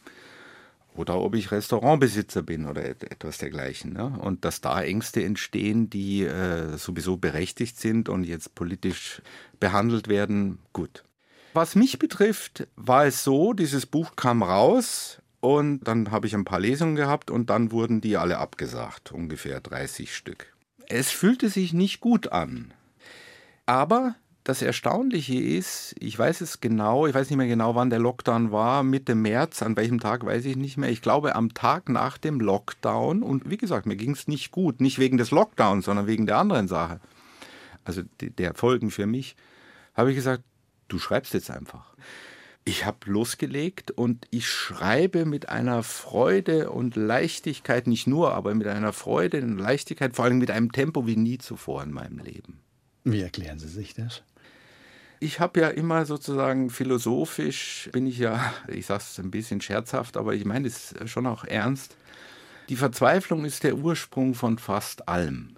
oder 0.95 1.19
ob 1.19 1.35
ich 1.35 1.51
Restaurantbesitzer 1.51 2.43
bin 2.43 2.65
oder 2.65 2.85
etwas 2.85 3.39
dergleichen. 3.39 3.91
Ne? 3.91 4.17
Und 4.21 4.45
dass 4.45 4.61
da 4.61 4.81
Ängste 4.81 5.21
entstehen, 5.21 5.89
die 5.89 6.23
äh, 6.23 6.77
sowieso 6.77 7.17
berechtigt 7.17 7.77
sind 7.77 8.07
und 8.07 8.23
jetzt 8.23 8.55
politisch 8.55 9.21
behandelt 9.59 10.07
werden, 10.07 10.59
gut. 10.71 11.03
Was 11.53 11.75
mich 11.75 11.99
betrifft, 11.99 12.67
war 12.77 13.05
es 13.05 13.25
so, 13.25 13.51
dieses 13.51 13.85
Buch 13.85 14.15
kam 14.15 14.43
raus 14.43 15.21
und 15.41 15.81
dann 15.83 16.11
habe 16.11 16.27
ich 16.27 16.33
ein 16.33 16.45
paar 16.45 16.61
Lesungen 16.61 16.95
gehabt 16.95 17.29
und 17.29 17.49
dann 17.49 17.73
wurden 17.73 17.99
die 17.99 18.15
alle 18.15 18.37
abgesagt, 18.37 19.11
ungefähr 19.11 19.59
30 19.59 20.15
Stück. 20.15 20.54
Es 20.87 21.11
fühlte 21.11 21.49
sich 21.49 21.73
nicht 21.73 21.99
gut 21.99 22.31
an. 22.31 22.73
Aber 23.65 24.15
das 24.45 24.61
Erstaunliche 24.61 25.39
ist, 25.41 25.95
ich 25.99 26.17
weiß 26.17 26.41
es 26.41 26.61
genau, 26.61 27.07
ich 27.07 27.15
weiß 27.15 27.29
nicht 27.29 27.37
mehr 27.37 27.47
genau, 27.47 27.73
wann 27.73 27.89
der 27.89 27.97
Lockdown 27.97 28.51
war, 28.51 28.83
Mitte 28.83 29.15
März, 29.15 29.63
an 29.63 29.75
welchem 29.75 29.99
Tag 29.99 30.23
weiß 30.23 30.45
ich 30.45 30.55
nicht 30.55 30.77
mehr. 30.77 30.91
Ich 30.91 31.01
glaube 31.01 31.35
am 31.35 31.55
Tag 31.55 31.89
nach 31.89 32.19
dem 32.19 32.39
Lockdown 32.39 33.23
und 33.23 33.49
wie 33.49 33.57
gesagt, 33.57 33.87
mir 33.87 33.95
ging 33.95 34.11
es 34.11 34.27
nicht 34.27 34.51
gut, 34.51 34.81
nicht 34.81 34.99
wegen 34.99 35.17
des 35.17 35.31
Lockdowns, 35.31 35.85
sondern 35.85 36.05
wegen 36.05 36.27
der 36.27 36.37
anderen 36.37 36.67
Sache, 36.67 36.99
also 37.85 38.03
der 38.19 38.53
Folgen 38.53 38.91
für 38.91 39.07
mich, 39.07 39.35
habe 39.95 40.11
ich 40.11 40.15
gesagt, 40.15 40.43
du 40.89 40.99
schreibst 40.99 41.33
jetzt 41.33 41.49
einfach. 41.49 41.95
Ich 42.67 42.83
habe 42.83 42.97
losgelegt 43.05 43.91
und 43.91 44.25
ich 44.31 44.49
schreibe 44.49 45.25
mit 45.25 45.49
einer 45.49 45.83
Freude 45.83 46.71
und 46.71 46.95
Leichtigkeit, 46.95 47.85
nicht 47.85 48.07
nur, 48.07 48.33
aber 48.33 48.55
mit 48.55 48.65
einer 48.65 48.91
Freude 48.91 49.43
und 49.43 49.59
Leichtigkeit, 49.59 50.15
vor 50.15 50.25
allem 50.25 50.39
mit 50.39 50.49
einem 50.49 50.71
Tempo 50.71 51.05
wie 51.05 51.15
nie 51.15 51.37
zuvor 51.37 51.83
in 51.83 51.91
meinem 51.91 52.17
Leben. 52.17 52.59
Wie 53.03 53.21
erklären 53.21 53.59
Sie 53.59 53.67
sich 53.67 53.93
das? 53.93 54.23
Ich 55.19 55.39
habe 55.39 55.59
ja 55.59 55.67
immer 55.69 56.07
sozusagen 56.07 56.71
philosophisch, 56.71 57.87
bin 57.91 58.07
ich 58.07 58.17
ja, 58.17 58.51
ich 58.67 58.87
sage 58.87 59.03
es 59.03 59.19
ein 59.19 59.29
bisschen 59.29 59.61
scherzhaft, 59.61 60.17
aber 60.17 60.33
ich 60.33 60.43
meine 60.43 60.67
es 60.67 60.95
schon 61.05 61.27
auch 61.27 61.43
ernst. 61.43 61.95
Die 62.69 62.75
Verzweiflung 62.75 63.45
ist 63.45 63.63
der 63.63 63.77
Ursprung 63.77 64.33
von 64.33 64.57
fast 64.57 65.07
allem. 65.07 65.55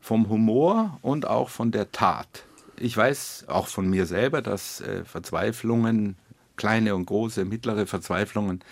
Vom 0.00 0.28
Humor 0.28 0.98
und 1.00 1.26
auch 1.26 1.48
von 1.48 1.72
der 1.72 1.92
Tat 1.92 2.44
ich 2.82 2.96
weiß 2.96 3.44
auch 3.48 3.68
von 3.68 3.88
mir 3.88 4.06
selber, 4.06 4.42
dass 4.42 4.80
äh, 4.80 5.04
Verzweiflungen, 5.04 6.16
kleine 6.62 6.94
und 6.94 7.06
große, 7.06 7.44
mittlere 7.44 7.88
Verzweiflungen, 7.88 8.62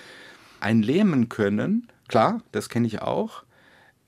ein 0.61 0.81
lähmen 0.81 1.29
können. 1.29 1.89
Klar, 2.07 2.41
das 2.53 2.69
kenne 2.69 2.87
ich 2.87 3.03
auch. 3.03 3.43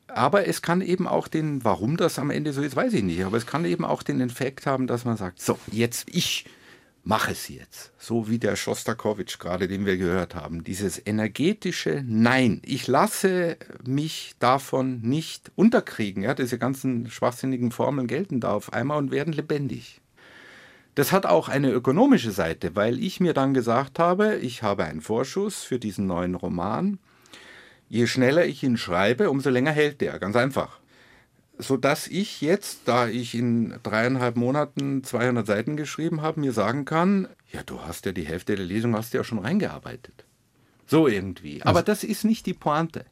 Aber 0.06 0.46
es 0.46 0.62
kann 0.62 0.82
eben 0.82 1.08
auch 1.08 1.26
den, 1.26 1.64
warum 1.64 1.96
das 1.96 2.20
am 2.20 2.30
Ende 2.30 2.52
so 2.52 2.62
ist, 2.62 2.76
weiß 2.76 2.92
ich 2.92 3.02
nicht, 3.02 3.24
aber 3.24 3.36
es 3.36 3.44
kann 3.44 3.64
eben 3.64 3.84
auch 3.84 4.04
den 4.04 4.20
Effekt 4.20 4.66
haben, 4.66 4.86
dass 4.86 5.04
man 5.04 5.16
sagt, 5.16 5.40
so, 5.40 5.58
jetzt 5.72 6.06
ich 6.14 6.44
mach 7.02 7.28
es 7.28 7.48
jetzt. 7.48 7.90
So 7.98 8.28
wie 8.28 8.38
der 8.38 8.54
Schostakowitsch 8.54 9.40
gerade, 9.40 9.66
den 9.66 9.84
wir 9.84 9.96
gehört 9.96 10.36
haben. 10.36 10.62
Dieses 10.62 11.04
energetische 11.04 12.04
Nein. 12.06 12.62
Ich 12.64 12.86
lasse 12.86 13.56
mich 13.84 14.36
davon 14.38 15.00
nicht 15.00 15.50
unterkriegen. 15.56 16.22
Ja, 16.22 16.34
diese 16.34 16.56
ganzen 16.56 17.10
schwachsinnigen 17.10 17.72
Formeln 17.72 18.06
gelten 18.06 18.38
da 18.38 18.52
auf 18.52 18.72
einmal 18.72 18.98
und 18.98 19.10
werden 19.10 19.32
lebendig. 19.32 20.00
Das 20.94 21.12
hat 21.12 21.24
auch 21.26 21.48
eine 21.48 21.70
ökonomische 21.70 22.32
Seite, 22.32 22.76
weil 22.76 23.02
ich 23.02 23.20
mir 23.20 23.32
dann 23.32 23.54
gesagt 23.54 23.98
habe, 23.98 24.36
ich 24.36 24.62
habe 24.62 24.84
einen 24.84 25.00
Vorschuss 25.00 25.62
für 25.62 25.78
diesen 25.78 26.06
neuen 26.06 26.34
Roman. 26.34 26.98
Je 27.88 28.06
schneller 28.06 28.44
ich 28.44 28.62
ihn 28.62 28.76
schreibe, 28.76 29.30
umso 29.30 29.50
länger 29.50 29.72
hält 29.72 30.00
der. 30.00 30.18
Ganz 30.18 30.36
einfach 30.36 30.80
sodass 31.58 32.08
ich 32.08 32.40
jetzt, 32.40 32.80
da 32.86 33.08
ich 33.08 33.34
in 33.34 33.74
dreieinhalb 33.82 34.36
Monaten 34.36 35.04
200 35.04 35.46
Seiten 35.46 35.76
geschrieben 35.76 36.22
habe, 36.22 36.40
mir 36.40 36.52
sagen 36.52 36.84
kann, 36.84 37.28
ja, 37.52 37.62
du 37.62 37.80
hast 37.80 38.06
ja 38.06 38.12
die 38.12 38.26
Hälfte 38.26 38.56
der 38.56 38.64
Lesung 38.64 38.94
hast 38.96 39.14
ja 39.14 39.24
schon 39.24 39.38
reingearbeitet. 39.38 40.24
So 40.86 41.08
irgendwie. 41.08 41.62
Aber 41.62 41.82
das 41.82 42.04
ist 42.04 42.24
nicht 42.24 42.46
die 42.46 42.54
Pointe. 42.54 43.04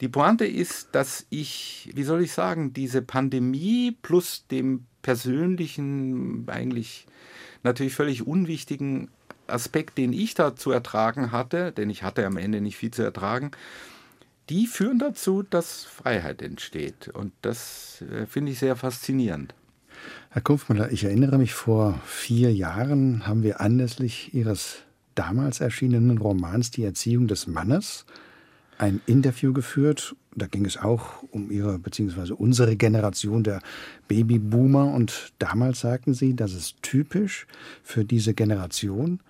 Die 0.00 0.08
Pointe 0.08 0.46
ist, 0.46 0.88
dass 0.92 1.26
ich, 1.30 1.90
wie 1.94 2.02
soll 2.02 2.22
ich 2.22 2.32
sagen, 2.32 2.72
diese 2.72 3.02
Pandemie 3.02 3.96
plus 4.02 4.46
dem 4.50 4.86
persönlichen, 5.04 6.48
eigentlich 6.48 7.06
natürlich 7.62 7.94
völlig 7.94 8.26
unwichtigen 8.26 9.08
Aspekt, 9.46 9.98
den 9.98 10.14
ich 10.14 10.34
da 10.34 10.56
zu 10.56 10.70
ertragen 10.70 11.30
hatte, 11.30 11.72
denn 11.72 11.90
ich 11.90 12.02
hatte 12.02 12.26
am 12.26 12.38
Ende 12.38 12.62
nicht 12.62 12.76
viel 12.78 12.90
zu 12.90 13.02
ertragen, 13.02 13.50
die 14.48 14.66
führen 14.66 14.98
dazu, 14.98 15.42
dass 15.42 15.84
Freiheit 15.84 16.40
entsteht. 16.40 17.08
Und 17.08 17.32
das 17.42 18.02
äh, 18.10 18.26
finde 18.26 18.52
ich 18.52 18.58
sehr 18.58 18.76
faszinierend. 18.76 19.54
Herr 20.30 20.42
Kumpfmüller, 20.42 20.90
ich 20.90 21.04
erinnere 21.04 21.36
mich, 21.38 21.52
vor 21.52 22.00
vier 22.06 22.52
Jahren 22.52 23.26
haben 23.26 23.42
wir 23.42 23.60
anlässlich 23.60 24.32
Ihres 24.32 24.78
damals 25.14 25.60
erschienenen 25.60 26.18
Romans 26.18 26.70
Die 26.70 26.82
Erziehung 26.82 27.28
des 27.28 27.46
Mannes 27.46 28.06
ein 28.78 29.00
Interview 29.06 29.52
geführt. 29.52 30.16
Da 30.36 30.46
ging 30.46 30.64
es 30.64 30.76
auch 30.76 31.22
um 31.30 31.50
Ihre 31.50 31.78
bzw. 31.78 32.32
unsere 32.32 32.76
Generation 32.76 33.44
der 33.44 33.60
Babyboomer. 34.08 34.86
Und 34.92 35.32
damals 35.38 35.80
sagten 35.80 36.14
Sie, 36.14 36.34
dass 36.34 36.52
es 36.52 36.74
typisch 36.82 37.46
für 37.82 38.04
diese 38.04 38.34
Generation 38.34 39.20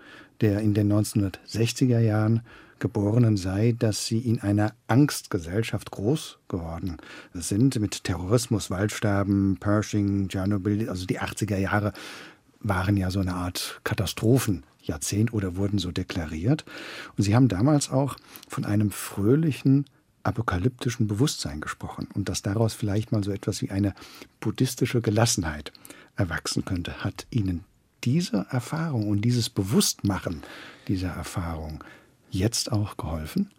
der 0.41 0.59
in 0.59 0.73
den 0.73 0.91
1960er 0.91 1.99
Jahren 1.99 2.41
Geborenen 2.79 3.37
sei, 3.37 3.73
dass 3.77 4.05
sie 4.05 4.19
in 4.19 4.41
einer 4.41 4.73
Angstgesellschaft 4.87 5.91
groß 5.91 6.39
geworden 6.49 6.97
sind, 7.33 7.79
mit 7.79 8.03
Terrorismus, 8.03 8.69
Waldsterben, 8.69 9.57
Pershing, 9.59 10.27
Tschernobyl, 10.27 10.89
also 10.89 11.05
die 11.05 11.21
80er 11.21 11.57
Jahre 11.57 11.93
waren 12.59 12.97
ja 12.97 13.11
so 13.11 13.19
eine 13.21 13.33
Art 13.33 13.79
Katastrophenjahrzehnt 14.85 15.33
oder 15.33 15.55
wurden 15.55 15.79
so 15.79 15.91
deklariert. 15.91 16.65
Und 17.17 17.23
sie 17.23 17.35
haben 17.35 17.47
damals 17.47 17.89
auch 17.89 18.15
von 18.47 18.65
einem 18.65 18.91
fröhlichen, 18.91 19.85
apokalyptischen 20.23 21.07
Bewusstsein 21.07 21.61
gesprochen 21.61 22.07
und 22.13 22.29
dass 22.29 22.41
daraus 22.41 22.73
vielleicht 22.73 23.11
mal 23.11 23.23
so 23.23 23.31
etwas 23.31 23.61
wie 23.61 23.69
eine 23.69 23.93
buddhistische 24.39 25.01
Gelassenheit 25.01 25.71
erwachsen 26.15 26.65
könnte. 26.65 27.03
Hat 27.03 27.27
Ihnen 27.29 27.63
diese 28.03 28.47
Erfahrung 28.49 29.07
und 29.09 29.21
dieses 29.21 29.49
Bewusstmachen 29.49 30.41
dieser 30.87 31.09
Erfahrung 31.09 31.83
jetzt 32.31 32.71
auch 32.71 32.97
geholfen? 32.97 33.51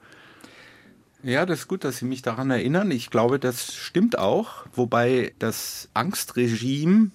Ja, 1.22 1.46
das 1.46 1.60
ist 1.60 1.68
gut, 1.68 1.84
dass 1.84 1.98
Sie 1.98 2.04
mich 2.04 2.22
daran 2.22 2.50
erinnern. 2.50 2.90
Ich 2.90 3.10
glaube, 3.10 3.38
das 3.38 3.74
stimmt 3.74 4.18
auch. 4.18 4.66
Wobei 4.74 5.34
das 5.38 5.88
Angstregime, 5.94 7.10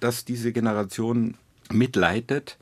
das 0.00 0.24
diese 0.24 0.52
Generation 0.52 1.36
mitleitet, 1.70 2.58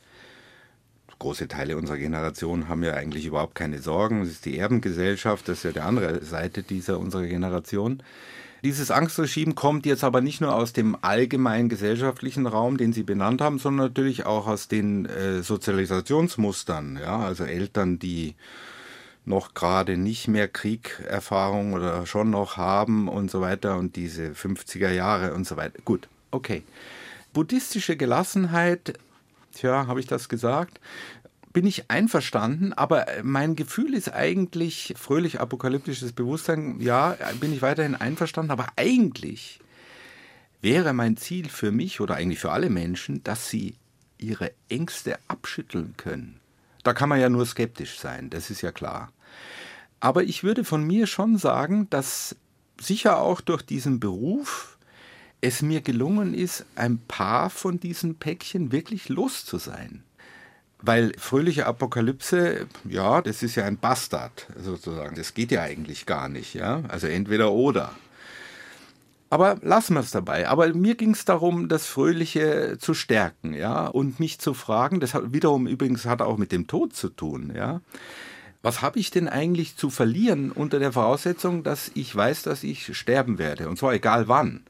große 1.22 1.48
Teile 1.48 1.76
unserer 1.76 1.98
Generation 1.98 2.68
haben 2.68 2.82
ja 2.82 2.94
eigentlich 2.94 3.26
überhaupt 3.26 3.54
keine 3.54 3.80
Sorgen. 3.80 4.20
Das 4.20 4.28
ist 4.28 4.44
die 4.44 4.58
Erbengesellschaft, 4.58 5.48
das 5.48 5.58
ist 5.58 5.64
ja 5.64 5.72
die 5.72 5.80
andere 5.80 6.24
Seite 6.24 6.62
dieser 6.62 6.98
unserer 6.98 7.26
Generation. 7.26 8.02
Dieses 8.64 8.90
Angstregime 8.90 9.54
kommt 9.54 9.86
jetzt 9.86 10.04
aber 10.04 10.20
nicht 10.20 10.40
nur 10.40 10.54
aus 10.54 10.72
dem 10.72 10.96
allgemeinen 11.00 11.68
gesellschaftlichen 11.68 12.46
Raum, 12.46 12.76
den 12.76 12.92
Sie 12.92 13.02
benannt 13.02 13.40
haben, 13.40 13.58
sondern 13.58 13.86
natürlich 13.86 14.26
auch 14.26 14.46
aus 14.46 14.68
den 14.68 15.06
äh, 15.06 15.42
Sozialisationsmustern. 15.42 16.98
Ja? 17.00 17.20
Also 17.20 17.44
Eltern, 17.44 17.98
die 17.98 18.34
noch 19.24 19.54
gerade 19.54 19.96
nicht 19.96 20.26
mehr 20.26 20.48
Kriegerfahrung 20.48 21.72
oder 21.72 22.06
schon 22.06 22.30
noch 22.30 22.56
haben 22.56 23.08
und 23.08 23.30
so 23.30 23.40
weiter 23.40 23.78
und 23.78 23.94
diese 23.94 24.30
50er 24.30 24.90
Jahre 24.90 25.34
und 25.34 25.46
so 25.46 25.56
weiter. 25.56 25.78
Gut, 25.84 26.08
okay. 26.32 26.62
Buddhistische 27.32 27.96
Gelassenheit, 27.96 28.98
tja, 29.52 29.86
habe 29.86 30.00
ich 30.00 30.06
das 30.06 30.28
gesagt? 30.28 30.80
Bin 31.52 31.66
ich 31.66 31.90
einverstanden, 31.90 32.72
aber 32.72 33.06
mein 33.22 33.56
Gefühl 33.56 33.94
ist 33.94 34.12
eigentlich 34.12 34.94
fröhlich 34.96 35.40
apokalyptisches 35.40 36.12
Bewusstsein. 36.12 36.80
Ja, 36.80 37.16
bin 37.40 37.52
ich 37.52 37.60
weiterhin 37.60 37.94
einverstanden, 37.94 38.50
aber 38.50 38.68
eigentlich 38.76 39.60
wäre 40.62 40.94
mein 40.94 41.16
Ziel 41.16 41.48
für 41.48 41.70
mich 41.70 42.00
oder 42.00 42.14
eigentlich 42.14 42.38
für 42.38 42.52
alle 42.52 42.70
Menschen, 42.70 43.22
dass 43.22 43.50
sie 43.50 43.74
ihre 44.16 44.52
Ängste 44.68 45.18
abschütteln 45.28 45.94
können. 45.96 46.40
Da 46.84 46.94
kann 46.94 47.08
man 47.08 47.20
ja 47.20 47.28
nur 47.28 47.44
skeptisch 47.44 47.98
sein, 47.98 48.30
das 48.30 48.50
ist 48.50 48.62
ja 48.62 48.72
klar. 48.72 49.12
Aber 50.00 50.24
ich 50.24 50.42
würde 50.42 50.64
von 50.64 50.82
mir 50.84 51.06
schon 51.06 51.36
sagen, 51.36 51.88
dass 51.90 52.36
sicher 52.80 53.18
auch 53.18 53.40
durch 53.40 53.62
diesen 53.62 54.00
Beruf 54.00 54.71
es 55.42 55.60
mir 55.60 55.82
gelungen 55.82 56.32
ist, 56.32 56.64
ein 56.76 56.98
paar 56.98 57.50
von 57.50 57.78
diesen 57.78 58.14
Päckchen 58.14 58.72
wirklich 58.72 59.08
los 59.08 59.44
zu 59.44 59.58
sein. 59.58 60.04
Weil 60.80 61.12
fröhliche 61.18 61.66
Apokalypse, 61.66 62.66
ja, 62.88 63.20
das 63.20 63.42
ist 63.42 63.56
ja 63.56 63.64
ein 63.64 63.76
Bastard 63.76 64.46
sozusagen. 64.56 65.16
Das 65.16 65.34
geht 65.34 65.50
ja 65.50 65.62
eigentlich 65.62 66.06
gar 66.06 66.28
nicht, 66.28 66.54
ja. 66.54 66.82
Also 66.88 67.08
entweder 67.08 67.52
oder. 67.52 67.92
Aber 69.30 69.58
lassen 69.62 69.94
wir 69.94 70.00
es 70.00 70.10
dabei. 70.10 70.48
Aber 70.48 70.72
mir 70.74 70.94
ging 70.94 71.10
es 71.10 71.24
darum, 71.24 71.68
das 71.68 71.86
Fröhliche 71.86 72.76
zu 72.78 72.94
stärken, 72.94 73.54
ja, 73.54 73.86
und 73.86 74.20
mich 74.20 74.38
zu 74.38 74.54
fragen, 74.54 75.00
das 75.00 75.14
hat 75.14 75.32
wiederum 75.32 75.66
übrigens 75.66 76.04
hat 76.04 76.22
auch 76.22 76.36
mit 76.36 76.52
dem 76.52 76.66
Tod 76.66 76.94
zu 76.94 77.08
tun, 77.08 77.52
ja. 77.54 77.80
Was 78.62 78.80
habe 78.80 79.00
ich 79.00 79.10
denn 79.10 79.28
eigentlich 79.28 79.76
zu 79.76 79.90
verlieren 79.90 80.52
unter 80.52 80.78
der 80.78 80.92
Voraussetzung, 80.92 81.64
dass 81.64 81.90
ich 81.94 82.14
weiß, 82.14 82.42
dass 82.42 82.62
ich 82.62 82.96
sterben 82.96 83.38
werde? 83.38 83.68
Und 83.68 83.76
zwar 83.76 83.92
egal 83.92 84.28
wann. 84.28 84.60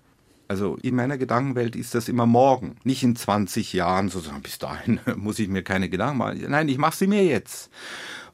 Also 0.53 0.77
in 0.83 0.97
meiner 0.97 1.17
Gedankenwelt 1.17 1.77
ist 1.77 1.95
das 1.95 2.11
immer 2.11 2.27
morgen, 2.27 2.77
nicht 2.85 3.03
in 3.03 3.17
20 3.17 3.73
Jahren, 3.73 4.11
sozusagen 4.11 4.43
bis 4.43 4.59
dahin 4.59 5.01
muss 5.17 5.39
ich 5.39 5.49
mir 5.49 5.63
keine 5.63 5.89
Gedanken 5.89 6.19
machen. 6.19 6.45
Nein, 6.47 6.69
ich 6.69 6.77
mache 6.77 6.95
sie 6.95 7.07
mir 7.07 7.25
jetzt. 7.25 7.71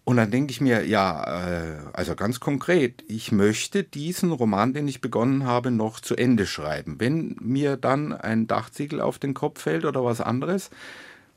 Und 0.03 0.17
dann 0.17 0.33
denke 0.33 0.51
ich 0.51 0.61
mir, 0.61 0.85
ja, 0.85 1.23
äh, 1.45 1.77
also 1.93 2.17
ganz 2.17 2.41
konkret, 2.41 3.05
ich 3.07 3.31
möchte 3.31 3.85
diesen 3.85 4.33
Roman, 4.33 4.75
den 4.75 4.89
ich 4.89 5.01
begonnen 5.01 5.45
habe, 5.45 5.71
noch 5.71 6.01
zu 6.01 6.17
Ende 6.17 6.49
schreiben. 6.49 6.97
Wenn 6.99 7.37
mir 7.41 7.77
dann 7.77 8.13
ein 8.13 8.49
Dachziegel 8.49 9.01
auf 9.01 9.21
den 9.21 9.35
Kopf 9.35 9.63
fällt 9.63 9.85
oder 9.85 10.05
was 10.05 10.21
anderes, 10.21 10.71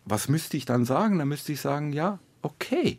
was 0.06 0.30
müsste 0.30 0.58
ich 0.58 0.66
dann 0.66 0.86
sagen? 0.86 1.20
Dann 1.20 1.28
müsste 1.28 1.52
ich 1.52 1.62
sagen, 1.62 1.94
ja, 1.94 2.18
okay. 2.42 2.98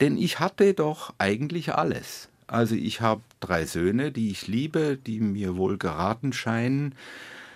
Denn 0.00 0.16
ich 0.16 0.40
hatte 0.40 0.72
doch 0.72 1.12
eigentlich 1.18 1.74
alles. 1.74 2.30
Also 2.46 2.74
ich 2.74 3.02
habe 3.02 3.20
drei 3.46 3.66
Söhne, 3.66 4.12
die 4.12 4.30
ich 4.30 4.46
liebe, 4.46 4.96
die 4.96 5.20
mir 5.20 5.56
wohl 5.56 5.78
geraten 5.78 6.32
scheinen. 6.32 6.94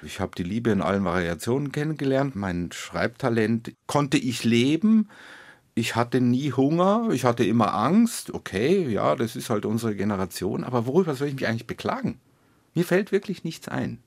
Ich 0.02 0.20
habe 0.20 0.32
die 0.36 0.42
Liebe 0.42 0.70
in 0.70 0.82
allen 0.82 1.04
Variationen 1.04 1.72
kennengelernt. 1.72 2.36
Mein 2.36 2.70
Schreibtalent 2.72 3.72
konnte 3.86 4.16
ich 4.16 4.44
leben 4.44 5.08
ich 5.74 5.96
hatte 5.96 6.20
nie 6.20 6.52
Hunger, 6.52 7.08
ich 7.12 7.24
hatte 7.24 7.44
immer 7.44 7.74
Angst. 7.74 8.34
Okay, 8.34 8.88
ja, 8.88 9.14
das 9.16 9.36
ist 9.36 9.50
halt 9.50 9.64
unsere 9.64 9.94
Generation. 9.94 10.64
Aber 10.64 10.86
worüber 10.86 11.14
soll 11.14 11.28
ich 11.28 11.34
mich 11.34 11.46
eigentlich 11.46 11.66
beklagen? 11.66 12.20
Mir 12.74 12.84
fällt 12.84 13.12
wirklich 13.12 13.44
nichts 13.44 13.68
ein. 13.68 13.98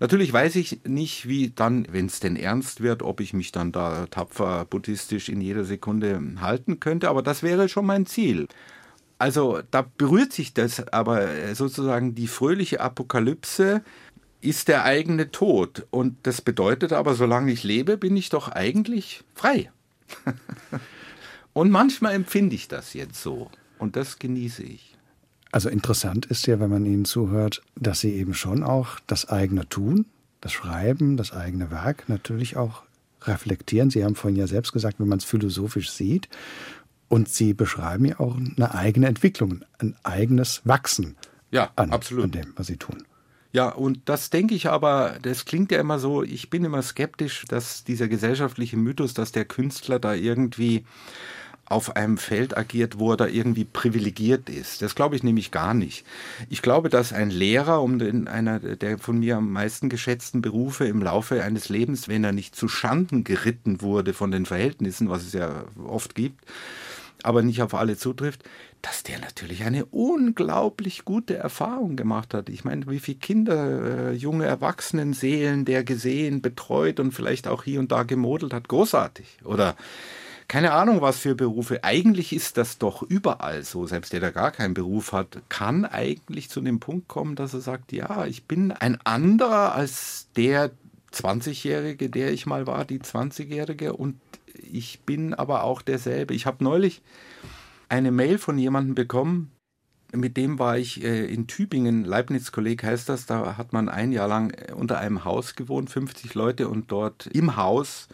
Natürlich 0.00 0.32
weiß 0.32 0.54
ich 0.56 0.80
nicht, 0.84 1.28
wie 1.28 1.50
dann, 1.50 1.86
wenn 1.90 2.06
es 2.06 2.20
denn 2.20 2.36
ernst 2.36 2.80
wird, 2.80 3.02
ob 3.02 3.20
ich 3.20 3.34
mich 3.34 3.50
dann 3.50 3.72
da 3.72 4.06
tapfer 4.06 4.64
buddhistisch 4.64 5.28
in 5.28 5.40
jeder 5.40 5.64
Sekunde 5.64 6.22
halten 6.40 6.78
könnte, 6.78 7.08
aber 7.08 7.20
das 7.20 7.42
wäre 7.42 7.68
schon 7.68 7.84
mein 7.84 8.06
Ziel. 8.06 8.46
Also 9.18 9.60
da 9.70 9.82
berührt 9.82 10.32
sich 10.32 10.54
das, 10.54 10.86
aber 10.88 11.54
sozusagen 11.54 12.14
die 12.14 12.28
fröhliche 12.28 12.80
Apokalypse 12.80 13.82
ist 14.40 14.68
der 14.68 14.84
eigene 14.84 15.30
Tod. 15.30 15.86
Und 15.90 16.16
das 16.22 16.40
bedeutet 16.40 16.92
aber, 16.92 17.14
solange 17.14 17.50
ich 17.50 17.64
lebe, 17.64 17.96
bin 17.96 18.16
ich 18.16 18.30
doch 18.30 18.48
eigentlich 18.48 19.24
frei. 19.34 19.70
Und 21.52 21.70
manchmal 21.70 22.14
empfinde 22.14 22.54
ich 22.54 22.68
das 22.68 22.94
jetzt 22.94 23.20
so. 23.20 23.50
Und 23.78 23.96
das 23.96 24.18
genieße 24.18 24.62
ich. 24.62 24.96
Also 25.50 25.68
interessant 25.68 26.26
ist 26.26 26.46
ja, 26.46 26.60
wenn 26.60 26.70
man 26.70 26.86
Ihnen 26.86 27.04
zuhört, 27.04 27.62
dass 27.74 28.00
Sie 28.00 28.12
eben 28.12 28.34
schon 28.34 28.62
auch 28.62 29.00
das 29.06 29.28
eigene 29.28 29.68
Tun, 29.68 30.06
das 30.40 30.52
Schreiben, 30.52 31.16
das 31.16 31.32
eigene 31.32 31.70
Werk 31.70 32.08
natürlich 32.08 32.56
auch 32.56 32.82
reflektieren. 33.22 33.90
Sie 33.90 34.04
haben 34.04 34.14
vorhin 34.14 34.38
ja 34.38 34.46
selbst 34.46 34.72
gesagt, 34.72 35.00
wenn 35.00 35.08
man 35.08 35.18
es 35.18 35.24
philosophisch 35.24 35.90
sieht. 35.90 36.28
Und 37.08 37.28
Sie 37.28 37.54
beschreiben 37.54 38.04
ja 38.04 38.20
auch 38.20 38.36
eine 38.36 38.74
eigene 38.74 39.06
Entwicklung, 39.06 39.64
ein 39.78 39.96
eigenes 40.02 40.62
Wachsen 40.64 41.16
ja, 41.50 41.70
an, 41.76 41.90
absolut. 41.90 42.24
an 42.24 42.30
dem, 42.32 42.52
was 42.56 42.66
Sie 42.66 42.76
tun. 42.76 43.02
Ja, 43.52 43.70
und 43.70 44.00
das 44.04 44.28
denke 44.28 44.54
ich 44.54 44.68
aber, 44.68 45.18
das 45.22 45.46
klingt 45.46 45.72
ja 45.72 45.80
immer 45.80 45.98
so, 45.98 46.22
ich 46.22 46.50
bin 46.50 46.64
immer 46.64 46.82
skeptisch, 46.82 47.44
dass 47.48 47.82
dieser 47.82 48.06
gesellschaftliche 48.06 48.76
Mythos, 48.76 49.14
dass 49.14 49.32
der 49.32 49.46
Künstler 49.46 49.98
da 49.98 50.12
irgendwie 50.12 50.84
auf 51.64 51.96
einem 51.96 52.16
Feld 52.16 52.56
agiert, 52.56 52.98
wo 52.98 53.12
er 53.12 53.16
da 53.18 53.26
irgendwie 53.26 53.64
privilegiert 53.64 54.48
ist. 54.48 54.80
Das 54.80 54.94
glaube 54.94 55.16
ich 55.16 55.22
nämlich 55.22 55.50
gar 55.50 55.74
nicht. 55.74 56.04
Ich 56.48 56.62
glaube, 56.62 56.88
dass 56.88 57.12
ein 57.12 57.30
Lehrer, 57.30 57.82
um 57.82 57.98
den, 57.98 58.26
einer 58.26 58.58
der 58.58 58.98
von 58.98 59.18
mir 59.18 59.36
am 59.36 59.52
meisten 59.52 59.90
geschätzten 59.90 60.40
Berufe 60.40 60.86
im 60.86 61.02
Laufe 61.02 61.42
eines 61.42 61.68
Lebens, 61.68 62.08
wenn 62.08 62.24
er 62.24 62.32
nicht 62.32 62.56
zu 62.56 62.68
Schanden 62.68 63.22
geritten 63.22 63.82
wurde 63.82 64.14
von 64.14 64.30
den 64.30 64.46
Verhältnissen, 64.46 65.10
was 65.10 65.24
es 65.24 65.34
ja 65.34 65.64
oft 65.86 66.14
gibt, 66.14 66.44
aber 67.22 67.42
nicht 67.42 67.62
auf 67.62 67.74
alle 67.74 67.96
zutrifft, 67.96 68.44
dass 68.82 69.02
der 69.02 69.18
natürlich 69.18 69.64
eine 69.64 69.84
unglaublich 69.86 71.04
gute 71.04 71.36
Erfahrung 71.36 71.96
gemacht 71.96 72.34
hat. 72.34 72.48
Ich 72.48 72.64
meine, 72.64 72.86
wie 72.88 73.00
viele 73.00 73.18
Kinder, 73.18 74.10
äh, 74.10 74.12
junge 74.12 74.46
Erwachsenenseelen 74.46 75.64
der 75.64 75.84
gesehen, 75.84 76.42
betreut 76.42 77.00
und 77.00 77.12
vielleicht 77.12 77.48
auch 77.48 77.64
hier 77.64 77.80
und 77.80 77.90
da 77.90 78.04
gemodelt 78.04 78.52
hat. 78.52 78.68
Großartig. 78.68 79.38
Oder 79.44 79.76
keine 80.48 80.72
Ahnung, 80.72 81.02
was 81.02 81.18
für 81.18 81.34
Berufe. 81.34 81.84
Eigentlich 81.84 82.32
ist 82.32 82.56
das 82.56 82.78
doch 82.78 83.02
überall 83.02 83.64
so. 83.64 83.86
Selbst 83.86 84.14
der, 84.14 84.20
der 84.20 84.32
gar 84.32 84.50
keinen 84.50 84.72
Beruf 84.72 85.12
hat, 85.12 85.42
kann 85.50 85.84
eigentlich 85.84 86.48
zu 86.48 86.62
dem 86.62 86.80
Punkt 86.80 87.06
kommen, 87.06 87.36
dass 87.36 87.52
er 87.52 87.60
sagt, 87.60 87.92
ja, 87.92 88.24
ich 88.24 88.44
bin 88.44 88.72
ein 88.72 88.98
anderer 89.04 89.74
als 89.74 90.28
der 90.36 90.70
20-Jährige, 91.12 92.08
der 92.08 92.32
ich 92.32 92.46
mal 92.46 92.66
war, 92.66 92.86
die 92.86 93.00
20-Jährige 93.00 93.92
und 93.92 94.18
ich 94.62 95.00
bin 95.00 95.34
aber 95.34 95.64
auch 95.64 95.82
derselbe. 95.82 96.34
Ich 96.34 96.46
habe 96.46 96.64
neulich 96.64 97.02
eine 97.88 98.10
Mail 98.10 98.38
von 98.38 98.58
jemandem 98.58 98.94
bekommen, 98.94 99.52
mit 100.12 100.36
dem 100.38 100.58
war 100.58 100.78
ich 100.78 101.04
äh, 101.04 101.26
in 101.26 101.46
Tübingen, 101.46 102.04
Leibniz-Kolleg 102.04 102.82
heißt 102.82 103.08
das, 103.08 103.26
da 103.26 103.58
hat 103.58 103.74
man 103.74 103.88
ein 103.90 104.12
Jahr 104.12 104.28
lang 104.28 104.50
äh, 104.50 104.72
unter 104.72 104.98
einem 104.98 105.24
Haus 105.24 105.54
gewohnt, 105.54 105.90
50 105.90 106.34
Leute 106.34 106.68
und 106.68 106.90
dort 106.90 107.26
im 107.26 107.56
Haus 107.56 108.08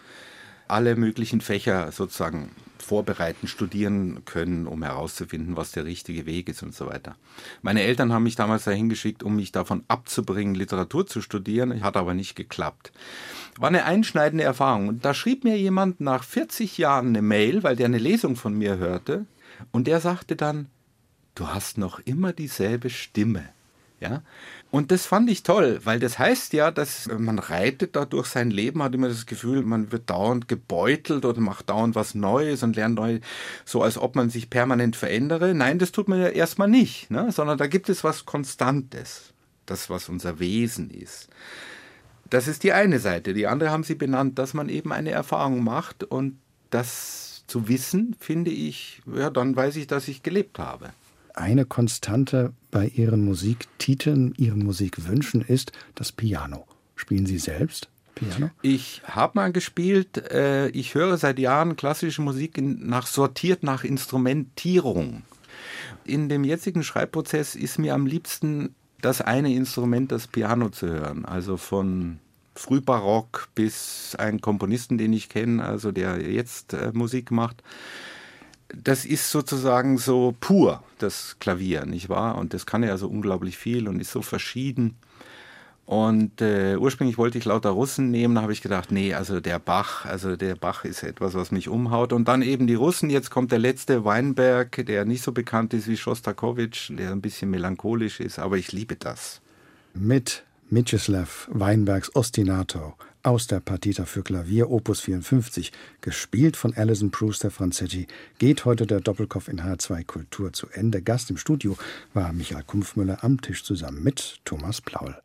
alle 0.67 0.97
möglichen 0.97 1.41
Fächer 1.41 1.93
sozusagen 1.93 2.51
vorbereiten, 2.85 3.49
studieren 3.49 4.24
können, 4.24 4.66
um 4.66 4.82
herauszufinden, 4.82 5.57
was 5.57 5.72
der 5.72 5.85
richtige 5.85 6.26
Weg 6.26 6.49
ist 6.49 6.62
und 6.62 6.74
so 6.74 6.87
weiter. 6.87 7.16
Meine 7.62 7.82
Eltern 7.82 8.12
haben 8.12 8.22
mich 8.22 8.37
damals 8.37 8.64
dahin 8.64 8.89
geschickt, 8.89 9.22
um 9.22 9.37
mich 9.37 9.53
davon 9.53 9.85
abzubringen, 9.89 10.55
Literatur 10.55 11.07
zu 11.07 11.20
studieren, 11.20 11.82
hat 11.82 11.97
aber 11.97 12.14
nicht 12.14 12.37
geklappt. 12.37 12.93
War 13.59 13.68
eine 13.68 13.85
einschneidende 13.85 14.45
Erfahrung. 14.45 14.89
Und 14.89 15.05
da 15.05 15.14
schrieb 15.14 15.45
mir 15.45 15.57
jemand 15.57 16.01
nach 16.01 16.22
40 16.22 16.78
Jahren 16.78 17.09
eine 17.09 17.22
Mail, 17.22 17.62
weil 17.62 17.76
der 17.76 17.87
eine 17.87 17.99
Lesung 17.99 18.37
von 18.37 18.55
mir 18.55 18.78
hörte, 18.78 19.26
und 19.72 19.87
der 19.87 20.01
sagte 20.01 20.37
dann, 20.37 20.68
du 21.35 21.49
hast 21.49 21.78
noch 21.78 22.01
immer 22.01 22.32
dieselbe 22.32 22.91
Stimme. 22.91 23.54
Ja? 24.05 24.23
Und 24.71 24.91
das 24.91 25.07
fand 25.07 25.31
ich 25.31 25.43
toll, 25.45 25.81
weil 25.85 25.99
das 25.99 26.19
heißt 26.19 26.53
ja, 26.53 26.71
dass 26.71 27.09
man 27.17 27.39
reitet 27.39 27.97
da 27.97 28.05
durch 28.05 28.27
sein 28.27 28.51
Leben, 28.51 28.83
hat 28.83 28.95
immer 28.95 29.09
das 29.09 29.25
Gefühl, 29.25 29.63
man 29.63 29.93
wird 29.93 30.11
dauernd 30.11 30.49
gebeutelt 30.49 31.25
oder 31.25 31.41
macht 31.41 31.71
dauernd 31.71 31.95
was 31.95 32.15
Neues 32.15 32.63
und 32.63 32.77
lernt 32.77 32.97
neu, 32.97 33.21
so 33.65 33.83
als 33.83 33.97
ob 33.97 34.15
man 34.17 34.31
sich 34.31 34.51
permanent 34.51 34.97
verändere. 34.97 35.55
Nein, 35.55 35.79
das 35.79 35.93
tut 35.93 36.09
man 36.09 36.21
ja 36.21 36.29
erstmal 36.29 36.69
nicht, 36.69 37.11
ne? 37.11 37.33
sondern 37.33 37.57
da 37.57 37.67
gibt 37.67 37.89
es 37.89 38.05
was 38.05 38.27
Konstantes, 38.27 39.33
das, 39.67 39.89
was 39.91 40.09
unser 40.09 40.39
Wesen 40.39 40.91
ist. 40.91 41.29
Das 42.29 42.49
ist 42.49 42.63
die 42.63 42.73
eine 42.73 42.99
Seite. 42.99 43.33
Die 43.33 43.47
andere 43.47 43.71
haben 43.71 43.85
Sie 43.85 43.95
benannt, 43.95 44.39
dass 44.39 44.55
man 44.55 44.69
eben 44.69 44.93
eine 44.93 45.11
Erfahrung 45.11 45.63
macht 45.63 46.05
und 46.05 46.39
das 46.71 47.45
zu 47.47 47.69
wissen, 47.69 48.17
finde 48.19 48.51
ich, 48.51 49.03
ja, 49.07 49.31
dann 49.31 49.55
weiß 49.55 49.77
ich, 49.77 49.87
dass 49.87 50.09
ich 50.09 50.23
gelebt 50.23 50.59
habe. 50.59 50.91
Eine 51.35 51.64
Konstante 51.64 52.53
bei 52.70 52.87
Ihren 52.89 53.24
Musiktiteln, 53.24 54.35
Ihren 54.37 54.64
Musikwünschen 54.64 55.43
ist 55.43 55.72
das 55.95 56.12
Piano. 56.12 56.66
Spielen 56.97 57.26
Sie 57.26 57.39
selbst? 57.39 57.89
Piano? 58.14 58.51
Ich 58.62 59.03
habe 59.05 59.32
mal 59.35 59.53
gespielt. 59.53 60.30
Äh, 60.30 60.68
ich 60.68 60.95
höre 60.95 61.16
seit 61.18 61.39
Jahren 61.39 61.76
klassische 61.76 62.22
Musik 62.22 62.59
nach 62.61 63.07
sortiert 63.07 63.62
nach 63.62 63.85
Instrumentierung. 63.85 65.22
In 66.05 66.28
dem 66.28 66.45
jetzigen 66.45 66.85
Schreibprozess 66.85 67.55
ist 67.55 67.78
mir 67.78 67.95
am 67.95 68.07
liebsten 68.07 68.74
das 69.01 69.20
eine 69.20 69.53
Instrument, 69.53 70.12
das 70.12 70.28
Piano 70.28 70.70
zu 70.70 70.89
hören. 70.89 71.24
Also 71.24 71.57
von 71.57 72.20
Frühbarock 72.55 73.49
bis 73.55 74.14
einen 74.16 74.41
Komponisten, 74.41 74.97
den 74.97 75.12
ich 75.12 75.28
kenne, 75.28 75.64
also 75.64 75.93
der 75.93 76.20
jetzt 76.30 76.72
äh, 76.72 76.93
Musik 76.95 77.30
macht. 77.30 77.62
Das 78.69 79.05
ist 79.05 79.31
sozusagen 79.31 79.99
so 79.99 80.35
pur, 80.41 80.83
das 80.99 81.37
Klavier, 81.39 81.87
nicht 81.87 82.09
wahr? 82.09 82.39
Und 82.39 82.55
das 82.55 82.67
kann 82.67 82.83
ja 82.83 82.97
so 82.97 83.09
unglaublich 83.09 83.57
viel 83.57 83.89
und 83.89 84.01
ist 84.01 84.11
so 84.11 84.23
verschieden. 84.23 84.97
Und 85.87 86.41
äh, 86.41 86.77
ursprünglich 86.77 87.19
wollte 87.19 87.37
ich 87.37 87.45
lauter 87.45 87.71
Russen 87.71 88.11
nehmen, 88.11 88.35
da 88.35 88.43
habe 88.43 88.55
ich 88.55 88.62
gedacht, 88.62 88.91
nee, 88.91 89.12
also 89.12 89.41
der 89.41 89.59
Bach, 89.59 90.07
also 90.07 90.35
der 90.35 90.55
Bach 90.55 90.85
ist 90.85 91.03
etwas, 91.03 91.35
was 91.35 91.51
mich 91.51 91.69
umhaut. 91.69 92.15
Und 92.15 92.27
dann 92.27 92.41
eben 92.41 92.67
die 92.67 92.75
Russen, 92.75 93.11
jetzt 93.11 93.31
kommt 93.31 93.53
der 93.53 93.59
letzte 93.59 94.05
Weinberg, 94.05 94.87
der 94.87 95.05
nicht 95.05 95.23
so 95.23 95.33
bekannt 95.33 95.75
ist 95.75 95.87
wie 95.87 95.99
Schostakowitsch, 95.99 96.91
der 96.97 97.11
ein 97.11 97.21
bisschen 97.21 97.51
melancholisch 97.51 98.21
ist, 98.21 98.39
aber 98.39 98.57
ich 98.57 98.73
liebe 98.73 98.97
das. 98.97 99.43
Mit 99.93 100.43
Mieczysław 100.71 101.49
Weinbergs 101.51 102.15
Ostinato 102.17 102.95
aus 103.25 103.47
der 103.47 103.61
Partita 103.61 104.05
für 104.05 104.22
Klavier 104.22 104.70
Opus 104.70 105.01
54, 105.01 105.72
gespielt 106.01 106.57
von 106.57 106.75
Alison 106.75 107.11
Brewster 107.11 107.51
Franzetti, 107.51 108.07
geht 108.39 108.64
heute 108.64 108.87
der 108.87 109.01
Doppelkopf 109.01 109.49
in 109.49 109.61
H2 109.61 110.05
Kultur 110.05 110.53
zu 110.53 110.68
Ende. 110.68 111.03
Gast 111.03 111.31
im 111.31 111.37
Studio 111.37 111.77
war 112.12 112.33
Michael 112.33 112.64
Kumpfmüller 112.64 113.25
am 113.25 113.41
Tisch 113.41 113.64
zusammen 113.64 114.03
mit 114.03 114.41
Thomas 114.45 114.81
Plaul. 114.81 115.16